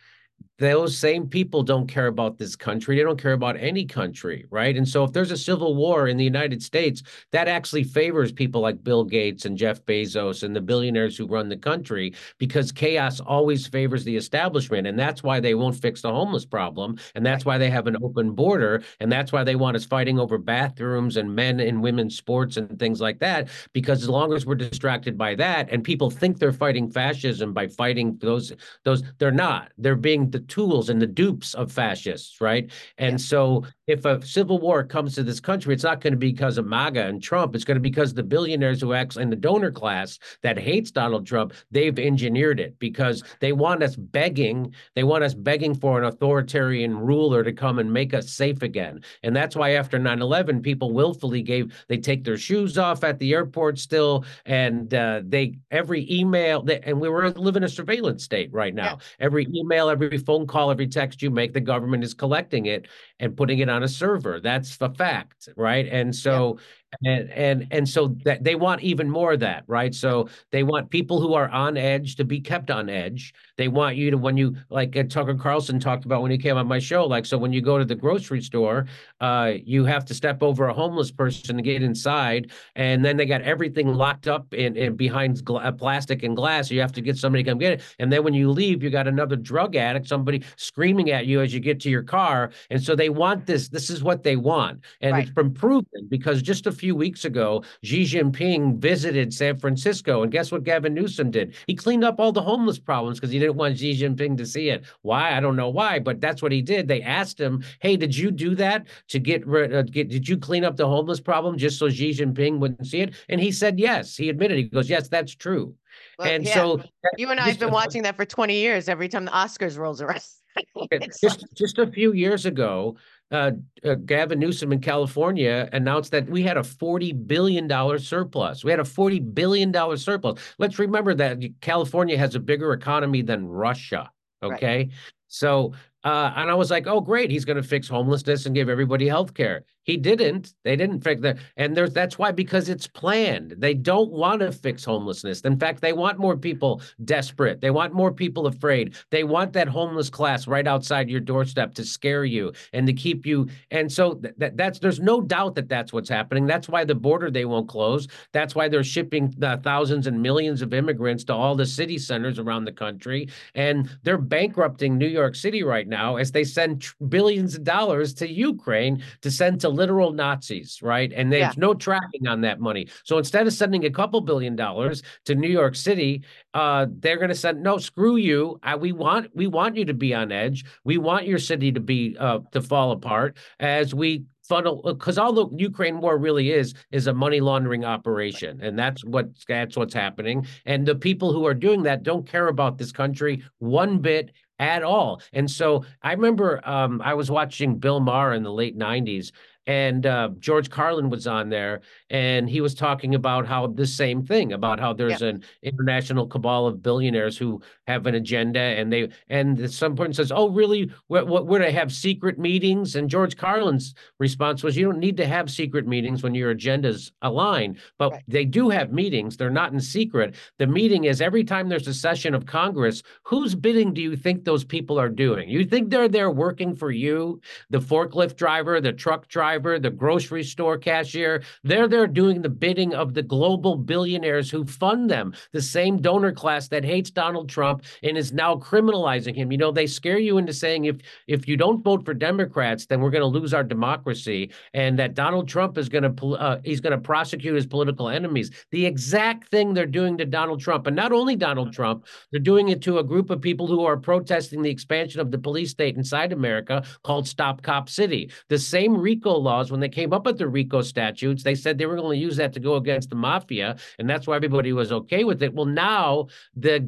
those 0.58 0.98
same 0.98 1.28
people 1.28 1.63
don't 1.63 1.88
care 1.88 2.08
about 2.08 2.38
this 2.38 2.56
country. 2.56 2.96
They 2.96 3.04
don't 3.04 3.22
care 3.22 3.34
about 3.34 3.58
any 3.58 3.86
country, 3.86 4.46
right? 4.50 4.78
And 4.78 4.88
so 4.88 5.04
if 5.04 5.12
there's 5.12 5.32
a 5.32 5.38
civil 5.38 5.76
war 5.76 6.08
in 6.08 6.15
the 6.15 6.24
United 6.24 6.63
States, 6.63 7.04
that 7.32 7.48
actually 7.48 7.84
favors 7.84 8.32
people 8.32 8.62
like 8.62 8.84
Bill 8.84 9.04
Gates 9.04 9.46
and 9.46 9.58
Jeff 9.58 9.84
Bezos 9.86 10.44
and 10.44 10.56
the 10.56 10.62
billionaires 10.62 11.18
who 11.18 11.28
run 11.28 11.50
the 11.50 11.58
country 11.58 12.13
because 12.38 12.72
chaos 12.72 13.20
always 13.20 13.68
favors 13.68 14.06
the 14.06 14.15
establishment. 14.15 14.88
And 14.88 14.98
that's 14.98 15.24
why 15.24 15.41
they 15.41 15.56
won't 15.56 15.76
fix 15.76 16.02
the 16.02 16.12
homeless 16.12 16.46
problem. 16.46 16.98
And 17.15 17.26
that's 17.26 17.44
why 17.44 17.58
they 17.58 17.70
have 17.70 17.88
an 17.88 17.98
open 18.02 18.32
border. 18.32 18.82
And 19.02 19.12
that's 19.12 19.34
why 19.34 19.44
they 19.44 19.56
want 19.56 19.76
us 19.76 19.86
fighting 19.86 20.20
over 20.20 20.38
bathrooms 20.38 21.18
and 21.18 21.36
men 21.36 21.60
and 21.60 21.82
women's 21.82 22.15
sports 22.15 22.56
and 22.56 22.80
things 22.80 23.02
like 23.02 23.20
that. 23.20 23.50
Because 23.74 24.04
as 24.04 24.10
long 24.10 24.32
as 24.32 24.46
we're 24.46 24.56
distracted 24.56 25.18
by 25.18 25.36
that 25.36 25.70
and 25.70 25.84
people 25.84 26.10
think 26.10 26.39
they're 26.39 26.54
fighting 26.54 26.89
fascism 26.89 27.54
by 27.54 27.68
fighting 27.68 28.18
those, 28.22 28.54
those, 28.84 29.04
they're 29.18 29.32
not. 29.32 29.72
They're 29.78 29.96
being 29.96 30.30
the 30.30 30.44
tools 30.47 30.89
and 30.89 31.01
the 31.01 31.08
dupes 31.08 31.53
of 31.53 31.71
fascists, 31.71 32.41
right? 32.41 32.71
And 32.97 33.13
yeah. 33.13 33.25
so 33.25 33.65
if 33.88 34.06
a 34.06 34.24
civil 34.26 34.60
war 34.60 34.84
comes 34.84 35.15
to 35.15 35.24
this 35.24 35.39
country, 35.39 35.74
it's 35.74 35.84
not 35.84 36.02
going 36.02 36.13
to 36.13 36.17
be 36.17 36.32
because 36.32 36.58
of 36.58 36.65
MAGA 36.65 37.06
and 37.06 37.21
Trump. 37.21 37.56
It's 37.56 37.63
going 37.63 37.76
to 37.76 37.82
be 37.82 37.89
because 37.89 38.13
the 38.13 38.24
billionaires 38.24 38.82
who 38.82 38.93
actually 38.93 39.24
in 39.24 39.30
the 39.30 39.36
donor 39.36 39.71
class 39.71 40.19
that 40.43 40.58
hates 40.58 40.91
Donald 40.91 41.26
Trump, 41.28 41.54
they've 41.71 41.98
engineered 41.98 42.60
it 42.60 42.78
because 42.80 43.24
they 43.39 43.52
want 43.52 43.84
us 43.84 43.95
begging, 43.95 44.74
they 44.95 45.04
want 45.04 45.24
us 45.24 45.34
begging 45.34 45.74
for 45.74 45.98
an 45.98 46.06
authoritarian 46.06 46.98
ruler 46.98 47.43
to 47.43 47.52
come 47.52 47.80
and 47.80 47.91
make 47.91 48.13
us 48.13 48.32
safe 48.32 48.62
again. 48.62 49.02
And 49.24 49.36
that's 49.36 49.56
why 49.56 49.71
after 49.71 50.00
9-11, 50.00 50.63
people 50.63 50.93
willfully 50.93 51.41
gave, 51.41 51.74
they 51.88 51.98
take 51.98 52.24
their 52.24 52.38
shoes 52.38 52.78
off 52.78 53.04
at 53.04 53.19
the 53.19 53.34
airport 53.34 53.80
still, 53.80 54.26
and 54.45 54.93
uh, 54.93 55.21
they 55.26 55.58
every 55.71 56.08
email, 56.12 56.62
they, 56.62 56.80
and 56.82 57.00
we 57.00 57.10
were 57.10 57.32
living 57.32 57.63
a 57.63 57.69
surveillance 57.69 58.24
state 58.24 58.52
right 58.54 58.74
now. 58.74 58.84
Yeah. 59.19 59.26
Every 59.26 59.48
email, 59.54 59.89
every 59.89 60.17
phone 60.17 60.36
phone 60.36 60.48
call, 60.48 60.71
every 60.71 60.88
text 60.88 61.21
you 61.21 61.30
make, 61.30 61.54
the 61.54 61.62
government 61.62 62.04
is 62.04 62.13
collecting 62.13 62.65
it 62.65 62.88
and 63.19 63.36
putting 63.36 63.60
it 63.60 63.69
on 63.69 63.74
a 63.83 63.88
server. 63.88 64.39
That's 64.39 64.77
the 64.77 64.89
fact, 64.89 65.49
right? 65.55 65.88
And 65.88 66.15
so 66.15 66.59
and 67.03 67.29
and 67.31 67.67
and 67.71 67.88
so 67.88 68.15
that 68.23 68.43
they 68.43 68.55
want 68.55 68.81
even 68.81 69.10
more 69.10 69.34
of 69.34 69.39
that 69.41 69.63
right? 69.67 69.93
So 69.93 70.29
they 70.51 70.63
want 70.63 70.89
people 70.89 71.19
who 71.19 71.34
are 71.34 71.49
on 71.49 71.77
edge 71.77 72.15
to 72.15 72.23
be 72.23 72.39
kept 72.39 72.71
on 72.71 72.89
edge. 72.89 73.34
They 73.58 73.67
want 73.67 73.95
you 73.95 74.12
to 74.12 74.17
when 74.17 74.38
you 74.38 74.55
like 74.69 74.95
uh, 74.95 75.03
tucker 75.03 75.36
carlson 75.36 75.79
talked 75.79 76.05
about 76.05 76.21
when 76.21 76.31
he 76.31 76.38
came 76.38 76.58
on 76.58 76.67
my 76.67 76.79
show 76.79 77.05
like 77.05 77.25
so 77.25 77.38
when 77.38 77.53
you 77.53 77.62
go 77.62 77.77
to 77.77 77.86
the 77.86 77.95
grocery 77.95 78.41
store 78.41 78.86
uh 79.21 79.53
you 79.63 79.86
have 79.86 80.05
to 80.05 80.13
step 80.13 80.43
over 80.43 80.67
a 80.67 80.73
homeless 80.73 81.12
person 81.12 81.55
to 81.55 81.62
get 81.62 81.81
inside 81.81 82.51
and 82.75 83.03
then 83.03 83.17
they 83.17 83.25
got 83.25 83.41
everything 83.41 83.93
locked 83.93 84.27
up 84.27 84.53
in, 84.53 84.75
in 84.75 84.95
behind 84.95 85.43
gla- 85.45 85.62
uh, 85.62 85.71
plastic 85.71 86.23
and 86.23 86.36
glass 86.36 86.67
so 86.67 86.73
you 86.73 86.81
have 86.81 86.91
to 86.91 87.01
get 87.01 87.17
somebody 87.17 87.43
to 87.43 87.49
come 87.49 87.58
get 87.58 87.73
it. 87.73 87.81
And 87.99 88.12
then 88.12 88.23
when 88.23 88.34
you 88.34 88.51
leave 88.51 88.84
you 88.84 88.89
got 88.89 89.08
another 89.08 89.36
drug 89.36 89.75
addict 89.75 90.08
somebody 90.08 90.43
screaming 90.58 91.12
at 91.12 91.25
you 91.25 91.41
as 91.41 91.53
you 91.53 91.60
get 91.60 91.79
to 91.81 91.89
your 91.89 92.03
car. 92.03 92.51
And 92.69 92.81
so 92.81 92.95
they 92.95 93.10
want 93.10 93.45
this 93.45 93.69
this 93.69 93.89
is 93.89 94.03
what 94.03 94.23
they 94.23 94.36
want. 94.36 94.81
And 95.01 95.13
right. 95.13 95.23
it's 95.23 95.34
been 95.34 95.53
proven 95.53 96.08
because 96.10 96.41
just 96.41 96.67
a 96.67 96.71
few 96.71 96.85
few 96.86 96.95
weeks 96.95 97.26
ago, 97.26 97.63
Xi 97.84 98.04
Jinping 98.04 98.78
visited 98.78 99.34
San 99.34 99.58
Francisco, 99.58 100.21
and 100.21 100.32
guess 100.32 100.52
what 100.52 100.63
Gavin 100.63 100.93
Newsom 100.93 101.32
did? 101.32 101.56
He 101.65 101.74
cleaned 101.74 102.04
up 102.04 102.19
all 102.19 102.32
the 102.32 102.43
homeless 102.43 102.78
problems 102.78 103.19
because 103.19 103.32
he 103.32 103.39
didn't 103.39 103.56
want 103.56 103.80
Xi 103.80 104.00
Jinping 104.00 104.38
to 104.38 104.45
see 104.45 104.69
it. 104.69 104.84
Why? 105.02 105.36
I 105.36 105.39
don't 105.39 105.56
know 105.56 105.69
why, 105.69 105.98
but 105.98 106.21
that's 106.21 106.43
what 106.43 106.52
he 106.52 106.62
did. 106.62 106.88
They 106.88 107.02
asked 107.02 107.41
him, 107.41 107.63
"Hey, 107.80 107.98
did 107.98 108.15
you 108.15 108.30
do 108.30 108.54
that 108.54 108.86
to 109.08 109.17
get 109.17 109.48
rid? 109.48 109.74
Uh, 109.74 109.82
get, 109.82 110.10
did 110.10 110.30
you 110.30 110.38
clean 110.38 110.63
up 110.63 110.78
the 110.78 110.88
homeless 110.88 111.19
problem 111.19 111.58
just 111.58 111.80
so 111.80 111.89
Xi 111.89 112.12
Jinping 112.12 112.60
wouldn't 112.60 112.86
see 112.86 113.02
it?" 113.02 113.15
And 113.30 113.41
he 113.41 113.52
said, 113.52 113.80
"Yes." 113.80 114.15
He 114.15 114.30
admitted. 114.30 114.58
He 114.58 114.65
goes, 114.65 114.88
"Yes, 114.88 115.08
that's 115.08 115.34
true." 115.34 115.74
Well, 116.19 116.32
and 116.32 116.45
yeah. 116.45 116.54
so 116.54 116.84
you 117.17 117.32
and 117.32 117.39
I 117.39 117.50
have 117.50 117.58
been 117.58 117.71
watching 117.71 118.04
that 118.04 118.15
for 118.15 118.26
20 118.26 118.54
years 118.54 118.88
every 118.88 119.10
time 119.10 119.26
the 119.26 119.32
Oscars 119.32 119.76
rolls 119.76 120.04
around. 120.04 120.21
just 121.21 121.45
just 121.56 121.80
a 121.80 121.88
few 121.88 122.13
years 122.13 122.45
ago, 122.45 122.95
uh, 123.36 123.52
uh, 123.84 123.95
Gavin 123.95 124.39
Newsom 124.39 124.71
in 124.71 124.80
California 124.80 125.69
announced 125.74 126.12
that 126.12 126.30
we 126.30 126.41
had 126.41 126.58
a 126.58 126.62
$40 126.62 127.28
billion 127.28 127.69
surplus. 128.00 128.63
We 128.63 128.71
had 128.71 128.80
a 128.80 128.84
$40 128.84 129.34
billion 129.36 129.98
surplus. 129.98 130.39
Let's 130.58 130.80
remember 130.80 131.13
that 131.15 131.39
California 131.62 132.17
has 132.17 132.36
a 132.36 132.39
bigger 132.39 132.71
economy 132.74 133.21
than 133.21 133.45
Russia. 133.45 134.10
Okay. 134.41 134.78
Right. 134.78 134.91
So, 135.28 135.74
uh, 136.04 136.32
and 136.36 136.50
I 136.50 136.54
was 136.54 136.71
like, 136.71 136.88
oh, 136.88 137.02
great. 137.02 137.30
He's 137.30 137.45
going 137.45 137.62
to 137.62 137.67
fix 137.67 137.88
homelessness 137.89 138.45
and 138.45 138.56
give 138.56 138.69
everybody 138.69 139.08
health 139.08 139.34
care. 139.34 139.65
He 139.86 139.98
didn't. 139.98 140.54
They 140.63 140.76
didn't 140.76 141.02
fix 141.02 141.21
that. 141.21 141.38
And 141.58 141.78
there's 141.78 141.93
that's 141.93 142.17
why 142.17 142.32
because 142.32 142.69
it's 142.69 142.88
planned. 142.88 143.56
They 143.58 143.76
don't 143.76 144.12
want 144.12 144.41
to 144.41 144.52
fix 144.52 144.84
homelessness. 144.84 145.41
In 145.41 145.60
fact, 145.60 145.82
they 145.82 145.93
want 145.93 146.17
more 146.17 146.36
people 146.36 146.82
desperate. 147.06 147.62
They 147.62 147.69
want 147.69 147.93
more 147.93 148.12
people 148.12 148.48
afraid. 148.48 148.95
They 149.12 149.24
want 149.24 149.54
that 149.54 149.67
homeless 149.67 150.10
class 150.10 150.48
right 150.48 150.67
outside 150.67 151.08
your 151.08 151.19
doorstep 151.19 151.76
to 151.76 151.86
scare 151.86 152.26
you 152.26 152.52
and 152.74 152.88
to 152.88 152.93
keep 152.93 153.28
you. 153.28 153.48
And 153.69 153.91
so 153.91 154.19
that 154.38 154.58
that's 154.58 154.80
there's 154.80 155.00
no 155.00 155.21
doubt 155.21 155.54
that 155.56 155.69
that's 155.69 155.93
what's 155.93 156.10
happening. 156.10 156.48
That's 156.48 156.67
why 156.67 156.84
the 156.84 156.95
border 156.95 157.30
they 157.30 157.45
won't 157.45 157.69
close. 157.69 158.08
That's 158.34 158.56
why 158.56 158.67
they're 158.67 158.84
shipping 158.84 159.36
uh, 159.43 159.58
thousands 159.58 160.08
and 160.08 160.19
millions 160.19 160.63
of 160.63 160.74
immigrants 160.74 161.24
to 161.26 161.36
all 161.36 161.56
the 161.56 161.65
city 161.65 162.00
centers 162.00 162.39
around 162.39 162.65
the 162.65 162.71
country. 162.71 163.30
And 163.54 163.88
they're 164.02 164.17
bankrupting 164.17 164.98
New 164.98 165.08
York 165.08 165.36
City 165.36 165.62
right 165.62 165.88
now 165.88 166.15
as 166.15 166.32
they 166.32 166.43
send 166.43 166.88
billions 167.08 167.54
of 167.54 167.63
dollars 167.63 168.15
to 168.15 168.28
Ukraine 168.28 169.04
to 169.21 169.30
send 169.30 169.62
to 169.62 169.74
literal 169.75 170.11
Nazis, 170.11 170.79
right? 170.81 171.11
And 171.13 171.31
there's 171.31 171.41
yeah. 171.41 171.53
no 171.57 171.73
tracking 171.73 172.27
on 172.27 172.41
that 172.41 172.59
money. 172.59 172.88
So 173.03 173.17
instead 173.17 173.47
of 173.47 173.53
sending 173.53 173.85
a 173.85 173.91
couple 173.91 174.21
billion 174.21 174.55
dollars 174.55 175.03
to 175.25 175.35
New 175.35 175.49
York 175.49 175.75
City, 175.75 176.23
uh, 176.53 176.88
they're 176.99 177.17
going 177.17 177.29
to 177.29 177.35
send 177.35 177.61
no. 177.61 177.77
Screw 177.77 178.15
you. 178.15 178.59
I, 178.63 178.75
we 178.75 178.91
want 178.91 179.29
we 179.35 179.47
want 179.47 179.75
you 179.75 179.85
to 179.85 179.93
be 179.93 180.13
on 180.13 180.31
edge. 180.31 180.65
We 180.83 180.97
want 180.97 181.27
your 181.27 181.39
city 181.39 181.71
to 181.71 181.79
be 181.79 182.15
uh, 182.19 182.39
to 182.51 182.61
fall 182.61 182.91
apart 182.91 183.38
as 183.59 183.93
we 183.93 184.25
funnel 184.47 184.81
because 184.83 185.17
all 185.17 185.33
the 185.33 185.47
Ukraine 185.57 185.99
war 185.99 186.17
really 186.17 186.51
is 186.51 186.73
is 186.91 187.07
a 187.07 187.13
money 187.13 187.39
laundering 187.39 187.85
operation, 187.85 188.61
and 188.61 188.77
that's 188.77 189.03
what 189.03 189.29
that's 189.47 189.75
what's 189.75 189.93
happening. 189.93 190.45
And 190.65 190.85
the 190.85 190.95
people 190.95 191.33
who 191.33 191.45
are 191.45 191.53
doing 191.53 191.83
that 191.83 192.03
don't 192.03 192.27
care 192.27 192.47
about 192.47 192.77
this 192.77 192.91
country 192.91 193.43
one 193.59 193.99
bit 193.99 194.31
at 194.59 194.83
all. 194.83 195.21
And 195.33 195.49
so 195.49 195.83
I 196.01 196.13
remember 196.13 196.61
um, 196.67 197.01
I 197.03 197.13
was 197.13 197.29
watching 197.29 197.77
Bill 197.77 197.99
Maher 197.99 198.33
in 198.33 198.43
the 198.43 198.53
late 198.53 198.77
'90s, 198.77 199.31
and 199.67 200.06
uh, 200.06 200.30
George 200.39 200.69
Carlin 200.69 201.10
was 201.10 201.25
on 201.25 201.49
there, 201.49 201.82
and 202.10 202.49
he 202.49 202.62
was 202.62 202.75
talking 202.75 203.15
about 203.15 203.47
how 203.47 203.67
the 203.67 203.88
same 203.88 204.23
thing 204.23 204.54
about 204.54 204.80
how 204.80 204.93
there's 204.93 205.21
yeah. 205.21 205.30
an 205.30 205.43
international 205.63 206.28
cabal 206.28 206.67
of 206.67 206.84
billionaires 206.84 207.38
who 207.38 207.62
have 207.88 208.06
an 208.06 208.15
agenda, 208.15 208.60
and 208.60 208.93
they 208.93 209.10
and 209.30 209.60
at 209.60 209.71
some 209.71 209.95
point 209.95 210.15
says, 210.15 210.32
"Oh, 210.32 210.49
really? 210.49 210.91
What 211.08 211.47
would 211.47 211.62
I 211.62 211.71
have 211.71 211.91
secret 211.91 212.38
meetings?" 212.38 212.95
And 212.95 213.10
George 213.10 213.38
Carlin's 213.38 213.95
response 214.19 214.63
was, 214.63 214.78
"You 214.78 214.86
don't 214.86 214.99
need 214.99 215.17
to 215.17 215.25
have 215.25 215.49
secret 215.49 215.88
meetings 215.88 216.21
when 216.21 216.36
your 216.36 216.54
agendas 216.54 217.12
align, 217.21 217.78
but 217.97 218.12
right. 218.12 218.23
they 218.28 218.45
do 218.45 218.69
have 218.69 218.91
meetings. 218.91 219.36
They're 219.36 219.49
not 219.49 219.73
in 219.73 219.80
secret. 219.80 220.36
The 220.60 220.67
meeting 220.67 221.06
is 221.06 221.21
every 221.21 221.43
time 221.43 221.69
there's 221.69 221.88
a 221.88 221.93
session 221.93 222.36
of 222.36 222.45
Congress. 222.45 223.01
Whose 223.23 223.56
bidding 223.56 223.93
do 223.93 224.01
you 224.01 224.15
think 224.15 224.43
those 224.43 224.63
people 224.63 224.99
are 224.99 225.10
doing? 225.10 225.49
You 225.49 225.65
think 225.65 225.89
they're 225.89 226.08
there 226.08 226.30
working 226.30 226.75
for 226.75 226.91
you, 226.91 227.41
the 227.71 227.80
forklift 227.80 228.36
driver, 228.36 228.80
the 228.80 228.93
truck 228.93 229.28
driver?" 229.28 229.55
Driver, 229.56 229.80
the 229.80 229.89
grocery 229.89 230.44
store 230.44 230.78
cashier. 230.78 231.41
They're 231.63 231.88
there 231.88 232.08
doing 232.08 232.41
the 232.41 232.50
bidding 232.50 232.94
of 232.94 233.13
the 233.13 233.24
global 233.24 233.78
billionaires 233.78 234.52
who 234.52 234.65
fund 234.65 235.10
them, 235.10 235.34
the 235.54 235.62
same 235.62 236.02
donor 236.02 236.34
class 236.34 236.68
that 236.70 236.84
hates 236.84 237.10
Donald 237.10 237.48
Trump 237.48 237.84
and 238.04 238.18
is 238.18 238.34
now 238.34 238.56
criminalizing 238.56 239.36
him. 239.36 239.52
You 239.52 239.58
know, 239.58 239.72
they 239.72 239.88
scare 239.88 240.20
you 240.20 240.38
into 240.38 240.54
saying 240.54 240.86
if 240.86 240.98
if 241.28 241.48
you 241.48 241.56
don't 241.56 241.84
vote 241.84 242.04
for 242.04 242.13
Democrats, 242.13 242.86
then 242.86 243.00
we're 243.00 243.12
going 243.12 243.22
to 243.22 243.39
lose 243.39 243.54
our 243.54 243.63
democracy, 243.63 244.52
and 244.74 245.00
that 245.00 245.13
Donald 245.13 245.48
Trump 245.48 245.78
is 245.78 245.88
going 245.88 246.04
to 246.04 246.36
uh, 246.36 246.60
he's 246.65 246.82
going 246.82 246.91
to 246.91 246.98
prosecute 246.98 247.56
his 247.56 247.65
political 247.65 248.10
enemies. 248.10 248.52
The 248.72 248.86
exact 248.86 249.50
thing 249.50 249.74
they're 249.74 249.86
doing 249.86 250.18
to 250.18 250.26
Donald 250.26 250.60
Trump, 250.60 250.88
and 250.88 250.96
not 250.96 251.13
only 251.13 251.36
Donald 251.36 251.72
Trump, 251.72 252.06
they're 252.32 252.41
doing 252.41 252.70
it 252.70 252.82
to 252.84 253.00
a 253.00 253.04
group 253.04 253.30
of 253.30 253.41
people 253.41 253.68
who 253.68 253.86
are 253.86 253.98
protesting 253.98 254.62
the 254.62 254.70
expansion 254.70 255.22
of 255.22 255.32
the 255.32 255.38
police 255.38 255.72
state 255.72 255.96
inside 255.96 256.34
America 256.34 256.84
called 257.04 257.28
Stop 257.28 257.62
Cop 257.62 257.89
City. 257.89 258.30
The 258.50 258.60
same 258.60 258.98
RICO 258.98 259.38
laws, 259.49 259.71
when 259.71 259.79
they 259.79 259.88
came 259.99 260.12
up 260.12 260.25
with 260.25 260.38
the 260.38 260.47
RICO 260.47 260.81
statutes, 260.81 261.43
they 261.43 261.55
said 261.55 261.77
they 261.77 261.86
were 261.86 261.95
going 261.95 262.17
to 262.17 262.25
use 262.27 262.38
that 262.38 262.51
to 262.53 262.60
go 262.60 262.75
against 262.75 263.10
the 263.10 263.15
mafia, 263.15 263.77
and 263.99 264.10
that's 264.10 264.27
why 264.27 264.36
everybody 264.36 264.73
was 264.73 264.91
okay 264.91 265.23
with 265.23 265.41
it. 265.41 265.53
Well, 265.53 265.65
now 265.65 266.27
the 266.55 266.79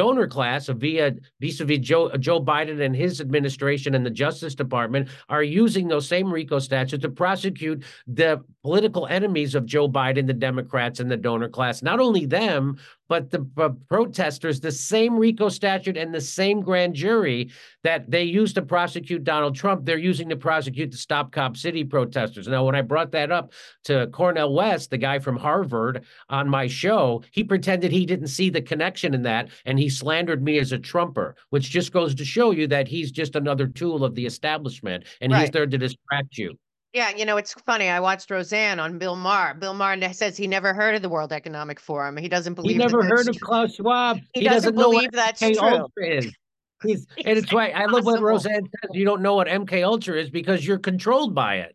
donor 0.00 0.26
class 0.26 0.68
uh, 0.68 0.74
via 0.74 1.14
vis-a-vis 1.40 1.80
Joe, 1.80 2.06
uh, 2.06 2.16
Joe 2.16 2.40
Biden 2.42 2.80
and 2.80 2.94
his 2.96 3.20
administration 3.20 3.94
and 3.94 4.06
the 4.06 4.10
Justice 4.24 4.54
Department 4.54 5.08
are 5.28 5.42
using 5.42 5.88
those 5.88 6.08
same 6.08 6.32
RICO 6.32 6.58
statutes 6.58 7.02
to 7.02 7.10
prosecute 7.10 7.84
the 8.06 8.42
political 8.62 9.06
enemies 9.08 9.54
of 9.54 9.66
Joe 9.66 9.88
Biden, 9.88 10.26
the 10.26 10.32
Democrats, 10.32 11.00
and 11.00 11.10
the 11.10 11.16
donor 11.16 11.48
class. 11.48 11.82
Not 11.82 12.00
only 12.00 12.24
them, 12.24 12.78
but 13.08 13.30
the 13.30 13.46
uh, 13.56 13.70
protesters, 13.88 14.60
the 14.60 14.72
same 14.72 15.16
RICO 15.16 15.48
statute 15.48 15.96
and 15.96 16.14
the 16.14 16.20
same 16.20 16.60
grand 16.60 16.94
jury 16.94 17.50
that 17.82 18.10
they 18.10 18.22
used 18.22 18.54
to 18.54 18.62
prosecute 18.62 19.24
Donald 19.24 19.54
Trump, 19.54 19.84
they're 19.84 19.98
using 19.98 20.28
to 20.28 20.36
prosecute 20.36 20.90
the 20.90 20.96
Stop 20.96 21.32
Cop 21.32 21.56
City 21.56 21.84
protesters. 21.84 22.48
Now, 22.48 22.64
when 22.64 22.74
I 22.74 22.82
brought 22.82 23.12
that 23.12 23.30
up 23.30 23.52
to 23.84 24.06
Cornel 24.08 24.54
West, 24.54 24.90
the 24.90 24.98
guy 24.98 25.18
from 25.18 25.36
Harvard, 25.36 26.04
on 26.28 26.48
my 26.48 26.66
show, 26.66 27.22
he 27.32 27.44
pretended 27.44 27.92
he 27.92 28.06
didn't 28.06 28.28
see 28.28 28.50
the 28.50 28.62
connection 28.62 29.14
in 29.14 29.22
that, 29.22 29.50
and 29.64 29.78
he 29.78 29.88
slandered 29.88 30.42
me 30.42 30.58
as 30.58 30.72
a 30.72 30.78
Trumper, 30.78 31.36
which 31.50 31.70
just 31.70 31.92
goes 31.92 32.14
to 32.14 32.24
show 32.24 32.50
you 32.50 32.66
that 32.68 32.88
he's 32.88 33.10
just 33.10 33.36
another 33.36 33.66
tool 33.66 34.04
of 34.04 34.14
the 34.14 34.26
establishment, 34.26 35.04
and 35.20 35.32
right. 35.32 35.42
he's 35.42 35.50
there 35.50 35.66
to 35.66 35.78
distract 35.78 36.38
you. 36.38 36.56
Yeah, 36.94 37.10
you 37.10 37.24
know, 37.24 37.36
it's 37.36 37.52
funny. 37.52 37.88
I 37.88 37.98
watched 37.98 38.30
Roseanne 38.30 38.78
on 38.78 38.98
Bill 38.98 39.16
Maher. 39.16 39.54
Bill 39.54 39.74
Maher 39.74 40.12
says 40.12 40.36
he 40.36 40.46
never 40.46 40.72
heard 40.72 40.94
of 40.94 41.02
the 41.02 41.08
World 41.08 41.32
Economic 41.32 41.80
Forum. 41.80 42.16
He 42.16 42.28
doesn't 42.28 42.54
believe. 42.54 42.70
He 42.70 42.78
never 42.78 43.02
heard 43.02 43.28
of 43.28 43.38
Klaus 43.40 43.74
Schwab. 43.74 44.18
He, 44.32 44.40
he 44.40 44.44
doesn't, 44.44 44.76
doesn't 44.76 44.92
believe 44.92 45.10
that's 45.10 45.42
MK 45.42 45.58
true. 45.58 45.68
Ultra 45.68 46.06
is. 46.06 46.32
He's, 46.84 47.06
and 47.24 47.36
it's 47.36 47.52
why 47.52 47.70
I 47.70 47.86
love 47.86 48.04
what 48.04 48.20
Roseanne 48.20 48.62
says. 48.62 48.90
You 48.92 49.04
don't 49.04 49.22
know 49.22 49.34
what 49.34 49.48
MK 49.48 49.84
Ultra 49.84 50.20
is 50.20 50.30
because 50.30 50.64
you're 50.64 50.78
controlled 50.78 51.34
by 51.34 51.56
it. 51.56 51.74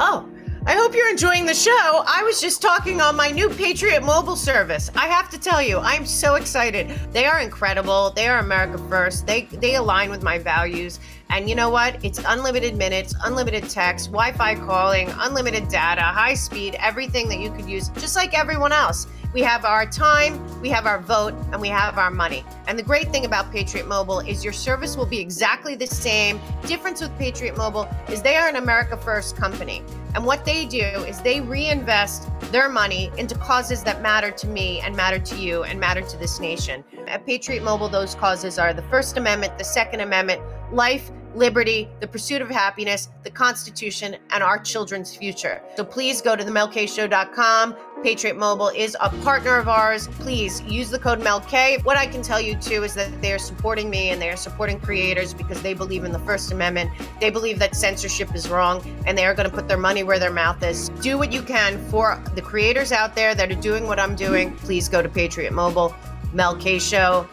Oh, 0.00 0.28
I 0.68 0.74
hope 0.74 0.96
you're 0.96 1.08
enjoying 1.08 1.46
the 1.46 1.54
show. 1.54 2.02
I 2.08 2.24
was 2.24 2.40
just 2.40 2.60
talking 2.60 3.00
on 3.00 3.14
my 3.14 3.30
new 3.30 3.48
Patriot 3.48 4.02
mobile 4.02 4.34
service. 4.34 4.90
I 4.96 5.06
have 5.06 5.30
to 5.30 5.38
tell 5.38 5.62
you, 5.62 5.78
I'm 5.78 6.04
so 6.04 6.34
excited. 6.34 6.88
They 7.12 7.24
are 7.24 7.38
incredible. 7.38 8.10
They 8.10 8.26
are 8.26 8.40
America 8.40 8.76
first. 8.88 9.28
They 9.28 9.42
they 9.42 9.76
align 9.76 10.10
with 10.10 10.24
my 10.24 10.38
values. 10.38 10.98
And 11.30 11.48
you 11.48 11.54
know 11.54 11.68
what? 11.68 12.02
It's 12.04 12.20
unlimited 12.26 12.76
minutes, 12.76 13.14
unlimited 13.24 13.68
text, 13.68 14.06
Wi-Fi 14.06 14.54
calling, 14.56 15.10
unlimited 15.18 15.68
data, 15.68 16.02
high 16.02 16.34
speed, 16.34 16.76
everything 16.78 17.28
that 17.28 17.40
you 17.40 17.50
could 17.50 17.68
use 17.68 17.88
just 17.90 18.16
like 18.16 18.36
everyone 18.38 18.72
else. 18.72 19.06
We 19.34 19.42
have 19.42 19.66
our 19.66 19.84
time, 19.84 20.40
we 20.62 20.70
have 20.70 20.86
our 20.86 20.98
vote, 20.98 21.34
and 21.52 21.60
we 21.60 21.68
have 21.68 21.98
our 21.98 22.10
money. 22.10 22.42
And 22.68 22.78
the 22.78 22.82
great 22.82 23.10
thing 23.10 23.26
about 23.26 23.52
Patriot 23.52 23.86
Mobile 23.86 24.20
is 24.20 24.42
your 24.42 24.52
service 24.54 24.96
will 24.96 25.04
be 25.04 25.18
exactly 25.18 25.74
the 25.74 25.86
same. 25.86 26.40
Difference 26.64 27.02
with 27.02 27.16
Patriot 27.18 27.54
Mobile 27.54 27.86
is 28.08 28.22
they 28.22 28.36
are 28.36 28.48
an 28.48 28.56
America 28.56 28.96
First 28.96 29.36
company. 29.36 29.82
And 30.14 30.24
what 30.24 30.46
they 30.46 30.64
do 30.64 30.78
is 30.78 31.20
they 31.20 31.42
reinvest 31.42 32.30
their 32.50 32.70
money 32.70 33.10
into 33.18 33.34
causes 33.34 33.82
that 33.82 34.00
matter 34.00 34.30
to 34.30 34.46
me 34.46 34.80
and 34.80 34.96
matter 34.96 35.18
to 35.18 35.36
you 35.36 35.64
and 35.64 35.78
matter 35.78 36.00
to 36.00 36.16
this 36.16 36.40
nation. 36.40 36.82
At 37.06 37.26
Patriot 37.26 37.62
Mobile, 37.62 37.90
those 37.90 38.14
causes 38.14 38.58
are 38.58 38.72
the 38.72 38.82
First 38.82 39.18
Amendment, 39.18 39.58
the 39.58 39.64
Second 39.64 40.00
Amendment, 40.00 40.40
life 40.72 41.10
liberty, 41.36 41.88
the 42.00 42.08
pursuit 42.08 42.40
of 42.40 42.48
happiness, 42.48 43.08
the 43.22 43.30
Constitution, 43.30 44.16
and 44.30 44.42
our 44.42 44.58
children's 44.58 45.14
future. 45.14 45.62
So 45.76 45.84
please 45.84 46.22
go 46.22 46.34
to 46.34 46.42
themelkshow.com. 46.42 47.76
Patriot 48.02 48.36
Mobile 48.36 48.68
is 48.68 48.96
a 49.00 49.10
partner 49.22 49.56
of 49.56 49.68
ours. 49.68 50.08
Please 50.08 50.60
use 50.62 50.90
the 50.90 50.98
code 50.98 51.20
MELK. 51.22 51.84
What 51.84 51.96
I 51.96 52.06
can 52.06 52.22
tell 52.22 52.40
you 52.40 52.56
too 52.56 52.84
is 52.84 52.94
that 52.94 53.20
they 53.20 53.32
are 53.32 53.38
supporting 53.38 53.90
me 53.90 54.10
and 54.10 54.20
they 54.20 54.30
are 54.30 54.36
supporting 54.36 54.80
creators 54.80 55.34
because 55.34 55.60
they 55.62 55.74
believe 55.74 56.04
in 56.04 56.12
the 56.12 56.18
First 56.20 56.52
Amendment. 56.52 56.90
They 57.20 57.30
believe 57.30 57.58
that 57.58 57.74
censorship 57.74 58.34
is 58.34 58.48
wrong 58.48 58.82
and 59.06 59.16
they 59.16 59.24
are 59.26 59.34
going 59.34 59.48
to 59.48 59.54
put 59.54 59.68
their 59.68 59.78
money 59.78 60.02
where 60.02 60.18
their 60.18 60.32
mouth 60.32 60.62
is. 60.62 60.88
Do 61.00 61.18
what 61.18 61.32
you 61.32 61.42
can 61.42 61.78
for 61.86 62.22
the 62.34 62.42
creators 62.42 62.92
out 62.92 63.14
there 63.14 63.34
that 63.34 63.50
are 63.50 63.60
doing 63.60 63.86
what 63.86 63.98
I'm 63.98 64.14
doing. 64.14 64.54
Please 64.56 64.88
go 64.88 65.02
to 65.02 65.08
Patriot 65.08 65.52
Mobile, 65.52 65.94
MELK 66.32 66.80
Show. 66.80 67.26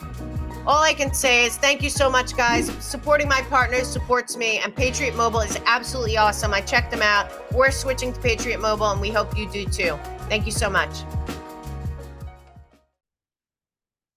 All 0.65 0.81
I 0.81 0.93
can 0.93 1.13
say 1.13 1.45
is 1.45 1.57
thank 1.57 1.81
you 1.81 1.89
so 1.89 2.09
much, 2.09 2.37
guys. 2.37 2.71
Supporting 2.81 3.27
my 3.27 3.41
partners 3.49 3.85
supports 3.85 4.37
me, 4.37 4.59
and 4.59 4.73
Patriot 4.73 5.13
Mobile 5.13 5.41
is 5.41 5.59
absolutely 5.65 6.15
awesome. 6.15 6.53
I 6.53 6.61
checked 6.61 6.89
them 6.89 7.01
out. 7.01 7.29
We're 7.51 7.71
switching 7.71 8.13
to 8.13 8.19
Patriot 8.21 8.61
Mobile, 8.61 8.91
and 8.91 9.01
we 9.01 9.09
hope 9.09 9.37
you 9.37 9.49
do 9.49 9.65
too. 9.65 9.99
Thank 10.29 10.45
you 10.45 10.53
so 10.53 10.69
much. 10.69 11.03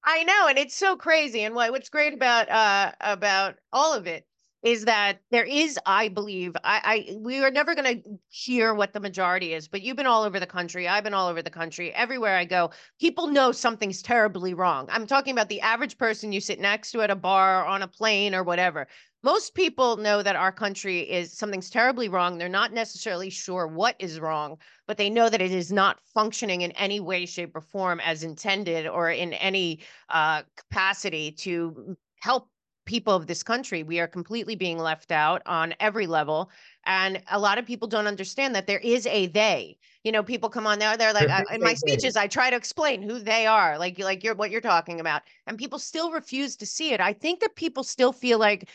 I 0.04 0.22
know, 0.22 0.46
and 0.48 0.56
it's 0.56 0.76
so 0.76 0.96
crazy. 0.96 1.42
And 1.42 1.54
what, 1.54 1.72
what's 1.72 1.88
great 1.88 2.14
about 2.14 2.48
uh 2.48 2.92
about 3.00 3.56
all 3.72 3.92
of 3.92 4.06
it 4.06 4.25
is 4.66 4.84
that 4.84 5.20
there 5.30 5.44
is, 5.44 5.78
I 5.86 6.08
believe, 6.08 6.56
I, 6.64 6.80
I 6.84 7.16
we 7.18 7.38
are 7.38 7.52
never 7.52 7.76
going 7.76 8.02
to 8.02 8.18
hear 8.28 8.74
what 8.74 8.92
the 8.92 8.98
majority 8.98 9.54
is, 9.54 9.68
but 9.68 9.80
you've 9.80 9.96
been 9.96 10.08
all 10.08 10.24
over 10.24 10.40
the 10.40 10.46
country. 10.46 10.88
I've 10.88 11.04
been 11.04 11.14
all 11.14 11.28
over 11.28 11.40
the 11.40 11.50
country. 11.50 11.94
Everywhere 11.94 12.36
I 12.36 12.44
go, 12.44 12.72
people 13.00 13.28
know 13.28 13.52
something's 13.52 14.02
terribly 14.02 14.54
wrong. 14.54 14.88
I'm 14.90 15.06
talking 15.06 15.32
about 15.32 15.48
the 15.48 15.60
average 15.60 15.96
person 15.98 16.32
you 16.32 16.40
sit 16.40 16.58
next 16.58 16.90
to 16.90 17.02
at 17.02 17.12
a 17.12 17.14
bar, 17.14 17.62
or 17.62 17.66
on 17.66 17.82
a 17.82 17.86
plane, 17.86 18.34
or 18.34 18.42
whatever. 18.42 18.88
Most 19.22 19.54
people 19.54 19.98
know 19.98 20.20
that 20.20 20.34
our 20.34 20.50
country 20.50 20.98
is 20.98 21.32
something's 21.32 21.70
terribly 21.70 22.08
wrong. 22.08 22.36
They're 22.36 22.48
not 22.48 22.72
necessarily 22.72 23.30
sure 23.30 23.68
what 23.68 23.94
is 24.00 24.18
wrong, 24.18 24.58
but 24.88 24.96
they 24.96 25.10
know 25.10 25.28
that 25.28 25.40
it 25.40 25.52
is 25.52 25.70
not 25.70 26.00
functioning 26.12 26.62
in 26.62 26.72
any 26.72 26.98
way, 26.98 27.24
shape, 27.24 27.54
or 27.54 27.60
form 27.60 28.00
as 28.00 28.24
intended 28.24 28.88
or 28.88 29.12
in 29.12 29.32
any 29.34 29.78
uh, 30.10 30.42
capacity 30.56 31.30
to 31.30 31.96
help 32.20 32.48
people 32.86 33.14
of 33.14 33.26
this 33.26 33.42
country. 33.42 33.82
We 33.82 34.00
are 34.00 34.06
completely 34.06 34.56
being 34.56 34.78
left 34.78 35.12
out 35.12 35.42
on 35.44 35.74
every 35.78 36.06
level. 36.06 36.50
And 36.86 37.20
a 37.30 37.38
lot 37.38 37.58
of 37.58 37.66
people 37.66 37.88
don't 37.88 38.06
understand 38.06 38.54
that 38.54 38.66
there 38.66 38.78
is 38.78 39.06
a 39.08 39.26
they. 39.26 39.76
You 40.04 40.12
know, 40.12 40.22
people 40.22 40.48
come 40.48 40.68
on 40.68 40.78
there, 40.78 40.96
they're 40.96 41.12
like, 41.12 41.28
I, 41.28 41.42
in 41.52 41.60
my 41.60 41.74
speeches, 41.74 42.16
I 42.16 42.28
try 42.28 42.48
to 42.48 42.56
explain 42.56 43.02
who 43.02 43.18
they 43.18 43.44
are, 43.44 43.76
like, 43.76 43.98
like 43.98 44.22
you're 44.22 44.36
what 44.36 44.52
you're 44.52 44.60
talking 44.60 45.00
about. 45.00 45.22
And 45.48 45.58
people 45.58 45.80
still 45.80 46.12
refuse 46.12 46.54
to 46.56 46.66
see 46.66 46.92
it. 46.92 47.00
I 47.00 47.12
think 47.12 47.40
that 47.40 47.56
people 47.56 47.82
still 47.82 48.12
feel 48.12 48.38
like 48.38 48.68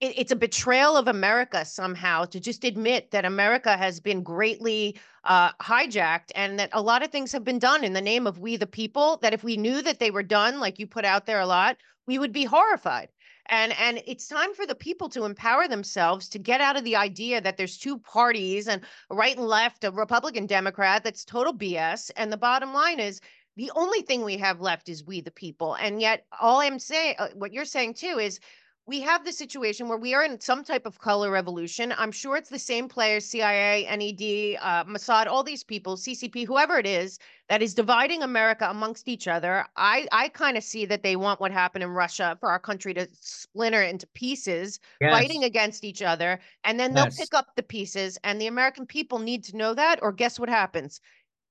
it, 0.00 0.18
it's 0.18 0.32
a 0.32 0.36
betrayal 0.36 0.98
of 0.98 1.08
America 1.08 1.64
somehow 1.64 2.26
to 2.26 2.38
just 2.38 2.64
admit 2.64 3.12
that 3.12 3.24
America 3.24 3.78
has 3.78 3.98
been 3.98 4.22
greatly 4.22 4.98
uh, 5.24 5.52
hijacked 5.54 6.32
and 6.34 6.58
that 6.58 6.68
a 6.74 6.82
lot 6.82 7.02
of 7.02 7.10
things 7.10 7.32
have 7.32 7.44
been 7.44 7.58
done 7.58 7.82
in 7.82 7.94
the 7.94 8.02
name 8.02 8.26
of 8.26 8.38
we 8.38 8.58
the 8.58 8.66
people. 8.66 9.18
That 9.22 9.32
if 9.32 9.42
we 9.42 9.56
knew 9.56 9.80
that 9.80 10.00
they 10.00 10.10
were 10.10 10.22
done, 10.22 10.60
like 10.60 10.78
you 10.78 10.86
put 10.86 11.06
out 11.06 11.24
there 11.24 11.40
a 11.40 11.46
lot, 11.46 11.78
we 12.06 12.18
would 12.18 12.32
be 12.32 12.44
horrified 12.44 13.08
and 13.46 13.72
and 13.78 14.02
it's 14.06 14.28
time 14.28 14.54
for 14.54 14.66
the 14.66 14.74
people 14.74 15.08
to 15.08 15.24
empower 15.24 15.68
themselves 15.68 16.28
to 16.28 16.38
get 16.38 16.60
out 16.60 16.76
of 16.76 16.84
the 16.84 16.96
idea 16.96 17.40
that 17.40 17.56
there's 17.56 17.78
two 17.78 17.98
parties 17.98 18.68
and 18.68 18.82
right 19.10 19.36
and 19.36 19.46
left 19.46 19.84
a 19.84 19.90
republican 19.90 20.46
democrat 20.46 21.04
that's 21.04 21.24
total 21.24 21.52
bs 21.52 22.10
and 22.16 22.32
the 22.32 22.36
bottom 22.36 22.72
line 22.72 23.00
is 23.00 23.20
the 23.56 23.70
only 23.76 24.02
thing 24.02 24.22
we 24.22 24.36
have 24.38 24.60
left 24.60 24.88
is 24.88 25.04
we 25.04 25.20
the 25.20 25.30
people. 25.30 25.74
And 25.74 26.00
yet 26.00 26.26
all 26.40 26.60
i'm 26.60 26.78
saying 26.78 27.16
uh, 27.18 27.28
what 27.34 27.52
you're 27.52 27.64
saying 27.64 27.94
too 27.94 28.18
is 28.18 28.40
we 28.86 29.00
have 29.00 29.24
the 29.24 29.32
situation 29.32 29.88
where 29.88 29.96
we 29.96 30.12
are 30.12 30.24
in 30.24 30.38
some 30.40 30.62
type 30.62 30.84
of 30.84 30.98
color 30.98 31.30
revolution. 31.30 31.94
I'm 31.96 32.12
sure 32.12 32.36
it's 32.36 32.50
the 32.50 32.58
same 32.58 32.86
players, 32.86 33.24
CIA, 33.24 33.84
NED, 33.84 34.58
uh, 34.60 34.84
Mossad, 34.84 35.26
all 35.26 35.42
these 35.42 35.64
people, 35.64 35.96
CCP, 35.96 36.46
whoever 36.46 36.78
it 36.78 36.86
is, 36.86 37.18
that 37.48 37.62
is 37.62 37.72
dividing 37.72 38.22
America 38.22 38.68
amongst 38.68 39.08
each 39.08 39.26
other. 39.26 39.64
I, 39.76 40.06
I 40.12 40.28
kind 40.28 40.58
of 40.58 40.64
see 40.64 40.84
that 40.84 41.02
they 41.02 41.16
want 41.16 41.40
what 41.40 41.50
happened 41.50 41.82
in 41.82 41.90
Russia 41.90 42.36
for 42.40 42.50
our 42.50 42.58
country 42.58 42.92
to 42.94 43.08
splinter 43.18 43.82
into 43.82 44.06
pieces, 44.08 44.80
yes. 45.00 45.12
fighting 45.12 45.44
against 45.44 45.82
each 45.82 46.02
other. 46.02 46.38
And 46.64 46.78
then 46.78 46.92
they'll 46.92 47.04
yes. 47.04 47.18
pick 47.18 47.32
up 47.32 47.56
the 47.56 47.62
pieces. 47.62 48.18
And 48.22 48.38
the 48.38 48.48
American 48.48 48.84
people 48.84 49.18
need 49.18 49.44
to 49.44 49.56
know 49.56 49.72
that. 49.72 50.00
Or 50.02 50.12
guess 50.12 50.38
what 50.38 50.50
happens? 50.50 51.00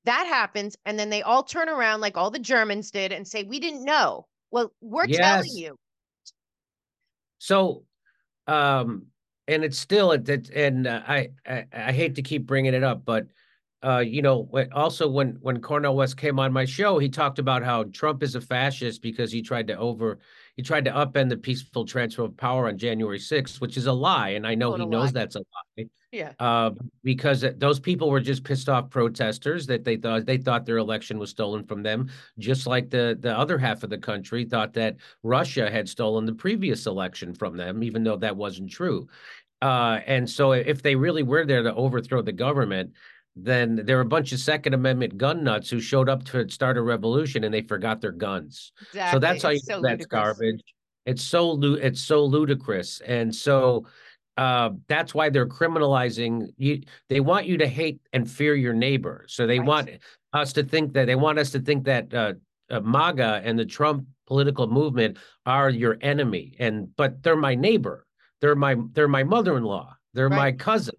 That 0.06 0.28
happens. 0.28 0.78
And 0.86 1.00
then 1.00 1.10
they 1.10 1.24
all 1.24 1.42
turn 1.42 1.68
around 1.68 2.02
like 2.02 2.16
all 2.16 2.30
the 2.30 2.38
Germans 2.38 2.92
did 2.92 3.12
and 3.12 3.28
say, 3.28 3.44
We 3.44 3.60
didn't 3.60 3.86
know. 3.86 4.28
Well, 4.52 4.72
we're 4.82 5.08
yes. 5.08 5.18
telling 5.18 5.56
you 5.56 5.80
so, 7.44 7.84
um, 8.48 9.08
and 9.48 9.64
it's 9.66 9.78
still 9.78 10.12
it, 10.14 10.50
and 10.52 10.88
uh, 10.88 11.02
I, 11.08 11.30
I 11.46 11.66
I 11.74 11.92
hate 11.92 12.16
to 12.16 12.22
keep 12.22 12.46
bringing 12.46 12.74
it 12.74 12.84
up, 12.84 13.04
but 13.06 13.28
uh, 13.84 14.00
you 14.00 14.22
know, 14.22 14.50
also 14.74 15.08
when 15.10 15.38
when 15.42 15.60
Cornel 15.62 15.96
West 15.96 16.18
came 16.18 16.40
on 16.40 16.54
my 16.54 16.66
show, 16.66 17.00
he 17.00 17.10
talked 17.10 17.40
about 17.40 17.64
how 17.64 17.84
Trump 17.86 18.24
is 18.24 18.36
a 18.36 18.42
fascist 18.42 19.02
because 19.02 19.32
he 19.32 19.42
tried 19.42 19.68
to 19.68 19.78
over 19.78 20.20
he 20.56 20.62
tried 20.62 20.86
to 20.86 20.92
upend 20.92 21.30
the 21.30 21.38
peaceful 21.38 21.86
transfer 21.86 22.24
of 22.24 22.38
power 22.38 22.68
on 22.68 22.78
January 22.78 23.20
6th, 23.20 23.60
which 23.60 23.76
is 23.76 23.88
a 23.88 23.94
lie, 23.94 24.30
and 24.30 24.46
I 24.46 24.56
know 24.56 24.72
Total 24.72 24.86
he 24.86 24.90
knows 24.90 25.06
lie. 25.06 25.12
that's 25.12 25.36
a 25.36 25.40
lie. 25.78 25.88
Yeah. 26.12 26.34
Uh, 26.40 26.70
because 27.04 27.44
those 27.58 27.80
people 27.80 28.12
were 28.12 28.20
just 28.20 28.44
pissed 28.44 28.70
off 28.70 28.92
protesters 28.92 29.66
that 29.66 29.84
they 29.84 29.98
thought 29.98 30.28
they 30.28 30.38
thought 30.38 30.64
their 30.66 30.78
election 30.78 31.18
was 31.18 31.32
stolen 31.32 31.66
from 31.66 31.82
them, 31.82 32.10
just 32.38 32.68
like 32.68 32.92
the 32.92 33.18
the 33.20 33.36
other 33.36 33.58
half 33.58 33.82
of 33.84 33.90
the 33.90 33.98
country 33.98 34.46
thought 34.46 34.74
that 34.74 34.98
Russia 35.24 35.72
had 35.72 35.90
stolen 35.90 36.26
the 36.26 36.34
previous 36.34 36.86
election 36.86 37.34
from 37.34 37.58
them, 37.58 37.82
even 37.82 38.04
though 38.04 38.18
that 38.18 38.38
wasn't 38.38 38.70
true. 38.70 39.08
Uh, 39.64 40.02
and 40.06 40.30
so, 40.30 40.52
if 40.52 40.84
they 40.84 40.94
really 40.96 41.24
were 41.24 41.46
there 41.46 41.64
to 41.64 41.74
overthrow 41.74 42.22
the 42.22 42.32
government, 42.32 42.92
then 43.36 43.82
there 43.84 43.98
are 43.98 44.02
a 44.02 44.06
bunch 44.06 44.32
of 44.32 44.40
Second 44.40 44.74
Amendment 44.74 45.18
gun 45.18 45.44
nuts 45.44 45.70
who 45.70 45.80
showed 45.80 46.08
up 46.08 46.24
to 46.26 46.48
start 46.50 46.78
a 46.78 46.82
revolution 46.82 47.44
and 47.44 47.54
they 47.54 47.62
forgot 47.62 48.00
their 48.00 48.12
guns. 48.12 48.72
Exactly. 48.90 49.16
So 49.16 49.20
that's 49.20 49.44
how 49.44 49.50
you 49.50 49.60
so 49.60 49.82
that's 49.82 50.02
ludicrous. 50.02 50.08
garbage. 50.08 50.64
It's 51.06 51.24
so 51.24 51.60
it's 51.62 52.02
so 52.02 52.24
ludicrous, 52.24 53.02
and 53.02 53.34
so 53.34 53.86
uh, 54.38 54.70
that's 54.88 55.14
why 55.14 55.30
they're 55.30 55.48
criminalizing 55.48 56.48
you. 56.58 56.82
They 57.10 57.20
want 57.20 57.46
you 57.46 57.58
to 57.58 57.68
hate 57.68 58.00
and 58.14 58.30
fear 58.30 58.56
your 58.56 58.74
neighbor. 58.74 59.26
So 59.28 59.46
they 59.46 59.60
right. 59.60 59.68
want 59.68 59.90
us 60.32 60.54
to 60.54 60.64
think 60.64 60.94
that 60.94 61.06
they 61.06 61.16
want 61.16 61.40
us 61.40 61.52
to 61.52 61.60
think 61.60 61.84
that 61.86 62.14
uh, 62.14 62.34
uh, 62.70 62.80
MAGA 62.80 63.42
and 63.44 63.60
the 63.60 63.66
Trump 63.66 64.06
political 64.26 64.68
movement 64.68 65.18
are 65.46 65.70
your 65.70 65.98
enemy, 66.02 66.56
and 66.60 66.96
but 66.96 67.22
they're 67.22 67.36
my 67.36 67.56
neighbor. 67.56 68.06
They're 68.42 68.56
my 68.56 68.76
they're 68.94 69.08
my 69.08 69.24
mother-in-law. 69.24 69.96
They're 70.14 70.30
right. 70.30 70.38
my 70.38 70.52
cousin. 70.52 70.96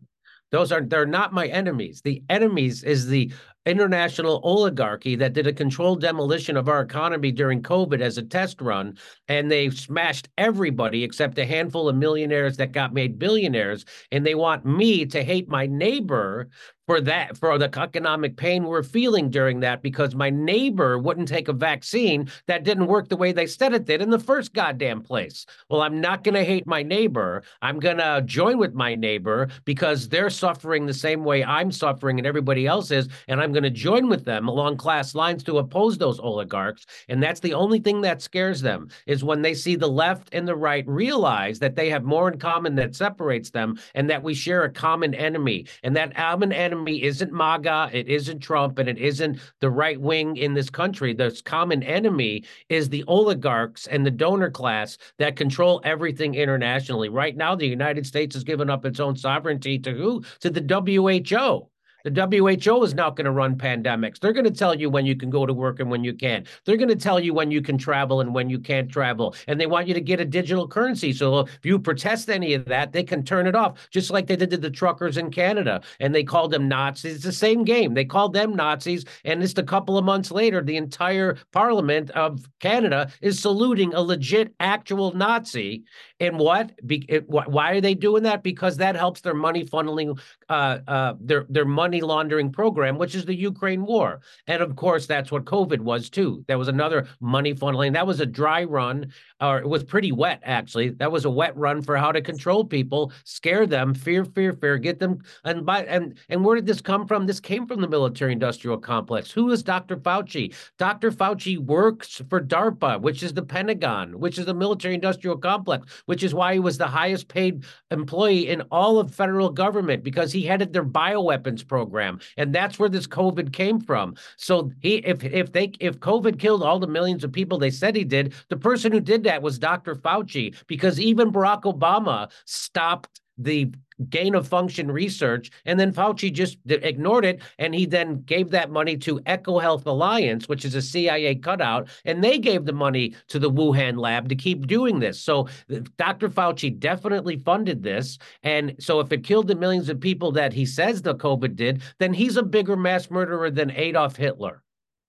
Those 0.51 0.73
are 0.73 0.81
they're 0.81 1.07
not 1.07 1.33
my 1.33 1.47
enemies. 1.47 2.01
The 2.05 2.23
enemies 2.31 2.85
is 2.85 3.07
the 3.09 3.33
international 3.67 4.41
oligarchy 4.43 5.17
that 5.17 5.33
did 5.33 5.47
a 5.47 5.53
controlled 5.53 6.01
demolition 6.01 6.57
of 6.57 6.69
our 6.69 6.83
economy 6.83 7.33
during 7.33 7.63
COVID 7.63 8.01
as 8.01 8.19
a 8.19 8.23
test 8.23 8.61
run, 8.61 8.97
and 9.29 9.51
they 9.51 9.71
smashed 9.71 10.29
everybody 10.39 11.03
except 11.05 11.39
a 11.39 11.47
handful 11.47 11.89
of 11.89 11.97
millionaires 11.97 12.57
that 12.57 12.73
got 12.73 12.93
made 12.93 13.19
billionaires. 13.19 13.85
And 14.13 14.25
they 14.25 14.35
want 14.35 14.65
me 14.65 15.07
to 15.07 15.23
hate 15.23 15.49
my 15.49 15.67
neighbor 15.67 16.49
for 16.87 17.01
that 17.01 17.37
for 17.37 17.57
the 17.59 17.71
economic 17.79 18.37
pain 18.37 18.65
we're 18.65 18.83
feeling 18.83 19.31
during 19.31 19.61
that 19.61 19.83
because 19.83 20.15
my 20.15 20.31
neighbor 20.31 20.99
wouldn't 20.99 21.29
take 21.29 21.49
a 21.49 21.53
vaccine 21.53 22.29
that 22.47 22.65
didn't 22.65 22.87
work 22.87 23.09
the 23.09 23.17
way 23.17 23.33
they 23.33 23.47
said 23.47 23.73
it 23.73 23.87
did 23.87 24.03
in 24.03 24.11
the 24.11 24.19
first 24.19 24.53
goddamn 24.53 25.01
place. 25.01 25.47
Well, 25.71 25.83
I'm 25.83 26.01
not 26.01 26.25
going 26.25 26.35
to 26.35 26.45
hate 26.45 26.67
my 26.67 26.83
neighbor. 26.83 27.43
I'm 27.63 27.79
going 27.79 27.97
to 27.99 28.23
join 28.25 28.59
with 28.59 28.75
my 28.75 28.95
neighbor 28.95 29.49
because 29.65 30.09
they're 30.09 30.31
suffering 30.31 30.87
the 30.87 30.95
same 30.95 31.25
way 31.25 31.43
I'm 31.45 31.73
suffering 31.73 32.19
and 32.19 32.27
everybody 32.27 32.67
else 32.67 32.91
is 32.91 33.09
and 33.29 33.41
I'm 33.41 33.53
going 33.55 33.63
to 33.63 33.71
join 33.71 34.09
with 34.09 34.25
them 34.25 34.49
along 34.49 34.77
class 34.77 35.15
lines 35.15 35.43
to 35.45 35.59
oppose 35.59 35.97
those 35.97 36.21
oligarchs. 36.21 36.85
And 37.09 37.23
that's 37.23 37.41
the 37.41 37.55
only 37.55 37.79
thing 37.79 38.03
that 38.03 38.21
scares 38.21 38.61
them 38.61 38.89
is 39.07 39.25
when 39.25 39.41
they 39.41 39.55
see 39.55 39.77
the 39.77 39.89
left 39.89 40.29
and 40.33 40.47
the 40.47 40.57
right 40.57 40.87
realize 40.87 41.59
that 41.61 41.77
they 41.77 41.89
have 41.89 42.05
more 42.05 42.31
in 42.31 42.39
common 42.39 42.75
that 42.75 42.95
separates 42.95 43.51
them 43.51 43.79
and 43.95 44.11
that 44.11 44.23
we 44.23 44.35
share 44.35 44.65
a 44.65 44.71
common 44.71 45.15
enemy 45.15 45.67
and 45.83 45.97
that 45.97 46.15
common 46.15 46.53
enemy 46.53 47.03
isn't 47.03 47.33
MAGA, 47.33 47.91
it 47.93 48.09
isn't 48.09 48.41
Trump, 48.41 48.79
and 48.79 48.89
it 48.89 48.99
isn't 48.99 49.39
the 49.61 49.71
right 49.71 50.01
wing 50.01 50.37
in 50.37 50.55
this 50.55 50.71
country. 50.71 51.15
The 51.15 51.41
common 51.45 51.83
enemy 51.83 52.45
is 52.69 52.89
the 52.89 53.05
oligarchs 53.07 53.87
and 53.87 54.05
the 54.05 54.11
donor 54.11 54.51
class 54.51 54.99
that 55.19 55.37
control 55.37 55.81
everything 55.85 56.35
internationally. 56.35 57.09
Right 57.09 57.37
now, 57.37 57.55
the 57.55 57.67
United 57.67 58.07
States 58.07 58.35
has 58.35 58.45
given 58.45 58.69
up 58.69 58.85
its 58.85 59.01
own 59.01 59.17
sovereignty 59.17 59.79
to 59.79 59.93
who? 59.93 60.25
To 60.41 60.51
the 60.51 60.61
WHO. 60.61 61.69
The 62.05 62.55
WHO 62.65 62.83
is 62.83 62.95
not 62.95 63.17
going 63.17 63.25
to 63.25 63.31
run 63.31 63.57
pandemics. 63.57 64.19
They're 64.19 64.35
going 64.35 64.45
to 64.45 64.51
tell 64.51 64.75
you 64.75 64.91
when 64.91 65.07
you 65.07 65.17
can 65.17 65.31
go 65.31 65.47
to 65.47 65.55
work 65.55 65.81
and 65.81 65.91
when 65.91 66.05
you 66.05 66.13
can't. 66.13 66.47
They're 66.65 66.77
going 66.77 66.91
to 66.91 66.97
tell 66.97 67.19
you 67.19 67.33
when 67.33 67.51
you 67.51 67.63
can 67.63 67.79
travel 67.79 68.21
and 68.21 68.35
when 68.35 68.51
you 68.51 68.59
can't 68.59 68.91
travel. 68.91 69.35
And 69.49 69.59
they 69.59 69.67
want 69.67 69.89
you 69.89 69.95
to 69.95 70.03
get 70.03 70.21
a 70.21 70.25
digital 70.27 70.69
currency. 70.69 71.15
So 71.15 71.41
if 71.41 71.65
you 71.65 71.79
protest 71.79 72.29
any 72.29 72.53
of 72.53 72.67
that, 72.67 72.93
they 72.93 73.05
can 73.05 73.23
turn 73.25 73.47
it 73.47 73.55
off, 73.55 73.89
just 73.91 74.11
like 74.11 74.27
they 74.27 74.37
did 74.37 74.51
to 74.51 74.59
the 74.59 74.71
truckers 74.71 75.17
in 75.17 75.31
Canada. 75.31 75.81
And 75.99 76.15
they 76.15 76.25
called 76.25 76.51
them 76.51 76.69
Nazis. 76.69 77.17
It's 77.17 77.25
the 77.25 77.33
same 77.33 77.65
game. 77.65 77.95
They 77.95 78.05
called 78.05 78.35
them 78.35 78.55
Nazis. 78.55 79.07
And 79.25 79.41
just 79.41 79.59
a 79.59 79.63
couple 79.63 79.97
of 79.97 80.05
months 80.05 80.31
later, 80.31 80.63
the 80.63 80.77
entire 80.77 81.39
parliament 81.53 82.11
of 82.11 82.47
Canada 82.61 83.11
is 83.23 83.41
saluting 83.41 83.95
a 83.95 84.03
legit, 84.03 84.55
actual 84.61 85.13
Nazi. 85.13 85.85
And 86.21 86.39
what? 86.39 86.73
Be, 86.87 87.05
it, 87.09 87.29
why 87.29 87.73
are 87.73 87.81
they 87.81 87.95
doing 87.95 88.23
that? 88.23 88.45
Because 88.45 88.77
that 88.77 88.95
helps 88.95 89.21
their 89.21 89.35
money 89.35 89.65
funneling, 89.65 90.19
uh, 90.49 90.79
uh, 90.87 91.15
their 91.21 91.45
their 91.49 91.65
money 91.65 92.01
laundering 92.03 92.53
program, 92.53 92.99
which 92.99 93.17
is 93.17 93.25
the 93.25 93.35
Ukraine 93.35 93.85
war. 93.85 94.21
And 94.47 94.63
of 94.63 94.77
course, 94.77 95.07
that's 95.07 95.33
what 95.33 95.45
COVID 95.45 95.81
was 95.81 96.09
too. 96.09 96.45
That 96.47 96.59
was 96.59 96.69
another 96.69 97.09
money 97.21 97.53
funneling. 97.53 97.95
That 97.95 98.07
was 98.07 98.21
a 98.21 98.27
dry 98.27 98.63
run, 98.63 99.13
or 99.41 99.59
it 99.59 99.69
was 99.69 99.83
pretty 99.83 100.13
wet 100.13 100.41
actually. 100.45 100.91
That 100.91 101.11
was 101.11 101.25
a 101.25 101.31
wet 101.31 101.57
run 101.57 101.83
for 101.83 101.97
how 101.97 102.13
to 102.13 102.23
control 102.23 102.65
people, 102.65 103.13
scare 103.25 103.67
them, 103.67 103.93
fear, 103.93 104.25
fear, 104.25 104.53
fear, 104.53 104.79
get 104.79 105.01
them. 105.01 105.19
And 105.43 105.67
by 105.67 105.83
and 105.85 106.17
and 106.29 106.45
where 106.45 106.55
did 106.55 106.67
this 106.67 106.81
come 106.81 107.09
from? 107.09 107.27
This 107.27 107.41
came 107.41 107.67
from 107.67 107.81
the 107.81 107.89
military-industrial 107.89 108.79
complex. 108.79 109.33
Who 109.33 109.51
is 109.51 109.65
Dr. 109.65 109.97
Fauci? 109.97 110.55
Dr. 110.79 111.11
Fauci 111.11 111.59
works 111.59 112.23
for 112.31 112.41
DARPA, 112.41 113.01
which 113.01 113.25
is 113.25 113.35
the 113.35 113.43
Pentagon, 113.43 114.21
which 114.21 114.39
is 114.39 114.47
the 114.47 114.55
military-industrial 114.55 115.39
complex, 115.39 115.87
which 116.07 116.23
is 116.23 116.35
why 116.35 116.55
he 116.55 116.61
was 116.61 116.79
the 116.79 116.87
highest 116.87 117.29
paid 117.29 117.65
employee 117.91 118.49
in 118.49 118.63
all 118.71 118.99
of 118.99 119.15
federal 119.15 119.51
government 119.51 120.03
because 120.03 120.33
he 120.33 120.43
headed 120.43 120.73
their 120.73 120.85
bioweapons 120.85 121.67
program, 121.67 122.21
and 122.37 122.55
that's 122.55 122.79
where 122.79 122.89
this 122.89 123.07
COVID 123.07 123.53
came 123.53 123.81
from. 123.81 124.15
So 124.37 124.71
he, 124.81 124.97
if 124.97 125.25
if 125.25 125.53
they 125.53 125.73
if 125.81 126.01
COVID 126.01 126.39
killed 126.39 126.63
all 126.63 126.79
the 126.79 126.87
millions 126.87 127.25
of 127.25 127.33
people 127.33 127.59
they 127.59 127.71
said 127.71 127.97
he 127.97 128.05
did, 128.05 128.35
the 128.49 128.57
person 128.57 128.93
who 128.93 129.01
did 129.01 129.25
that 129.25 129.43
was 129.43 129.59
Dr. 129.59 129.95
Fauci 129.95 130.55
because 130.67 131.01
even 131.01 131.33
Barack 131.33 131.63
Obama 131.63 132.31
stopped 132.45 133.21
the 133.39 133.73
gain 134.09 134.35
of 134.35 134.49
function 134.49 134.91
research. 134.91 135.51
And 135.67 135.79
then 135.79 135.93
Fauci 135.93 136.33
just 136.33 136.59
ignored 136.67 137.25
it. 137.25 137.43
And 137.59 137.75
he 137.75 137.87
then 137.87 138.23
gave 138.23 138.51
that 138.51 138.71
money 138.71 138.97
to 138.99 139.21
EcoHealth 139.21 139.87
Alliance, 139.87 140.49
which 140.49 140.65
is 140.65 140.75
a 140.75 140.83
CIA 140.83 141.37
cutout. 141.37 141.89
And 142.05 142.23
they 142.23 142.39
gave 142.39 142.65
the 142.65 142.73
money 142.73 143.15
to 143.29 143.39
the 143.39 143.51
Wuhan 143.51 143.97
lab 143.97 144.29
to 144.31 144.35
keep 144.35 144.67
doing 144.67 144.99
this. 144.99 145.21
So 145.21 145.49
Dr. 145.97 146.29
Fauci 146.29 146.77
definitely 146.77 147.37
funded 147.37 147.83
this. 147.85 148.19
And 148.43 148.75
so 148.81 148.99
if 148.99 149.13
it 149.13 149.23
killed 149.23 149.47
the 149.47 149.55
millions 149.55 149.89
of 149.89 150.01
people 150.01 150.33
that 150.33 150.53
he 150.53 150.67
says 150.67 151.01
the 151.03 151.15
COVID 151.15 151.55
did, 151.55 151.83
then 151.99 152.13
he's 152.13 152.37
a 152.37 152.43
bigger 152.43 152.77
mass 152.77 153.11
murderer 153.11 153.51
than 153.51 153.71
Adolf 153.71 154.17
Hitler. 154.17 154.63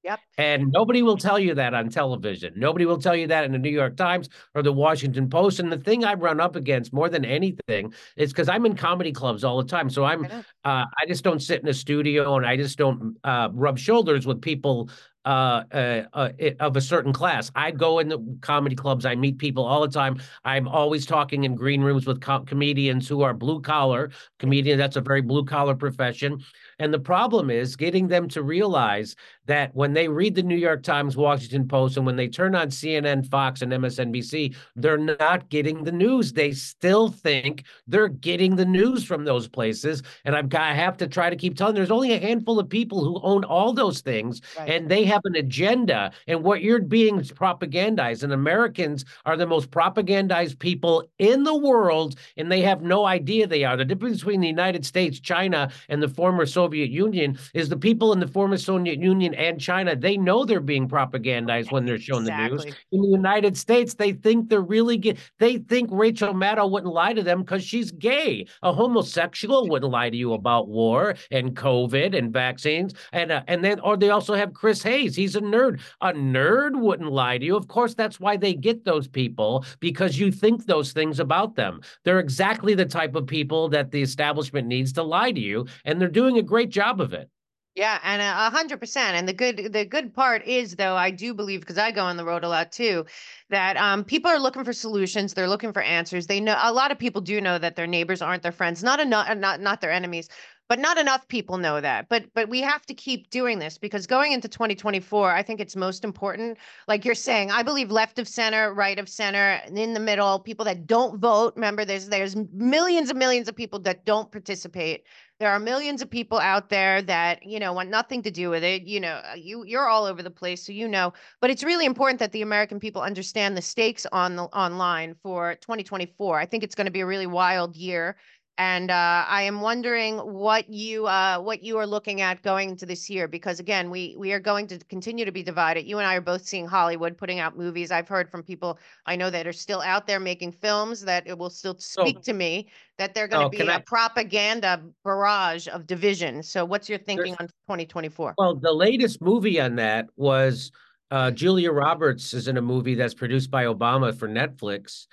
Yep. 0.06 0.20
And 0.38 0.72
nobody 0.72 1.02
will 1.02 1.18
tell 1.18 1.40
you 1.40 1.56
that 1.56 1.74
on 1.74 1.90
television. 1.90 2.54
Nobody 2.56 2.86
will 2.86 3.00
tell 3.00 3.16
you 3.16 3.26
that 3.26 3.44
in 3.44 3.52
the 3.52 3.58
New 3.58 3.72
York 3.72 3.98
Times 3.98 4.30
or 4.54 4.62
the 4.62 4.72
Washington 4.72 5.28
Post. 5.32 5.60
And 5.60 5.72
the 5.72 5.80
thing 5.80 6.06
I 6.06 6.14
run 6.14 6.40
up 6.40 6.56
against 6.56 6.94
more 6.94 7.10
than 7.10 7.26
anything 7.26 7.92
is 8.16 8.32
because 8.32 8.48
I'm 8.48 8.68
in 8.68 8.76
comedy 8.76 9.12
clubs 9.12 9.44
all 9.44 9.58
the 9.58 9.68
time. 9.68 9.90
So 9.90 10.04
I'm, 10.04 10.26
uh, 10.26 10.46
I 10.64 11.06
just 11.08 11.24
don't 11.24 11.42
sit 11.42 11.64
in 11.64 11.68
a 11.70 11.74
studio 11.74 12.38
and 12.38 12.46
I 12.46 12.56
just 12.56 12.78
don't 12.78 13.18
uh, 13.24 13.50
rub 13.52 13.80
shoulders 13.80 14.28
with 14.28 14.44
people 14.44 14.92
uh, 15.26 15.64
uh, 15.72 16.04
uh, 16.14 16.30
of 16.60 16.78
a 16.78 16.82
certain 16.82 17.12
class. 17.12 17.52
I 17.56 17.72
go 17.72 17.98
in 17.98 18.08
the 18.08 18.38
comedy 18.42 18.76
clubs. 18.76 19.08
I 19.08 19.16
meet 19.16 19.40
people 19.40 19.66
all 19.66 19.82
the 19.82 19.92
time. 19.92 20.22
I'm 20.44 20.68
always 20.68 21.08
talking 21.08 21.46
in 21.46 21.56
green 21.56 21.82
rooms 21.82 22.06
with 22.06 22.22
com- 22.22 22.46
comedians 22.46 23.08
who 23.08 23.24
are 23.24 23.34
blue 23.34 23.60
collar 23.60 24.12
comedian. 24.38 24.78
That's 24.78 24.98
a 24.98 25.02
very 25.02 25.22
blue 25.22 25.44
collar 25.44 25.74
profession. 25.74 26.44
And 26.78 26.94
the 26.94 27.00
problem 27.00 27.50
is 27.50 27.76
getting 27.76 28.08
them 28.08 28.28
to 28.30 28.44
realize 28.44 29.16
that 29.46 29.76
when 29.76 29.94
they 29.94 30.08
read 30.08 30.36
the 30.36 30.44
New 30.44 30.56
York 30.56 30.84
Times, 30.84 31.16
Washington 31.16 31.68
Post, 31.68 31.98
and 31.98 32.06
when 32.06 32.16
they 32.16 32.28
turn 32.28 32.56
on 32.56 32.70
CNN, 32.70 33.28
Fox, 33.30 33.62
and 33.62 33.72
MSNBC, 33.72 34.56
they're 34.76 34.98
not 34.98 35.50
getting 35.50 35.84
the 35.84 35.92
news. 35.92 36.34
They 36.34 36.52
still 36.52 37.10
think 37.10 37.64
they're 37.88 38.08
getting 38.08 38.56
the 38.56 38.66
news 38.66 39.04
from 39.04 39.26
those 39.26 39.48
places. 39.48 40.02
And 40.26 40.36
I've 40.36 40.50
got, 40.50 40.62
I 40.62 40.74
have 40.74 40.98
to 40.98 41.08
try 41.08 41.30
to 41.30 41.36
keep 41.36 41.56
telling. 41.56 41.76
There's 41.76 41.92
only 41.92 42.14
a 42.14 42.20
handful 42.20 42.60
of 42.60 42.70
people 42.70 43.04
who 43.04 43.20
own 43.22 43.44
all 43.44 43.74
those 43.74 44.02
things, 44.02 44.42
right. 44.58 44.70
and 44.70 44.90
they 44.90 45.04
have 45.06 45.22
an 45.26 45.36
agenda. 45.36 46.12
And 46.28 46.44
what 46.44 46.62
you're 46.62 46.82
being 46.82 47.20
propagandized, 47.20 48.24
and 48.24 48.34
Americans 48.34 49.06
are 49.26 49.38
the 49.38 49.48
most 49.48 49.72
propagandized 49.72 50.60
people 50.60 51.08
in 51.20 51.44
the 51.44 51.56
world, 51.56 52.18
and 52.38 52.52
they 52.52 52.62
have 52.62 52.82
no 52.82 53.06
idea 53.06 53.48
they 53.48 53.64
are. 53.64 53.78
The 53.78 53.86
difference 53.86 54.18
between 54.18 54.42
the 54.42 54.48
United 54.48 54.86
States, 54.86 55.20
China, 55.20 55.72
and 55.90 56.02
the 56.02 56.10
former 56.10 56.46
Soviet 56.46 56.90
Union 56.90 57.38
is 57.54 57.70
the 57.70 57.78
people 57.78 58.14
in 58.14 58.20
the 58.20 58.28
former 58.28 58.58
Soviet 58.58 59.00
Union 59.00 59.35
and 59.36 59.60
China, 59.60 59.96
they 59.96 60.18
know 60.18 60.46
they're 60.46 60.60
being 60.60 60.88
propagandized 60.88 61.72
when 61.72 61.86
they're 61.86 62.00
shown 62.00 62.24
exactly. 62.24 62.58
the 62.58 62.66
news. 62.66 62.76
In 62.92 63.02
the 63.02 63.08
United 63.08 63.58
States, 63.58 63.94
they 63.94 64.14
think 64.14 64.50
they're 64.50 64.62
really 64.62 64.98
gay. 64.98 65.18
They 65.40 65.58
think 65.58 65.90
Rachel 65.92 66.34
Maddow 66.34 66.70
wouldn't 66.70 66.94
lie 66.94 67.14
to 67.14 67.24
them 67.24 67.44
because 67.44 67.64
she's 67.64 67.92
gay. 67.92 68.48
A 68.64 68.74
homosexual 68.74 69.68
wouldn't 69.68 69.92
lie 69.92 70.10
to 70.10 70.18
you 70.18 70.34
about 70.34 70.68
war 70.68 71.16
and 71.32 71.56
COVID 71.56 72.18
and 72.18 72.32
vaccines. 72.32 72.94
And 73.14 73.32
uh, 73.32 73.44
and 73.48 73.64
then, 73.64 73.80
or 73.82 73.98
they 73.98 74.10
also 74.10 74.36
have 74.36 74.54
Chris 74.54 74.82
Hayes. 74.84 75.16
He's 75.16 75.36
a 75.36 75.42
nerd. 75.42 75.80
A 76.02 76.14
nerd 76.14 76.80
wouldn't 76.80 77.12
lie 77.12 77.38
to 77.38 77.46
you. 77.46 77.56
Of 77.56 77.68
course, 77.68 77.94
that's 77.94 78.20
why 78.20 78.38
they 78.38 78.54
get 78.54 78.86
those 78.86 79.08
people 79.08 79.66
because 79.80 80.18
you 80.18 80.32
think 80.32 80.66
those 80.66 80.92
things 80.92 81.20
about 81.20 81.56
them. 81.56 81.82
They're 82.04 82.20
exactly 82.20 82.76
the 82.76 82.86
type 82.86 83.16
of 83.16 83.28
people 83.28 83.70
that 83.70 83.92
the 83.92 84.02
establishment 84.02 84.68
needs 84.68 84.94
to 84.94 85.04
lie 85.04 85.32
to 85.32 85.40
you, 85.40 85.68
and 85.84 86.00
they're 86.00 86.10
doing 86.10 86.38
a 86.38 86.44
great 86.44 86.70
job 86.70 87.02
of 87.02 87.14
it. 87.14 87.30
Yeah, 87.76 88.00
and 88.04 88.22
a 88.22 88.50
hundred 88.56 88.80
percent. 88.80 89.18
And 89.18 89.28
the 89.28 89.34
good 89.34 89.74
the 89.74 89.84
good 89.84 90.14
part 90.14 90.46
is 90.48 90.78
though, 90.78 90.96
I 90.96 91.12
do 91.12 91.34
believe 91.34 91.60
because 91.60 91.78
I 91.78 91.92
go 91.92 92.04
on 92.06 92.16
the 92.16 92.24
road 92.24 92.46
a 92.46 92.50
lot 92.50 92.72
too, 92.72 93.06
that 93.50 93.76
um, 93.76 94.06
people 94.06 94.32
are 94.32 94.40
looking 94.40 94.64
for 94.64 94.72
solutions. 94.72 95.34
They're 95.34 95.50
looking 95.50 95.74
for 95.74 95.82
answers. 95.82 96.28
They 96.28 96.40
know 96.40 96.58
a 96.62 96.72
lot 96.72 96.92
of 96.92 96.98
people 97.00 97.20
do 97.20 97.42
know 97.42 97.58
that 97.58 97.76
their 97.76 97.86
neighbors 97.88 98.22
aren't 98.22 98.44
their 98.44 98.54
friends, 98.54 98.82
not 98.82 99.02
enough, 99.02 99.36
not 99.38 99.60
not 99.60 99.82
their 99.82 99.92
enemies 99.92 100.30
but 100.68 100.80
not 100.80 100.98
enough 100.98 101.28
people 101.28 101.58
know 101.58 101.80
that 101.80 102.10
but 102.10 102.26
but 102.34 102.50
we 102.50 102.60
have 102.62 102.84
to 102.88 102.94
keep 102.96 103.30
doing 103.30 103.60
this 103.60 103.78
because 103.78 104.08
going 104.08 104.32
into 104.32 104.48
2024 104.48 105.32
i 105.32 105.44
think 105.44 105.60
it's 105.60 105.76
most 105.76 106.04
important 106.04 106.58
like 106.88 107.06
you're 107.06 107.14
saying 107.14 107.52
i 107.52 107.62
believe 107.62 107.92
left 107.92 108.18
of 108.18 108.28
center 108.28 108.74
right 108.74 108.98
of 108.98 109.08
center 109.08 109.62
and 109.66 109.78
in 109.78 109.94
the 109.94 110.00
middle 110.00 110.40
people 110.40 110.66
that 110.66 110.88
don't 110.88 111.20
vote 111.20 111.54
remember 111.56 111.86
there's 111.86 112.08
there's 112.10 112.36
millions 112.52 113.10
and 113.12 113.20
millions 113.20 113.48
of 113.48 113.56
people 113.56 113.80
that 113.80 114.06
don't 114.06 114.32
participate 114.32 115.04
there 115.40 115.52
are 115.52 115.60
millions 115.60 116.02
of 116.02 116.10
people 116.10 116.40
out 116.40 116.70
there 116.70 117.02
that 117.02 117.44
you 117.44 117.60
know 117.60 117.74
want 117.74 117.90
nothing 117.90 118.22
to 118.22 118.32
do 118.32 118.50
with 118.50 118.64
it 118.64 118.84
you 118.84 119.00
know 119.00 119.22
uh, 119.32 119.36
you 119.36 119.64
you're 119.66 119.88
all 119.88 120.06
over 120.06 120.24
the 120.24 120.30
place 120.30 120.66
so 120.66 120.72
you 120.72 120.88
know 120.88 121.14
but 121.42 121.50
it's 121.50 121.64
really 121.64 121.86
important 121.86 122.20
that 122.20 122.32
the 122.32 122.42
american 122.42 122.80
people 122.80 123.02
understand 123.02 123.56
the 123.56 123.62
stakes 123.62 124.06
on 124.12 124.36
the 124.36 124.44
online 124.44 125.16
for 125.22 125.56
2024 125.56 126.40
i 126.40 126.46
think 126.46 126.64
it's 126.64 126.76
going 126.76 126.86
to 126.86 126.92
be 126.92 127.02
a 127.02 127.06
really 127.06 127.28
wild 127.28 127.76
year 127.76 128.16
and 128.58 128.90
uh, 128.90 129.26
I 129.28 129.42
am 129.42 129.60
wondering 129.60 130.18
what 130.18 130.70
you 130.70 131.08
uh, 131.08 131.40
what 131.40 131.62
you 131.62 131.78
are 131.78 131.86
looking 131.86 132.22
at 132.22 132.42
going 132.42 132.70
into 132.70 132.86
this 132.86 133.10
year, 133.10 133.28
because 133.28 133.60
again, 133.60 133.90
we 133.90 134.16
we 134.18 134.32
are 134.32 134.40
going 134.40 134.68
to 134.68 134.80
continue 134.88 135.26
to 135.26 135.32
be 135.32 135.44
divided. 135.44 135.86
You 135.86 135.98
and 135.98 136.08
I 136.08 136.16
are 136.16 136.22
both 136.22 136.46
seeing 136.46 136.66
Hollywood 136.66 137.18
putting 137.18 137.40
out 137.40 137.58
movies. 137.58 137.92
I've 137.92 138.08
heard 138.08 138.30
from 138.30 138.44
people 138.44 138.80
I 139.06 139.18
know 139.18 139.30
that 139.30 139.46
are 139.46 139.54
still 139.54 139.82
out 139.82 140.08
there 140.08 140.22
making 140.22 140.54
films 140.54 141.02
that 141.02 141.28
it 141.28 141.38
will 141.38 141.50
still 141.50 141.78
speak 141.80 142.22
to 142.22 142.34
me 142.34 142.68
that 142.98 143.14
they're 143.14 143.28
going 143.28 143.52
to 143.52 143.64
oh, 143.64 143.66
be 143.66 143.70
a 143.70 143.82
propaganda 143.82 144.82
barrage 145.04 145.68
of 145.68 145.86
division. 145.86 146.42
So, 146.42 146.64
what's 146.64 146.88
your 146.88 147.00
thinking 147.00 147.36
There's... 147.38 147.50
on 147.68 147.78
2024? 147.78 148.36
Well, 148.38 148.56
the 148.56 148.72
latest 148.72 149.22
movie 149.22 149.60
on 149.60 149.76
that 149.76 150.08
was 150.16 150.72
uh, 151.12 151.32
Julia 151.32 151.74
Roberts 151.74 152.34
is 152.34 152.48
in 152.48 152.56
a 152.56 152.62
movie 152.62 152.96
that's 152.96 153.14
produced 153.14 153.52
by 153.52 153.66
Obama 153.66 154.18
for 154.18 154.30
Netflix, 154.30 155.08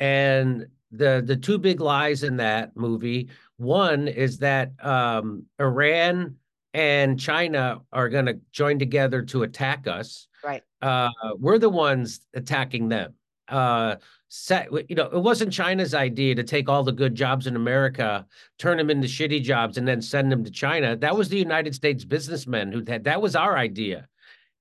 and 0.00 0.66
the 0.96 1.22
the 1.24 1.36
two 1.36 1.58
big 1.58 1.80
lies 1.80 2.22
in 2.22 2.36
that 2.38 2.76
movie. 2.76 3.28
One 3.56 4.08
is 4.08 4.38
that 4.38 4.72
um, 4.84 5.44
Iran 5.60 6.36
and 6.74 7.18
China 7.18 7.80
are 7.92 8.08
going 8.08 8.26
to 8.26 8.38
join 8.52 8.78
together 8.78 9.22
to 9.22 9.44
attack 9.44 9.86
us. 9.86 10.28
Right. 10.44 10.62
Uh, 10.82 11.10
we're 11.38 11.58
the 11.58 11.70
ones 11.70 12.20
attacking 12.34 12.88
them. 12.88 13.14
Uh, 13.48 13.96
set, 14.28 14.68
you 14.90 14.96
know, 14.96 15.06
it 15.06 15.22
wasn't 15.22 15.52
China's 15.52 15.94
idea 15.94 16.34
to 16.34 16.42
take 16.42 16.68
all 16.68 16.82
the 16.82 16.92
good 16.92 17.14
jobs 17.14 17.46
in 17.46 17.56
America, 17.56 18.26
turn 18.58 18.76
them 18.76 18.90
into 18.90 19.08
shitty 19.08 19.42
jobs, 19.42 19.78
and 19.78 19.88
then 19.88 20.02
send 20.02 20.30
them 20.30 20.44
to 20.44 20.50
China. 20.50 20.96
That 20.96 21.16
was 21.16 21.28
the 21.28 21.38
United 21.38 21.74
States 21.74 22.04
businessmen 22.04 22.72
who 22.72 22.82
had 22.86 23.04
that 23.04 23.22
was 23.22 23.36
our 23.36 23.56
idea. 23.56 24.08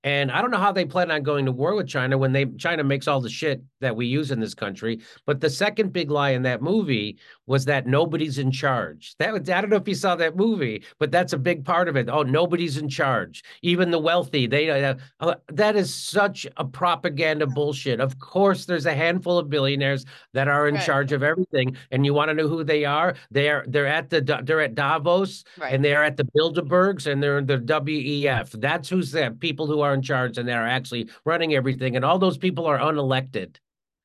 And 0.06 0.32
I 0.32 0.39
don't 0.39 0.51
know 0.51 0.60
how 0.60 0.72
they 0.72 0.86
plan 0.86 1.10
on 1.10 1.24
going 1.24 1.45
to 1.45 1.51
war 1.51 1.74
with 1.74 1.88
China 1.88 2.16
when 2.16 2.32
they 2.32 2.45
China 2.45 2.84
makes 2.84 3.08
all 3.08 3.20
the 3.20 3.30
shit 3.30 3.64
that 3.82 3.95
we 3.95 4.06
use 4.06 4.30
in 4.30 4.39
this 4.39 4.53
country. 4.53 5.01
But 5.26 5.41
the 5.41 5.49
second 5.49 5.93
big 5.93 6.12
lie 6.12 6.30
in 6.30 6.43
that 6.43 6.62
movie 6.62 7.18
was 7.48 7.66
that 7.66 7.88
nobody's 7.88 8.38
in 8.38 8.52
charge. 8.52 9.16
That 9.20 9.34
I 9.34 9.62
don't 9.62 9.70
know 9.70 9.76
if 9.76 9.88
you 9.88 9.96
saw 9.96 10.16
that 10.16 10.36
movie, 10.36 10.84
but 11.00 11.12
that's 11.12 11.34
a 11.34 11.38
big 11.38 11.66
part 11.66 11.88
of 11.88 11.96
it. 11.96 12.10
Oh, 12.10 12.24
nobody's 12.24 12.78
in 12.78 12.89
charge. 12.89 13.43
Even 13.62 13.91
the 13.91 14.00
wealthy, 14.00 14.48
they 14.48 14.84
uh, 14.84 14.96
uh, 15.20 15.36
that 15.48 15.76
is 15.76 15.93
such 15.93 16.48
a 16.58 16.66
propaganda 16.66 17.48
bullshit. 17.48 18.00
Of 18.00 18.20
course, 18.20 18.66
there's 18.66 18.86
a 18.86 18.93
handful 18.93 19.38
of 19.38 19.50
billionaires 19.50 20.06
that 20.34 20.48
are 20.48 20.68
in 20.68 20.76
right. 20.76 20.86
charge 20.86 21.12
of 21.12 21.24
everything, 21.24 21.78
and 21.91 22.06
you 22.06 22.14
want 22.14 22.30
to 22.30 22.34
know 22.34 22.48
who 22.48 22.64
they 22.64 22.86
are? 22.86 23.16
They 23.32 23.50
are 23.50 23.66
they're 23.68 23.88
at 23.88 24.10
the 24.10 24.22
they're 24.43 24.62
at 24.62 24.76
Davos, 24.76 25.43
right. 25.58 25.74
and 25.74 25.84
they're 25.84 26.04
at 26.04 26.18
the 26.18 26.26
Bilderbergs, 26.26 27.08
and 27.08 27.22
they're 27.22 27.38
in 27.38 27.46
the 27.46 27.58
WEF. 27.58 28.52
That's 28.60 28.89
who's 28.89 29.12
the 29.12 29.36
people 29.39 29.68
who 29.68 29.82
are 29.82 29.93
in 29.93 30.02
charge, 30.02 30.38
and 30.38 30.48
they're 30.48 30.68
actually 30.68 31.10
running 31.26 31.54
everything. 31.54 31.96
And 31.96 32.06
all 32.06 32.20
those 32.20 32.38
people 32.38 32.66
are 32.66 32.80
unelected. 32.80 33.58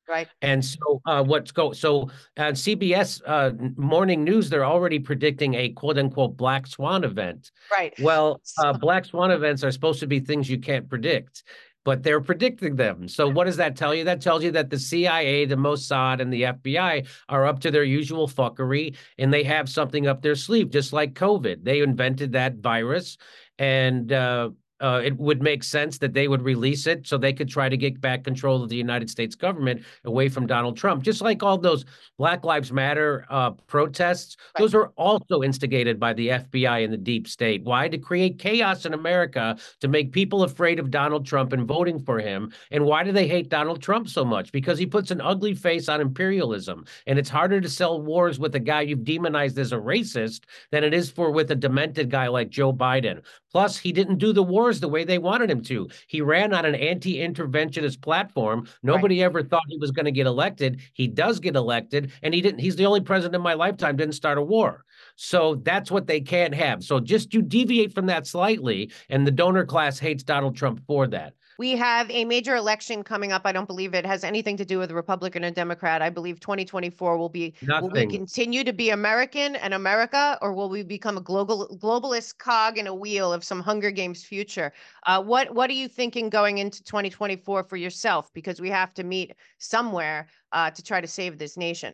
Right. 0.07 0.27
And 0.41 0.63
so 0.63 1.01
uh, 1.05 1.23
what's 1.23 1.51
go 1.51 1.71
so 1.71 2.09
on 2.37 2.53
CBS 2.53 3.21
uh, 3.25 3.51
morning 3.77 4.23
news, 4.23 4.49
they're 4.49 4.65
already 4.65 4.99
predicting 4.99 5.53
a 5.53 5.69
quote 5.69 5.97
unquote 5.97 6.35
black 6.35 6.67
swan 6.67 7.03
event. 7.03 7.51
Right. 7.71 7.93
Well, 7.99 8.41
uh, 8.57 8.73
black 8.73 9.05
swan 9.05 9.31
events 9.31 9.63
are 9.63 9.71
supposed 9.71 9.99
to 10.01 10.07
be 10.07 10.19
things 10.19 10.49
you 10.49 10.59
can't 10.59 10.89
predict 10.89 11.43
but 11.83 12.03
they're 12.03 12.21
predicting 12.21 12.75
them. 12.75 13.07
So 13.07 13.27
what 13.27 13.45
does 13.45 13.57
that 13.57 13.75
tell 13.75 13.95
you? 13.95 14.03
That 14.03 14.21
tells 14.21 14.43
you 14.43 14.51
that 14.51 14.69
the 14.69 14.79
CIA, 14.79 15.45
the 15.45 15.55
Mossad, 15.55 16.21
and 16.21 16.31
the 16.31 16.43
FBI 16.43 17.07
are 17.29 17.45
up 17.45 17.59
to 17.61 17.71
their 17.71 17.83
usual 17.83 18.27
fuckery, 18.27 18.95
and 19.17 19.33
they 19.33 19.43
have 19.43 19.67
something 19.67 20.07
up 20.07 20.21
their 20.21 20.35
sleeve, 20.35 20.69
just 20.69 20.93
like 20.93 21.13
COVID. 21.13 21.63
They 21.63 21.81
invented 21.81 22.33
that 22.33 22.57
virus, 22.57 23.17
and 23.57 24.11
uh, 24.11 24.51
uh, 24.81 25.01
it 25.03 25.17
would 25.17 25.41
make 25.41 25.63
sense 25.63 25.97
that 25.99 26.13
they 26.13 26.27
would 26.27 26.41
release 26.41 26.87
it 26.87 27.07
so 27.07 27.17
they 27.17 27.33
could 27.33 27.49
try 27.49 27.69
to 27.69 27.77
get 27.77 28.01
back 28.01 28.23
control 28.23 28.63
of 28.63 28.69
the 28.69 28.75
United 28.75 29.09
States 29.09 29.35
government 29.35 29.83
away 30.05 30.27
from 30.27 30.47
Donald 30.47 30.75
Trump. 30.75 31.03
Just 31.03 31.21
like 31.21 31.43
all 31.43 31.57
those 31.57 31.85
Black 32.17 32.43
Lives 32.43 32.71
Matter 32.71 33.25
uh, 33.29 33.51
protests, 33.67 34.37
right. 34.55 34.61
those 34.61 34.73
are 34.73 34.87
also 34.97 35.43
instigated 35.43 35.99
by 35.99 36.13
the 36.13 36.29
FBI 36.29 36.83
and 36.83 36.91
the 36.91 36.97
deep 36.97 37.27
state. 37.27 37.63
Why? 37.63 37.87
To 37.87 37.97
create 37.97 38.39
chaos 38.39 38.85
in 38.85 38.93
America, 38.93 39.57
to 39.79 39.87
make 39.87 40.11
people 40.11 40.43
afraid 40.43 40.79
of 40.79 40.91
Donald 40.91 41.25
Trump 41.25 41.53
and 41.53 41.67
voting 41.67 41.99
for 41.99 42.19
him. 42.19 42.51
And 42.71 42.85
why 42.85 43.03
do 43.03 43.11
they 43.11 43.27
hate 43.27 43.49
Donald 43.49 43.81
Trump 43.81 44.09
so 44.09 44.25
much? 44.25 44.51
Because 44.51 44.79
he 44.79 44.85
puts 44.85 45.11
an 45.11 45.21
ugly 45.21 45.53
face 45.53 45.89
on 45.89 46.01
imperialism. 46.01 46.85
And 47.07 47.19
it's 47.19 47.29
harder 47.29 47.61
to 47.61 47.69
sell 47.69 48.01
wars 48.01 48.39
with 48.39 48.55
a 48.55 48.59
guy 48.59 48.81
you've 48.81 49.03
demonized 49.03 49.59
as 49.59 49.71
a 49.71 49.77
racist 49.77 50.41
than 50.71 50.83
it 50.83 50.93
is 50.93 51.09
for 51.09 51.31
with 51.31 51.51
a 51.51 51.55
demented 51.55 52.09
guy 52.09 52.27
like 52.27 52.49
Joe 52.49 52.73
Biden. 52.73 53.21
Plus, 53.51 53.77
he 53.77 53.91
didn't 53.91 54.17
do 54.17 54.33
the 54.33 54.43
wars 54.43 54.79
the 54.79 54.87
way 54.87 55.03
they 55.03 55.17
wanted 55.17 55.51
him 55.51 55.61
to. 55.63 55.89
He 56.07 56.21
ran 56.21 56.53
on 56.53 56.65
an 56.65 56.75
anti 56.75 57.17
interventionist 57.17 58.01
platform. 58.01 58.67
Nobody 58.81 59.19
right. 59.19 59.25
ever 59.25 59.43
thought 59.43 59.63
he 59.67 59.77
was 59.77 59.91
going 59.91 60.05
to 60.05 60.11
get 60.11 60.27
elected. 60.27 60.81
He 60.93 61.07
does 61.07 61.39
get 61.39 61.55
elected, 61.55 62.11
and 62.23 62.33
he 62.33 62.41
didn't. 62.41 62.59
He's 62.59 62.75
the 62.75 62.85
only 62.85 63.01
president 63.01 63.35
in 63.35 63.41
my 63.41 63.53
lifetime 63.53 63.97
didn't 63.97 64.15
start 64.15 64.37
a 64.37 64.41
war. 64.41 64.85
So 65.15 65.55
that's 65.55 65.91
what 65.91 66.07
they 66.07 66.21
can't 66.21 66.55
have. 66.55 66.83
So 66.83 66.99
just 66.99 67.33
you 67.33 67.41
deviate 67.41 67.93
from 67.93 68.05
that 68.07 68.25
slightly, 68.25 68.91
and 69.09 69.27
the 69.27 69.31
donor 69.31 69.65
class 69.65 69.99
hates 69.99 70.23
Donald 70.23 70.55
Trump 70.55 70.81
for 70.87 71.07
that. 71.07 71.33
We 71.61 71.73
have 71.73 72.09
a 72.09 72.25
major 72.25 72.55
election 72.55 73.03
coming 73.03 73.31
up. 73.31 73.43
I 73.45 73.51
don't 73.51 73.67
believe 73.67 73.93
it 73.93 74.03
has 74.03 74.23
anything 74.23 74.57
to 74.57 74.65
do 74.65 74.79
with 74.79 74.89
Republican 74.89 75.45
or 75.45 75.51
Democrat. 75.51 76.01
I 76.01 76.09
believe 76.09 76.39
2024 76.39 77.19
will 77.19 77.29
be 77.29 77.53
Nothing. 77.61 77.83
will 77.83 78.07
we 78.07 78.07
continue 78.07 78.63
to 78.63 78.73
be 78.73 78.89
American 78.89 79.55
and 79.55 79.75
America, 79.75 80.39
or 80.41 80.53
will 80.53 80.69
we 80.69 80.81
become 80.81 81.17
a 81.17 81.21
global 81.21 81.77
globalist 81.79 82.39
cog 82.39 82.79
in 82.79 82.87
a 82.87 82.95
wheel 82.95 83.31
of 83.31 83.43
some 83.43 83.59
Hunger 83.59 83.91
Games 83.91 84.23
future? 84.23 84.73
Uh, 85.05 85.21
what 85.21 85.53
what 85.53 85.69
are 85.69 85.73
you 85.73 85.87
thinking 85.87 86.31
going 86.31 86.57
into 86.57 86.81
2024 86.83 87.63
for 87.65 87.77
yourself? 87.77 88.33
Because 88.33 88.59
we 88.59 88.71
have 88.71 88.91
to 88.95 89.03
meet 89.03 89.35
somewhere 89.59 90.29
uh, 90.53 90.71
to 90.71 90.81
try 90.81 90.99
to 90.99 91.07
save 91.07 91.37
this 91.37 91.57
nation. 91.57 91.93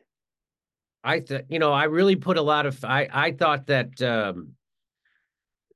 I 1.03 1.19
th- 1.19 1.43
you 1.49 1.59
know 1.59 1.73
I 1.73 1.83
really 1.83 2.15
put 2.15 2.37
a 2.37 2.41
lot 2.41 2.65
of 2.65 2.85
I 2.85 3.09
I 3.11 3.31
thought 3.33 3.67
that 3.67 4.01
um, 4.01 4.53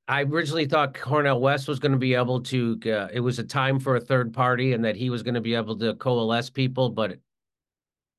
I 0.08 0.22
originally 0.22 0.66
thought 0.66 0.98
Cornel 0.98 1.40
West 1.40 1.68
was 1.68 1.78
going 1.78 1.92
to 1.92 1.98
be 1.98 2.14
able 2.14 2.40
to. 2.42 2.78
Uh, 2.84 3.08
it 3.12 3.20
was 3.20 3.38
a 3.38 3.44
time 3.44 3.78
for 3.78 3.96
a 3.96 4.00
third 4.00 4.32
party, 4.32 4.72
and 4.72 4.84
that 4.84 4.96
he 4.96 5.10
was 5.10 5.22
going 5.22 5.34
to 5.34 5.40
be 5.40 5.54
able 5.54 5.78
to 5.78 5.94
coalesce 5.94 6.50
people, 6.50 6.90
but 6.90 7.18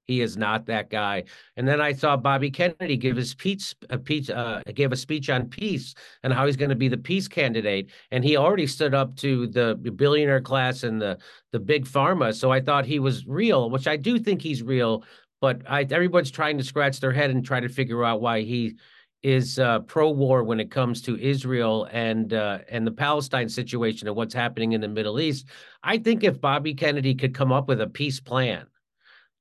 he 0.06 0.22
is 0.22 0.36
not 0.36 0.66
that 0.66 0.90
guy. 0.90 1.24
And 1.56 1.68
then 1.68 1.80
I 1.80 1.94
saw 1.94 2.18
Bobby 2.18 2.52
Kennedy 2.52 2.98
give 2.98 3.16
his 3.16 3.30
speech, 3.30 3.74
a 3.90 3.98
speech, 3.98 4.30
uh, 4.30 4.62
give 4.74 4.92
a 4.92 4.98
speech 4.98 5.30
on 5.30 5.48
peace 5.48 5.94
and 6.24 6.34
how 6.34 6.46
he's 6.46 6.58
going 6.58 6.70
to 6.70 6.76
be 6.76 6.90
the 6.90 6.98
peace 6.98 7.28
candidate. 7.28 7.90
And 8.12 8.24
he 8.24 8.36
already 8.36 8.68
stood 8.68 8.94
up 8.94 9.16
to 9.18 9.48
the 9.48 9.76
billionaire 9.76 10.42
class 10.42 10.84
and 10.84 11.02
the 11.02 11.18
the 11.52 11.60
big 11.60 11.86
pharma. 11.86 12.34
So 12.34 12.52
I 12.52 12.60
thought 12.60 12.86
he 12.86 13.00
was 13.00 13.26
real, 13.26 13.70
which 13.70 13.88
I 13.88 13.96
do 13.96 14.20
think 14.20 14.42
he's 14.42 14.62
real. 14.62 15.04
But 15.40 15.62
I, 15.70 15.82
everyone's 15.84 16.32
trying 16.32 16.58
to 16.58 16.64
scratch 16.64 17.00
their 17.00 17.12
head 17.12 17.30
and 17.30 17.46
try 17.46 17.60
to 17.60 17.70
figure 17.70 18.04
out 18.04 18.22
why 18.22 18.42
he 18.42 18.76
is 19.24 19.58
uh, 19.58 19.80
pro-war 19.80 20.44
when 20.44 20.60
it 20.60 20.70
comes 20.70 21.02
to 21.02 21.18
Israel 21.18 21.88
and 21.92 22.34
uh, 22.34 22.60
and 22.70 22.86
the 22.86 22.92
Palestine 22.92 23.50
situation 23.50 24.08
and 24.08 24.16
what's 24.16 24.34
happening 24.34 24.74
in 24.74 24.82
the 24.82 24.88
Middle 24.88 25.20
East. 25.20 25.48
I 25.82 25.98
think 25.98 26.24
if 26.24 26.42
Bobby 26.42 26.74
Kennedy 26.74 27.16
could 27.16 27.34
come 27.34 27.52
up 27.52 27.68
with 27.70 27.82
a 27.82 27.88
peace 27.88 28.20
plan, 28.20 28.68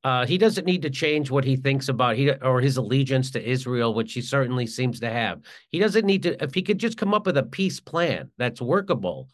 uh, 0.04 0.24
he 0.24 0.38
doesn't 0.38 0.66
need 0.66 0.82
to 0.82 0.90
change 0.90 1.30
what 1.30 1.44
he 1.44 1.56
thinks 1.56 1.88
about 1.88 2.16
he 2.16 2.30
or 2.30 2.60
his 2.60 2.76
allegiance 2.76 3.30
to 3.32 3.48
Israel, 3.48 3.92
which 3.92 4.12
he 4.12 4.20
certainly 4.20 4.66
seems 4.66 5.00
to 5.00 5.10
have. 5.10 5.40
He 5.70 5.80
doesn't 5.80 6.06
need 6.06 6.22
to. 6.22 6.42
If 6.42 6.54
he 6.54 6.62
could 6.62 6.78
just 6.78 6.96
come 6.96 7.12
up 7.12 7.26
with 7.26 7.36
a 7.36 7.42
peace 7.42 7.80
plan 7.80 8.30
that's 8.38 8.60
workable, 8.60 9.28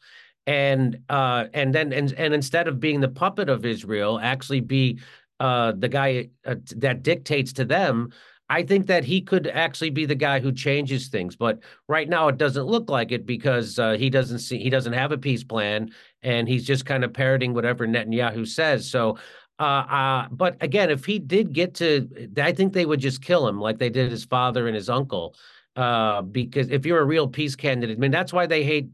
and 0.47 0.99
uh, 1.11 1.45
and 1.53 1.75
then 1.75 1.93
and 1.93 2.13
and 2.15 2.33
instead 2.33 2.69
of 2.69 2.81
being 2.81 3.01
the 3.01 3.09
puppet 3.09 3.51
of 3.51 3.67
Israel, 3.67 4.19
actually 4.23 4.61
be 4.61 4.99
uh, 5.41 5.73
the 5.77 5.89
guy 5.89 6.31
uh, 6.47 6.57
that 6.77 7.03
dictates 7.03 7.53
to 7.55 7.65
them. 7.67 8.13
I 8.51 8.63
think 8.63 8.87
that 8.87 9.05
he 9.05 9.21
could 9.21 9.47
actually 9.47 9.91
be 9.91 10.07
the 10.07 10.15
guy 10.15 10.41
who 10.41 10.53
changes 10.53 11.09
things, 11.09 11.37
but 11.37 11.59
right 11.87 12.09
now 12.09 12.29
it 12.29 12.39
doesn't 12.39 12.65
look 12.65 12.89
like 12.89 13.13
it 13.13 13.27
because 13.27 13.79
uh, 13.79 13.93
he 13.93 14.09
doesn't 14.09 14.39
see 14.39 14.59
he 14.59 14.71
doesn't 14.71 14.95
have 14.95 15.13
a 15.13 15.19
peace 15.19 15.45
plan, 15.45 15.91
and 16.23 16.49
he's 16.49 16.65
just 16.65 16.87
kind 16.87 17.05
of 17.05 17.13
parroting 17.13 17.53
whatever 17.53 17.87
Netanyahu 17.87 18.47
says. 18.47 18.91
So, 18.91 19.19
uh, 19.59 19.63
uh, 19.63 20.29
but 20.31 20.57
again, 20.63 20.91
if 20.91 21.05
he 21.05 21.19
did 21.19 21.53
get 21.53 21.75
to, 21.75 22.09
I 22.39 22.53
think 22.53 22.73
they 22.73 22.87
would 22.87 23.01
just 23.01 23.21
kill 23.21 23.47
him 23.47 23.61
like 23.61 23.79
they 23.79 23.91
did 23.91 24.11
his 24.11 24.25
father 24.25 24.67
and 24.67 24.75
his 24.75 24.89
uncle, 24.89 25.37
uh, 25.77 26.23
because 26.23 26.71
if 26.71 26.87
you're 26.87 27.01
a 27.01 27.05
real 27.05 27.29
peace 27.29 27.55
candidate, 27.55 27.99
I 27.99 28.01
mean 28.01 28.11
that's 28.11 28.33
why 28.33 28.47
they 28.47 28.65
hate. 28.65 28.89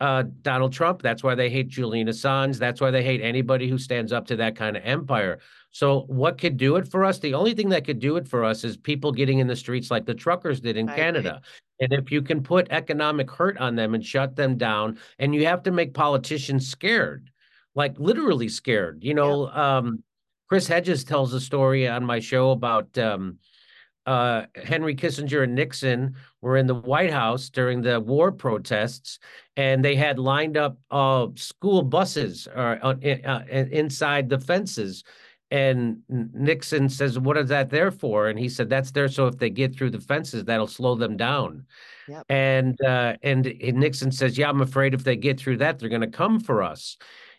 Uh, 0.00 0.24
Donald 0.42 0.72
Trump. 0.72 1.00
That's 1.00 1.22
why 1.22 1.36
they 1.36 1.48
hate 1.48 1.68
Julian 1.68 2.08
Assange. 2.08 2.58
That's 2.58 2.80
why 2.80 2.90
they 2.90 3.02
hate 3.04 3.22
anybody 3.22 3.68
who 3.68 3.78
stands 3.78 4.12
up 4.12 4.26
to 4.26 4.36
that 4.36 4.56
kind 4.56 4.76
of 4.76 4.82
empire. 4.84 5.38
So 5.74 6.02
what 6.02 6.38
could 6.38 6.56
do 6.56 6.76
it 6.76 6.86
for 6.86 7.04
us? 7.04 7.18
The 7.18 7.34
only 7.34 7.52
thing 7.52 7.68
that 7.70 7.84
could 7.84 7.98
do 7.98 8.16
it 8.16 8.28
for 8.28 8.44
us 8.44 8.62
is 8.62 8.76
people 8.76 9.10
getting 9.10 9.40
in 9.40 9.48
the 9.48 9.56
streets 9.56 9.90
like 9.90 10.06
the 10.06 10.14
truckers 10.14 10.60
did 10.60 10.76
in 10.76 10.88
I 10.88 10.94
Canada. 10.94 11.28
Agree. 11.38 11.40
And 11.80 11.92
if 11.92 12.12
you 12.12 12.22
can 12.22 12.44
put 12.44 12.68
economic 12.70 13.28
hurt 13.28 13.58
on 13.58 13.74
them 13.74 13.92
and 13.92 14.06
shut 14.06 14.36
them 14.36 14.56
down, 14.56 14.98
and 15.18 15.34
you 15.34 15.46
have 15.46 15.64
to 15.64 15.72
make 15.72 15.92
politicians 15.92 16.68
scared, 16.68 17.28
like 17.74 17.98
literally 17.98 18.48
scared. 18.48 19.02
You 19.02 19.14
know, 19.14 19.48
yeah. 19.48 19.78
um, 19.78 20.04
Chris 20.48 20.68
Hedges 20.68 21.02
tells 21.02 21.34
a 21.34 21.40
story 21.40 21.88
on 21.88 22.04
my 22.04 22.20
show 22.20 22.52
about 22.52 22.96
um, 22.96 23.38
uh, 24.06 24.42
Henry 24.54 24.94
Kissinger 24.94 25.42
and 25.42 25.56
Nixon 25.56 26.14
were 26.40 26.56
in 26.56 26.68
the 26.68 26.76
White 26.76 27.12
House 27.12 27.50
during 27.50 27.82
the 27.82 27.98
war 27.98 28.30
protests, 28.30 29.18
and 29.56 29.84
they 29.84 29.96
had 29.96 30.20
lined 30.20 30.56
up 30.56 30.78
uh, 30.92 31.26
school 31.34 31.82
buses 31.82 32.46
uh, 32.46 32.76
uh 32.80 33.42
inside 33.50 34.28
the 34.28 34.38
fences 34.38 35.02
and 35.54 36.02
Nixon 36.08 36.88
says, 36.88 37.16
What 37.16 37.36
is 37.36 37.48
that 37.50 37.70
there 37.70 37.92
for? 37.92 38.26
And 38.26 38.36
he 38.36 38.48
said, 38.48 38.68
That's 38.68 38.90
there 38.90 39.06
so 39.06 39.28
if 39.28 39.38
they 39.38 39.50
get 39.50 39.72
through 39.72 39.90
the 39.90 40.00
fences, 40.00 40.44
that'll 40.44 40.66
slow 40.66 40.96
them 40.96 41.16
down. 41.16 41.64
Yep. 42.08 42.24
And 42.28 42.82
uh, 42.82 43.14
and 43.22 43.44
Nixon 43.62 44.10
says, 44.10 44.36
Yeah, 44.36 44.48
I'm 44.48 44.62
afraid 44.62 44.94
if 44.94 45.04
they 45.04 45.14
get 45.14 45.38
through 45.38 45.58
that, 45.58 45.78
they're 45.78 45.88
going 45.88 46.00
to 46.00 46.08
come 46.08 46.40
for 46.40 46.60
us. 46.60 46.96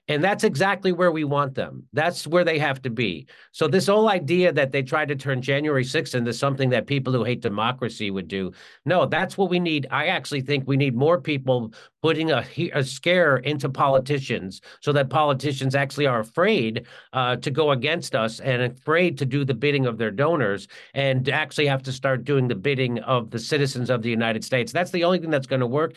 And 0.07 0.23
that's 0.23 0.43
exactly 0.43 0.91
where 0.91 1.11
we 1.11 1.23
want 1.23 1.55
them. 1.55 1.87
That's 1.91 2.27
where 2.27 2.43
they 2.43 2.59
have 2.59 2.81
to 2.83 2.91
be. 2.91 3.27
So, 3.51 3.67
this 3.67 3.87
whole 3.87 4.07
idea 4.07 4.53
that 4.53 4.71
they 4.71 4.83
tried 4.83 5.07
to 5.07 5.15
turn 5.15 5.41
January 5.41 5.83
6th 5.83 6.13
into 6.13 6.31
something 6.31 6.69
that 6.69 6.85
people 6.85 7.11
who 7.11 7.23
hate 7.23 7.41
democracy 7.41 8.11
would 8.11 8.27
do, 8.27 8.51
no, 8.85 9.07
that's 9.07 9.35
what 9.37 9.49
we 9.49 9.59
need. 9.59 9.87
I 9.89 10.07
actually 10.07 10.41
think 10.41 10.67
we 10.67 10.77
need 10.77 10.95
more 10.95 11.19
people 11.19 11.73
putting 12.05 12.29
a, 12.29 12.45
a 12.75 12.83
scare 12.83 13.37
into 13.37 13.67
politicians 13.67 14.61
so 14.79 14.93
that 14.93 15.09
politicians 15.09 15.73
actually 15.73 16.05
are 16.05 16.19
afraid 16.19 16.85
uh, 17.13 17.35
to 17.37 17.49
go 17.49 17.71
against 17.71 18.13
us 18.13 18.39
and 18.41 18.61
afraid 18.61 19.17
to 19.17 19.25
do 19.25 19.43
the 19.43 19.55
bidding 19.55 19.87
of 19.87 19.97
their 19.97 20.11
donors 20.11 20.67
and 20.93 21.27
actually 21.29 21.65
have 21.65 21.81
to 21.81 21.91
start 21.91 22.23
doing 22.23 22.47
the 22.47 22.53
bidding 22.53 22.99
of 22.99 23.31
the 23.31 23.39
citizens 23.39 23.89
of 23.89 24.03
the 24.03 24.09
United 24.11 24.43
States. 24.43 24.71
That's 24.71 24.91
the 24.91 25.03
only 25.03 25.17
thing 25.17 25.31
that's 25.31 25.47
going 25.47 25.61
to 25.61 25.65
work. 25.67 25.95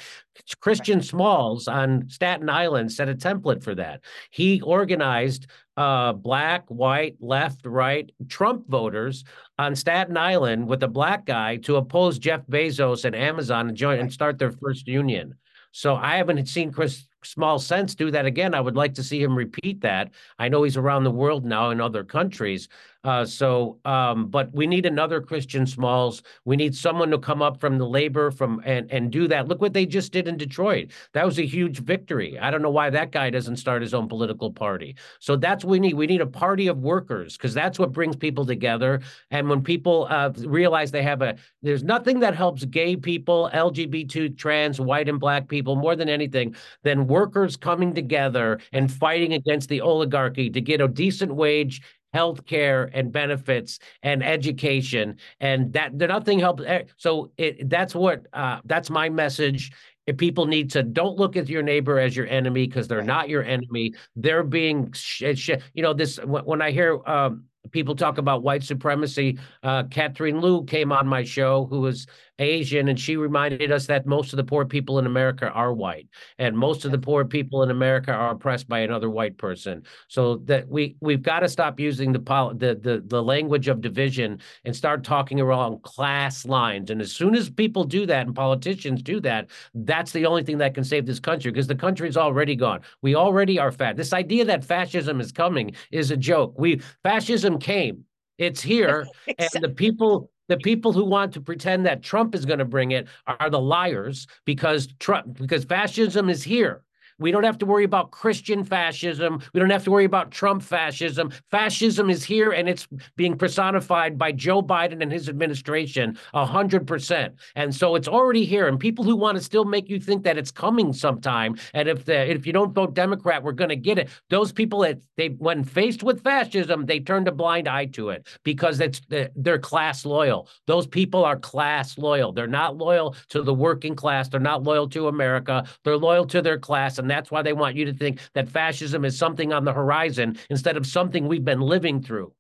Christian 0.60 1.02
Smalls 1.02 1.68
on 1.68 2.08
Staten 2.08 2.48
Island 2.48 2.90
set 2.90 3.10
a 3.10 3.14
template 3.14 3.62
for 3.62 3.74
that. 3.74 3.97
He 4.30 4.60
organized 4.60 5.46
uh, 5.76 6.12
black, 6.12 6.64
white, 6.68 7.16
left, 7.20 7.64
right 7.64 8.10
Trump 8.28 8.68
voters 8.68 9.24
on 9.58 9.76
Staten 9.76 10.16
Island 10.16 10.66
with 10.66 10.82
a 10.82 10.88
black 10.88 11.24
guy 11.24 11.56
to 11.58 11.76
oppose 11.76 12.18
Jeff 12.18 12.46
Bezos 12.46 13.04
and 13.04 13.14
Amazon 13.14 13.68
and 13.68 13.76
join 13.76 13.98
and 13.98 14.12
start 14.12 14.38
their 14.38 14.52
first 14.52 14.88
union. 14.88 15.34
So 15.72 15.94
I 15.94 16.16
haven't 16.16 16.46
seen 16.48 16.72
Chris 16.72 17.06
small 17.28 17.58
sense 17.58 17.94
do 17.94 18.10
that 18.10 18.26
again. 18.26 18.54
I 18.54 18.60
would 18.60 18.76
like 18.76 18.94
to 18.94 19.02
see 19.02 19.22
him 19.22 19.36
repeat 19.36 19.80
that. 19.82 20.10
I 20.38 20.48
know 20.48 20.62
he's 20.62 20.76
around 20.76 21.04
the 21.04 21.10
world 21.10 21.44
now 21.44 21.70
in 21.70 21.80
other 21.80 22.04
countries. 22.04 22.68
Uh, 23.04 23.24
so, 23.24 23.78
um, 23.84 24.26
but 24.26 24.52
we 24.52 24.66
need 24.66 24.84
another 24.84 25.20
Christian 25.20 25.66
Smalls. 25.66 26.22
We 26.44 26.56
need 26.56 26.74
someone 26.74 27.10
to 27.10 27.18
come 27.18 27.40
up 27.42 27.60
from 27.60 27.78
the 27.78 27.86
labor 27.86 28.32
from 28.32 28.60
and 28.64 28.90
and 28.90 29.12
do 29.12 29.28
that. 29.28 29.46
Look 29.46 29.60
what 29.60 29.72
they 29.72 29.86
just 29.86 30.12
did 30.12 30.26
in 30.26 30.36
Detroit. 30.36 30.90
That 31.14 31.24
was 31.24 31.38
a 31.38 31.46
huge 31.46 31.78
victory. 31.78 32.38
I 32.38 32.50
don't 32.50 32.60
know 32.60 32.70
why 32.70 32.90
that 32.90 33.12
guy 33.12 33.30
doesn't 33.30 33.56
start 33.56 33.82
his 33.82 33.94
own 33.94 34.08
political 34.08 34.52
party. 34.52 34.96
So 35.20 35.36
that's 35.36 35.64
what 35.64 35.70
we 35.70 35.80
need. 35.80 35.94
We 35.94 36.08
need 36.08 36.20
a 36.20 36.26
party 36.26 36.66
of 36.66 36.78
workers 36.78 37.36
because 37.36 37.54
that's 37.54 37.78
what 37.78 37.92
brings 37.92 38.16
people 38.16 38.44
together. 38.44 39.00
And 39.30 39.48
when 39.48 39.62
people 39.62 40.08
uh, 40.10 40.32
realize 40.44 40.90
they 40.90 41.04
have 41.04 41.22
a, 41.22 41.36
there's 41.62 41.84
nothing 41.84 42.18
that 42.20 42.34
helps 42.34 42.64
gay 42.64 42.96
people, 42.96 43.48
LGBT, 43.54 44.36
trans, 44.36 44.80
white, 44.80 45.08
and 45.08 45.20
black 45.20 45.48
people 45.48 45.76
more 45.76 45.94
than 45.94 46.08
anything 46.08 46.56
than 46.82 47.06
workers 47.18 47.56
coming 47.56 47.94
together 47.94 48.60
and 48.72 48.92
fighting 48.92 49.32
against 49.32 49.68
the 49.68 49.80
oligarchy 49.80 50.50
to 50.50 50.60
get 50.60 50.80
a 50.80 50.88
decent 50.88 51.34
wage 51.34 51.82
health 52.14 52.46
care 52.46 52.90
and 52.94 53.12
benefits 53.12 53.78
and 54.02 54.22
education. 54.24 55.16
And 55.40 55.72
that 55.72 55.94
nothing 55.94 56.38
helps 56.38 56.62
eh, 56.64 56.84
so 56.96 57.32
it, 57.36 57.68
that's 57.68 57.94
what 57.94 58.26
uh, 58.32 58.60
that's 58.64 58.90
my 58.90 59.08
message. 59.08 59.72
If 60.06 60.16
people 60.16 60.46
need 60.46 60.70
to 60.70 60.82
don't 60.82 61.18
look 61.18 61.36
at 61.36 61.50
your 61.50 61.62
neighbor 61.62 61.98
as 61.98 62.16
your 62.16 62.26
enemy 62.28 62.66
because 62.66 62.88
they're 62.88 63.02
not 63.02 63.28
your 63.28 63.42
enemy. 63.44 63.92
They're 64.16 64.42
being 64.42 64.90
sh- 64.92 65.34
sh- 65.34 65.60
you 65.74 65.82
know 65.82 65.92
this 65.92 66.18
when 66.24 66.62
i 66.62 66.70
hear 66.70 66.90
um, 67.06 67.44
people 67.72 67.94
talk 67.94 68.16
about 68.16 68.42
white 68.42 68.62
supremacy 68.62 69.38
uh, 69.62 69.82
catherine 69.90 70.40
liu 70.40 70.64
came 70.64 70.92
on 70.92 71.06
my 71.06 71.22
show 71.22 71.66
who 71.66 71.80
was 71.80 72.06
Asian, 72.38 72.88
and 72.88 72.98
she 72.98 73.16
reminded 73.16 73.72
us 73.72 73.86
that 73.86 74.06
most 74.06 74.32
of 74.32 74.36
the 74.36 74.44
poor 74.44 74.64
people 74.64 74.98
in 74.98 75.06
America 75.06 75.50
are 75.50 75.72
white, 75.72 76.08
and 76.38 76.56
most 76.56 76.84
of 76.84 76.92
the 76.92 76.98
poor 76.98 77.24
people 77.24 77.62
in 77.62 77.70
America 77.70 78.12
are 78.12 78.30
oppressed 78.30 78.68
by 78.68 78.80
another 78.80 79.10
white 79.10 79.36
person. 79.36 79.82
So 80.08 80.36
that 80.44 80.68
we 80.68 80.96
we've 81.00 81.22
got 81.22 81.40
to 81.40 81.48
stop 81.48 81.80
using 81.80 82.12
the 82.12 82.20
the 82.20 82.78
the, 82.80 83.02
the 83.06 83.22
language 83.22 83.68
of 83.68 83.80
division 83.80 84.40
and 84.64 84.74
start 84.74 85.04
talking 85.04 85.40
around 85.40 85.82
class 85.82 86.46
lines. 86.46 86.90
And 86.90 87.00
as 87.00 87.12
soon 87.12 87.34
as 87.34 87.50
people 87.50 87.84
do 87.84 88.06
that 88.06 88.26
and 88.26 88.34
politicians 88.34 89.02
do 89.02 89.20
that, 89.20 89.48
that's 89.74 90.12
the 90.12 90.26
only 90.26 90.44
thing 90.44 90.58
that 90.58 90.74
can 90.74 90.84
save 90.84 91.06
this 91.06 91.20
country 91.20 91.50
because 91.50 91.66
the 91.66 91.74
country's 91.74 92.16
already 92.16 92.56
gone. 92.56 92.80
We 93.02 93.14
already 93.14 93.58
are 93.58 93.72
fat. 93.72 93.96
This 93.96 94.12
idea 94.12 94.44
that 94.44 94.64
fascism 94.64 95.20
is 95.20 95.32
coming 95.32 95.72
is 95.90 96.10
a 96.10 96.16
joke. 96.16 96.54
We 96.58 96.80
fascism 97.02 97.58
came. 97.58 98.04
It's 98.38 98.62
here, 98.62 99.06
and 99.38 99.62
the 99.62 99.68
people 99.68 100.30
the 100.48 100.56
people 100.56 100.92
who 100.92 101.04
want 101.04 101.32
to 101.34 101.40
pretend 101.40 101.86
that 101.86 102.02
Trump 102.02 102.34
is 102.34 102.44
going 102.44 102.58
to 102.58 102.64
bring 102.64 102.90
it 102.90 103.06
are 103.26 103.50
the 103.50 103.60
liars 103.60 104.26
because 104.44 104.88
Trump 104.98 105.38
because 105.38 105.64
fascism 105.64 106.28
is 106.28 106.42
here. 106.42 106.82
We 107.18 107.30
don't 107.30 107.44
have 107.44 107.58
to 107.58 107.66
worry 107.66 107.84
about 107.84 108.10
Christian 108.10 108.64
fascism. 108.64 109.42
We 109.52 109.60
don't 109.60 109.70
have 109.70 109.84
to 109.84 109.90
worry 109.90 110.04
about 110.04 110.30
Trump 110.30 110.62
fascism. 110.62 111.32
Fascism 111.50 112.10
is 112.10 112.24
here 112.24 112.52
and 112.52 112.68
it's 112.68 112.86
being 113.16 113.36
personified 113.36 114.16
by 114.18 114.32
Joe 114.32 114.62
Biden 114.62 115.02
and 115.02 115.10
his 115.10 115.28
administration 115.28 116.18
100%. 116.34 117.32
And 117.56 117.74
so 117.74 117.94
it's 117.94 118.08
already 118.08 118.44
here. 118.44 118.68
And 118.68 118.78
people 118.78 119.04
who 119.04 119.16
want 119.16 119.36
to 119.36 119.42
still 119.42 119.64
make 119.64 119.88
you 119.88 119.98
think 120.00 120.22
that 120.24 120.38
it's 120.38 120.50
coming 120.50 120.92
sometime, 120.92 121.56
and 121.74 121.88
if 121.88 122.04
the, 122.04 122.30
if 122.30 122.46
you 122.46 122.52
don't 122.52 122.72
vote 122.72 122.94
Democrat, 122.94 123.42
we're 123.42 123.52
going 123.52 123.68
to 123.70 123.76
get 123.76 123.98
it. 123.98 124.08
Those 124.30 124.52
people 124.52 124.80
that 124.80 125.00
they 125.16 125.28
when 125.28 125.64
faced 125.64 126.02
with 126.02 126.22
fascism, 126.22 126.86
they 126.86 127.00
turned 127.00 127.28
a 127.28 127.32
blind 127.32 127.68
eye 127.68 127.86
to 127.86 128.10
it 128.10 128.26
because 128.44 128.80
it's 128.80 129.00
they're 129.08 129.58
class 129.58 130.04
loyal. 130.04 130.48
Those 130.66 130.86
people 130.86 131.24
are 131.24 131.38
class 131.38 131.98
loyal. 131.98 132.32
They're 132.32 132.46
not 132.46 132.76
loyal 132.76 133.16
to 133.30 133.42
the 133.42 133.54
working 133.54 133.94
class. 133.94 134.28
They're 134.28 134.40
not 134.40 134.62
loyal 134.62 134.88
to 134.90 135.08
America. 135.08 135.66
They're 135.84 135.96
loyal 135.96 136.26
to 136.26 136.42
their 136.42 136.58
class. 136.58 136.98
And 136.98 137.07
and 137.08 137.16
that's 137.16 137.30
why 137.30 137.40
they 137.40 137.54
want 137.54 137.74
you 137.74 137.86
to 137.86 137.94
think 137.94 138.20
that 138.34 138.50
fascism 138.50 139.02
is 139.02 139.16
something 139.16 139.50
on 139.50 139.64
the 139.64 139.72
horizon 139.72 140.36
instead 140.50 140.76
of 140.76 140.86
something 140.86 141.26
we've 141.26 141.44
been 141.44 141.62
living 141.62 142.02
through. 142.02 142.32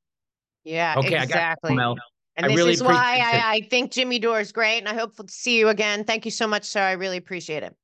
Yeah, 0.64 0.94
okay, 0.98 1.22
exactly. 1.22 1.78
I 1.78 1.94
and 2.36 2.44
I 2.44 2.48
this 2.48 2.56
really 2.58 2.72
is 2.72 2.82
why 2.82 2.92
I, 2.92 3.54
I 3.54 3.60
think 3.70 3.90
Jimmy 3.90 4.18
Dore 4.18 4.40
is 4.40 4.52
great, 4.52 4.78
and 4.78 4.88
I 4.88 4.92
hope 4.92 5.16
to 5.16 5.24
see 5.28 5.58
you 5.58 5.68
again. 5.68 6.04
Thank 6.04 6.26
you 6.26 6.30
so 6.30 6.46
much, 6.46 6.64
sir. 6.64 6.82
I 6.82 6.92
really 6.92 7.16
appreciate 7.16 7.62
it. 7.62 7.74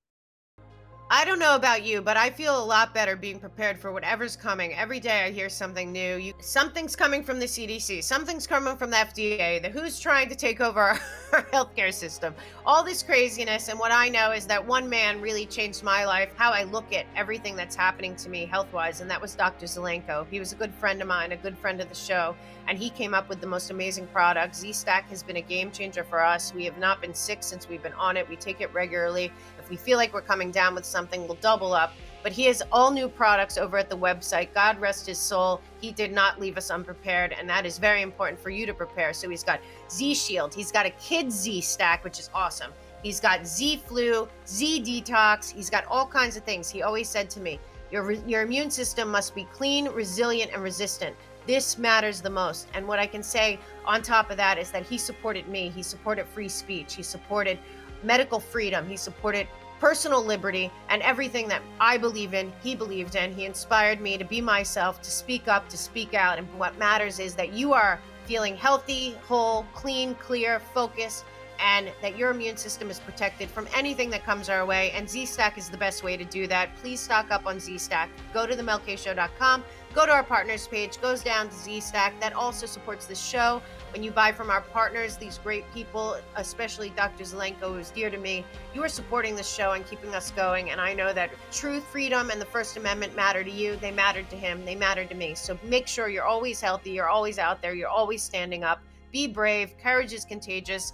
I 1.10 1.26
don't 1.26 1.38
know 1.38 1.54
about 1.54 1.84
you, 1.84 2.00
but 2.00 2.16
I 2.16 2.30
feel 2.30 2.58
a 2.58 2.64
lot 2.64 2.94
better 2.94 3.14
being 3.14 3.38
prepared 3.38 3.78
for 3.78 3.92
whatever's 3.92 4.36
coming. 4.36 4.72
Every 4.72 5.00
day 5.00 5.24
I 5.24 5.30
hear 5.30 5.50
something 5.50 5.92
new. 5.92 6.16
You, 6.16 6.32
something's 6.40 6.96
coming 6.96 7.22
from 7.22 7.38
the 7.38 7.44
CDC, 7.44 8.02
something's 8.02 8.46
coming 8.46 8.74
from 8.78 8.88
the 8.88 8.96
FDA, 8.96 9.60
the 9.60 9.68
who's 9.68 10.00
trying 10.00 10.30
to 10.30 10.34
take 10.34 10.62
over 10.62 10.80
our, 10.80 11.00
our 11.34 11.42
healthcare 11.42 11.92
system. 11.92 12.34
All 12.64 12.82
this 12.82 13.02
craziness, 13.02 13.68
and 13.68 13.78
what 13.78 13.92
I 13.92 14.08
know 14.08 14.32
is 14.32 14.46
that 14.46 14.66
one 14.66 14.88
man 14.88 15.20
really 15.20 15.44
changed 15.44 15.82
my 15.82 16.06
life, 16.06 16.32
how 16.36 16.52
I 16.52 16.62
look 16.64 16.90
at 16.94 17.04
everything 17.14 17.54
that's 17.54 17.76
happening 17.76 18.16
to 18.16 18.30
me 18.30 18.46
health 18.46 18.72
wise, 18.72 19.02
and 19.02 19.10
that 19.10 19.20
was 19.20 19.34
Dr. 19.34 19.66
Zelenko. 19.66 20.26
He 20.30 20.40
was 20.40 20.52
a 20.52 20.56
good 20.56 20.72
friend 20.72 21.02
of 21.02 21.08
mine, 21.08 21.32
a 21.32 21.36
good 21.36 21.58
friend 21.58 21.82
of 21.82 21.90
the 21.90 21.94
show, 21.94 22.34
and 22.66 22.78
he 22.78 22.88
came 22.88 23.12
up 23.12 23.28
with 23.28 23.42
the 23.42 23.46
most 23.46 23.70
amazing 23.70 24.06
product. 24.06 24.56
Z 24.56 24.72
Stack 24.72 25.10
has 25.10 25.22
been 25.22 25.36
a 25.36 25.42
game 25.42 25.70
changer 25.70 26.02
for 26.02 26.24
us. 26.24 26.54
We 26.54 26.64
have 26.64 26.78
not 26.78 27.02
been 27.02 27.14
sick 27.14 27.42
since 27.42 27.68
we've 27.68 27.82
been 27.82 27.92
on 27.92 28.16
it. 28.16 28.26
We 28.26 28.36
take 28.36 28.62
it 28.62 28.72
regularly. 28.72 29.30
If 29.64 29.70
we 29.70 29.76
feel 29.76 29.96
like 29.96 30.12
we're 30.12 30.20
coming 30.20 30.50
down 30.50 30.74
with 30.74 30.84
something, 30.84 31.26
we'll 31.26 31.38
double 31.40 31.72
up. 31.72 31.94
But 32.22 32.32
he 32.32 32.44
has 32.44 32.62
all 32.70 32.90
new 32.90 33.08
products 33.08 33.56
over 33.56 33.78
at 33.78 33.88
the 33.88 33.96
website. 33.96 34.52
God 34.52 34.78
rest 34.78 35.06
his 35.06 35.18
soul. 35.18 35.62
He 35.80 35.90
did 35.90 36.12
not 36.12 36.38
leave 36.38 36.58
us 36.58 36.70
unprepared, 36.70 37.32
and 37.32 37.48
that 37.48 37.64
is 37.64 37.78
very 37.78 38.02
important 38.02 38.38
for 38.38 38.50
you 38.50 38.66
to 38.66 38.74
prepare. 38.74 39.14
So 39.14 39.30
he's 39.30 39.42
got 39.42 39.60
Z 39.90 40.14
Shield, 40.14 40.54
he's 40.54 40.70
got 40.70 40.84
a 40.84 40.90
Kid 40.90 41.32
Z 41.32 41.62
stack, 41.62 42.04
which 42.04 42.18
is 42.18 42.28
awesome. 42.34 42.72
He's 43.02 43.20
got 43.20 43.46
Z 43.46 43.82
Flu, 43.86 44.28
Z 44.46 44.82
Detox. 44.82 45.50
He's 45.50 45.70
got 45.70 45.84
all 45.86 46.06
kinds 46.06 46.36
of 46.36 46.44
things. 46.44 46.70
He 46.70 46.82
always 46.82 47.08
said 47.08 47.30
to 47.30 47.40
me, 47.40 47.58
your, 47.90 48.12
your 48.12 48.42
immune 48.42 48.70
system 48.70 49.08
must 49.10 49.34
be 49.34 49.44
clean, 49.52 49.88
resilient, 49.88 50.50
and 50.52 50.62
resistant. 50.62 51.14
This 51.46 51.76
matters 51.76 52.22
the 52.22 52.30
most. 52.30 52.68
And 52.72 52.88
what 52.88 52.98
I 52.98 53.06
can 53.06 53.22
say 53.22 53.58
on 53.84 54.00
top 54.00 54.30
of 54.30 54.38
that 54.38 54.56
is 54.58 54.70
that 54.70 54.84
he 54.84 54.96
supported 54.96 55.46
me. 55.48 55.68
He 55.68 55.82
supported 55.82 56.26
free 56.26 56.48
speech. 56.48 56.94
He 56.94 57.02
supported 57.02 57.58
medical 58.04 58.40
freedom. 58.40 58.86
He 58.88 58.96
supported 58.96 59.46
personal 59.80 60.24
liberty 60.24 60.70
and 60.88 61.02
everything 61.02 61.48
that 61.48 61.62
I 61.80 61.96
believe 61.98 62.34
in, 62.34 62.52
he 62.62 62.74
believed 62.74 63.16
in. 63.16 63.34
He 63.34 63.44
inspired 63.44 64.00
me 64.00 64.16
to 64.16 64.24
be 64.24 64.40
myself, 64.40 65.02
to 65.02 65.10
speak 65.10 65.48
up, 65.48 65.68
to 65.68 65.76
speak 65.76 66.14
out. 66.14 66.38
And 66.38 66.48
what 66.58 66.78
matters 66.78 67.18
is 67.18 67.34
that 67.34 67.52
you 67.52 67.72
are 67.72 68.00
feeling 68.24 68.56
healthy, 68.56 69.16
whole, 69.26 69.66
clean, 69.74 70.14
clear, 70.14 70.58
focused, 70.58 71.24
and 71.60 71.92
that 72.02 72.16
your 72.16 72.30
immune 72.30 72.56
system 72.56 72.90
is 72.90 72.98
protected 72.98 73.48
from 73.48 73.68
anything 73.74 74.10
that 74.10 74.24
comes 74.24 74.48
our 74.48 74.64
way. 74.66 74.90
And 74.92 75.08
Z 75.08 75.26
Stack 75.26 75.58
is 75.58 75.68
the 75.68 75.76
best 75.76 76.02
way 76.02 76.16
to 76.16 76.24
do 76.24 76.46
that. 76.46 76.74
Please 76.76 77.00
stock 77.00 77.30
up 77.30 77.46
on 77.46 77.60
Z 77.60 77.78
Stack. 77.78 78.10
Go 78.32 78.46
to 78.46 78.54
themelkshow.com 78.54 79.64
go 79.94 80.04
to 80.04 80.12
our 80.12 80.24
partners 80.24 80.66
page, 80.66 81.00
goes 81.00 81.22
down 81.22 81.48
to 81.48 81.54
Z 81.54 81.80
Stack. 81.80 82.18
That 82.20 82.32
also 82.32 82.66
supports 82.66 83.06
the 83.06 83.14
show. 83.14 83.62
When 83.94 84.02
you 84.02 84.10
buy 84.10 84.32
from 84.32 84.50
our 84.50 84.60
partners, 84.60 85.16
these 85.16 85.38
great 85.38 85.72
people, 85.72 86.16
especially 86.34 86.90
Dr. 86.96 87.22
Zelenko, 87.22 87.76
who's 87.76 87.90
dear 87.90 88.10
to 88.10 88.18
me, 88.18 88.44
you 88.74 88.82
are 88.82 88.88
supporting 88.88 89.36
the 89.36 89.42
show 89.44 89.70
and 89.70 89.86
keeping 89.86 90.12
us 90.16 90.32
going. 90.32 90.72
And 90.72 90.80
I 90.80 90.94
know 90.94 91.12
that 91.12 91.30
truth, 91.52 91.84
freedom, 91.84 92.30
and 92.30 92.40
the 92.40 92.46
First 92.46 92.76
Amendment 92.76 93.14
matter 93.14 93.44
to 93.44 93.50
you. 93.52 93.76
They 93.76 93.92
mattered 93.92 94.28
to 94.30 94.36
him. 94.36 94.64
They 94.64 94.74
mattered 94.74 95.10
to 95.10 95.14
me. 95.14 95.36
So 95.36 95.56
make 95.62 95.86
sure 95.86 96.08
you're 96.08 96.24
always 96.24 96.60
healthy. 96.60 96.90
You're 96.90 97.08
always 97.08 97.38
out 97.38 97.62
there. 97.62 97.72
You're 97.72 97.86
always 97.86 98.20
standing 98.20 98.64
up. 98.64 98.82
Be 99.12 99.28
brave. 99.28 99.78
Courage 99.78 100.12
is 100.12 100.24
contagious. 100.24 100.92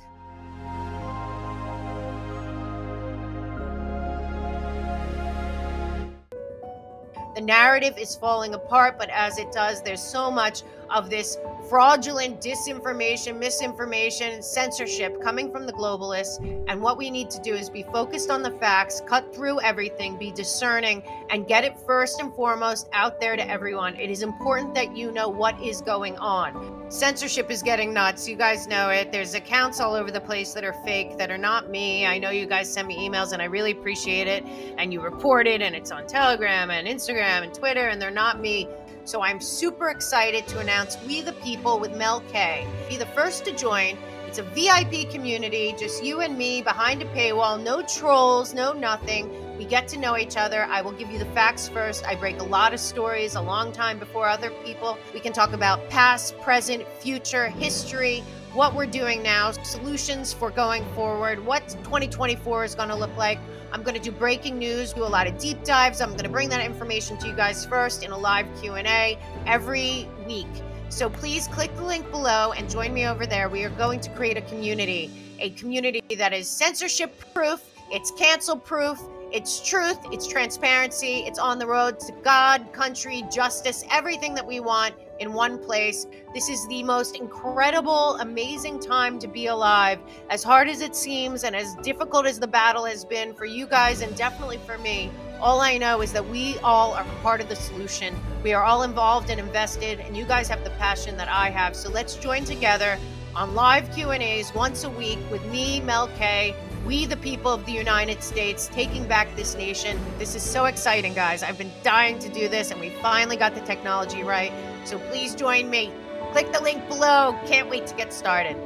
The 7.35 7.41
narrative 7.41 7.97
is 7.97 8.15
falling 8.15 8.53
apart, 8.53 8.99
but 8.99 9.09
as 9.09 9.39
it 9.39 9.51
does, 9.53 9.81
there's 9.81 10.03
so 10.03 10.31
much 10.31 10.63
of 10.91 11.11
this 11.11 11.39
fraudulent 11.69 12.41
disinformation, 12.41 13.39
misinformation, 13.39 14.43
censorship 14.43 15.21
coming 15.23 15.51
from 15.51 15.67
the 15.67 15.73
globalists. 15.73 16.39
And 16.69 16.83
what 16.83 16.99
we 16.99 17.11
need 17.11 17.31
to 17.31 17.41
do 17.41 17.55
is 17.55 17.71
be 17.71 17.83
focused 17.85 18.31
on 18.31 18.43
the 18.43 18.51
facts, 18.51 19.01
cut 19.07 19.35
through 19.35 19.61
everything, 19.61 20.17
be 20.17 20.33
discerning, 20.33 21.03
and 21.31 21.47
get 21.47 21.65
it 21.65 21.79
first 21.79 22.21
and 22.21 22.35
foremost 22.35 22.89
out 22.93 23.21
there 23.21 23.37
to 23.37 23.49
everyone. 23.49 23.95
It 23.97 24.11
is 24.11 24.23
important 24.23 24.75
that 24.75 24.97
you 24.97 25.13
know 25.13 25.29
what 25.29 25.61
is 25.63 25.81
going 25.81 26.17
on. 26.19 26.91
Censorship 26.91 27.51
is 27.51 27.63
getting 27.63 27.93
nuts. 27.93 28.29
You 28.29 28.35
guys 28.35 28.67
know 28.67 28.89
it. 28.89 29.13
There's 29.13 29.35
accounts 29.35 29.79
all 29.79 29.95
over 29.95 30.11
the 30.11 30.21
place 30.21 30.53
that 30.55 30.65
are 30.65 30.73
fake, 30.85 31.19
that 31.19 31.31
are 31.31 31.39
not 31.39 31.71
me. 31.71 32.05
I 32.05 32.19
know 32.19 32.31
you 32.31 32.47
guys 32.47 32.73
send 32.73 32.89
me 32.89 33.09
emails 33.09 33.33
and 33.33 33.41
I 33.41 33.45
really 33.45 33.71
appreciate 33.71 34.27
it. 34.27 34.45
And 34.77 34.93
you 34.93 35.01
report 35.01 35.47
it, 35.47 35.63
and 35.63 35.75
it's 35.77 35.93
on 35.93 36.07
Telegram 36.07 36.71
and 36.71 36.89
Instagram 36.89 37.45
and 37.45 37.55
Twitter, 37.55 37.89
and 37.89 38.03
they're 38.03 38.11
not 38.11 38.41
me. 38.41 38.67
So 39.05 39.23
I'm 39.23 39.41
super 39.41 39.89
excited 39.89 40.47
to 40.49 40.59
announce 40.59 40.99
We 41.07 41.23
the 41.23 41.33
People 41.35 41.81
with 41.81 41.97
Mel 41.97 42.21
K. 42.33 42.67
Be 42.89 42.97
the 42.97 43.07
first 43.07 43.45
to 43.47 43.57
join. 43.57 43.97
It's 44.27 44.39
a 44.39 44.43
VIP 44.43 45.11
community, 45.11 45.75
just 45.79 46.05
you 46.05 46.21
and 46.21 46.37
me 46.37 46.63
behind 46.63 47.03
a 47.03 47.07
paywall, 47.07 47.61
no 47.61 47.83
trolls, 47.83 48.55
no 48.55 48.73
nothing. 48.73 49.57
We 49.59 49.65
get 49.65 49.89
to 49.89 49.99
know 49.99 50.17
each 50.17 50.37
other. 50.37 50.65
I 50.65 50.83
will 50.83 50.93
give 50.93 51.11
you 51.11 51.19
the 51.19 51.25
facts 51.27 51.69
first. 51.69 52.07
I 52.07 52.15
break 52.15 52.39
a 52.41 52.45
lot 52.45 52.73
of 52.73 52.79
stories 52.79 53.35
a 53.35 53.41
long 53.41 53.73
time 53.73 53.99
before 53.99 54.29
other 54.29 54.51
people. 54.65 54.99
We 55.15 55.21
can 55.21 55.33
talk 55.33 55.53
about 55.53 55.89
past, 55.89 56.39
present, 56.41 56.87
future, 57.01 57.49
history, 57.49 58.23
what 58.53 58.75
we're 58.75 58.87
doing 58.87 59.23
now, 59.23 59.53
solutions 59.53 60.33
for 60.33 60.51
going 60.51 60.85
forward, 60.95 61.45
what 61.45 61.69
2024 61.85 62.65
is 62.65 62.75
going 62.75 62.89
to 62.89 62.97
look 62.97 63.17
like. 63.17 63.39
I'm 63.73 63.83
going 63.83 63.95
to 63.95 64.01
do 64.01 64.11
breaking 64.11 64.59
news, 64.59 64.93
do 64.93 65.05
a 65.05 65.05
lot 65.05 65.27
of 65.27 65.39
deep 65.39 65.63
dives. 65.65 66.01
I'm 66.01 66.11
going 66.11 66.25
to 66.25 66.29
bring 66.29 66.49
that 66.49 66.65
information 66.65 67.17
to 67.19 67.29
you 67.29 67.35
guys 67.35 67.65
first 67.65 68.03
in 68.03 68.11
a 68.11 68.19
live 68.19 68.47
Q&A 68.61 69.19
every 69.47 70.09
week. 70.27 70.49
So 70.89 71.09
please 71.09 71.47
click 71.47 71.75
the 71.77 71.85
link 71.85 72.11
below 72.11 72.53
and 72.53 72.69
join 72.69 72.93
me 72.93 73.07
over 73.07 73.27
there. 73.27 73.49
We 73.49 73.63
are 73.65 73.71
going 73.71 74.01
to 74.01 74.11
create 74.11 74.37
a 74.37 74.43
community, 74.43 75.37
a 75.39 75.51
community 75.51 76.03
that 76.17 76.33
is 76.33 76.49
censorship 76.49 77.33
proof, 77.33 77.63
it's 77.93 78.11
cancel 78.13 78.57
proof, 78.57 79.01
it's 79.33 79.61
truth, 79.61 79.99
it's 80.11 80.27
transparency, 80.27 81.19
it's 81.27 81.39
on 81.39 81.59
the 81.59 81.67
road 81.67 82.01
to 82.01 82.13
God, 82.25 82.73
country, 82.73 83.23
justice, 83.31 83.85
everything 83.91 84.35
that 84.35 84.47
we 84.47 84.59
want 84.59 84.95
in 85.21 85.33
one 85.33 85.59
place. 85.59 86.07
This 86.35 86.49
is 86.49 86.67
the 86.69 86.83
most 86.83 87.17
incredible, 87.17 88.17
amazing 88.17 88.81
time 88.81 89.19
to 89.21 89.29
be 89.29 89.47
alive. 89.47 90.01
As 90.31 90.43
hard 90.43 90.69
as 90.69 90.81
it 90.81 90.97
seems 90.97 91.45
and 91.45 91.55
as 91.55 91.75
difficult 91.77 92.27
as 92.27 92.41
the 92.41 92.49
battle 92.49 92.85
has 92.87 93.05
been 93.05 93.33
for 93.35 93.45
you 93.45 93.67
guys 93.67 94.03
and 94.03 94.17
definitely 94.17 94.59
for 94.59 94.79
me, 94.79 95.11
all 95.41 95.61
I 95.61 95.79
know 95.79 96.01
is 96.01 96.13
that 96.13 96.27
we 96.27 96.59
all 96.59 96.93
are 96.95 97.05
part 97.23 97.41
of 97.41 97.49
the 97.49 97.57
solution. 97.57 98.15
We 98.43 98.53
are 98.53 98.65
all 98.65 98.83
involved 98.83 99.31
and 99.31 99.39
invested 99.39 100.01
and 100.01 100.17
you 100.17 100.25
guys 100.25 100.49
have 100.49 100.65
the 100.65 100.71
passion 100.71 101.17
that 101.19 101.29
I 101.29 101.51
have. 101.51 101.77
So 101.77 101.89
let's 101.89 102.17
join 102.17 102.45
together 102.45 102.99
on 103.37 103.55
live 103.55 103.91
Q&As 103.95 104.53
once 104.55 104.85
a 104.85 104.91
week 104.91 105.19
with 105.31 105.45
me, 105.47 105.81
Mel 105.83 106.09
K, 106.17 106.55
we, 106.87 107.07
the 107.07 107.17
people 107.17 107.53
of 107.53 107.67
the 107.67 107.73
United 107.73 108.23
States, 108.23 108.69
taking 108.73 109.07
back 109.07 109.35
this 109.37 109.55
nation. 109.55 109.99
This 110.19 110.35
is 110.35 110.43
so 110.43 110.65
exciting, 110.65 111.15
guys. 111.15 111.43
I've 111.43 111.59
been 111.59 111.73
dying 111.83 112.19
to 112.21 112.29
do 112.29 112.49
this, 112.49 112.71
and 112.71 112.81
we 112.81 112.91
finally 113.03 113.37
got 113.37 113.55
the 113.55 113.61
technology 113.61 114.23
right. 114.23 114.53
So 114.85 114.99
please 115.11 115.35
join 115.35 115.69
me. 115.69 115.93
Click 116.33 116.53
the 116.53 116.61
link 116.63 116.87
below. 116.89 117.39
Can't 117.47 117.69
wait 117.69 117.87
to 117.89 117.95
get 117.95 118.13
started. 118.13 118.57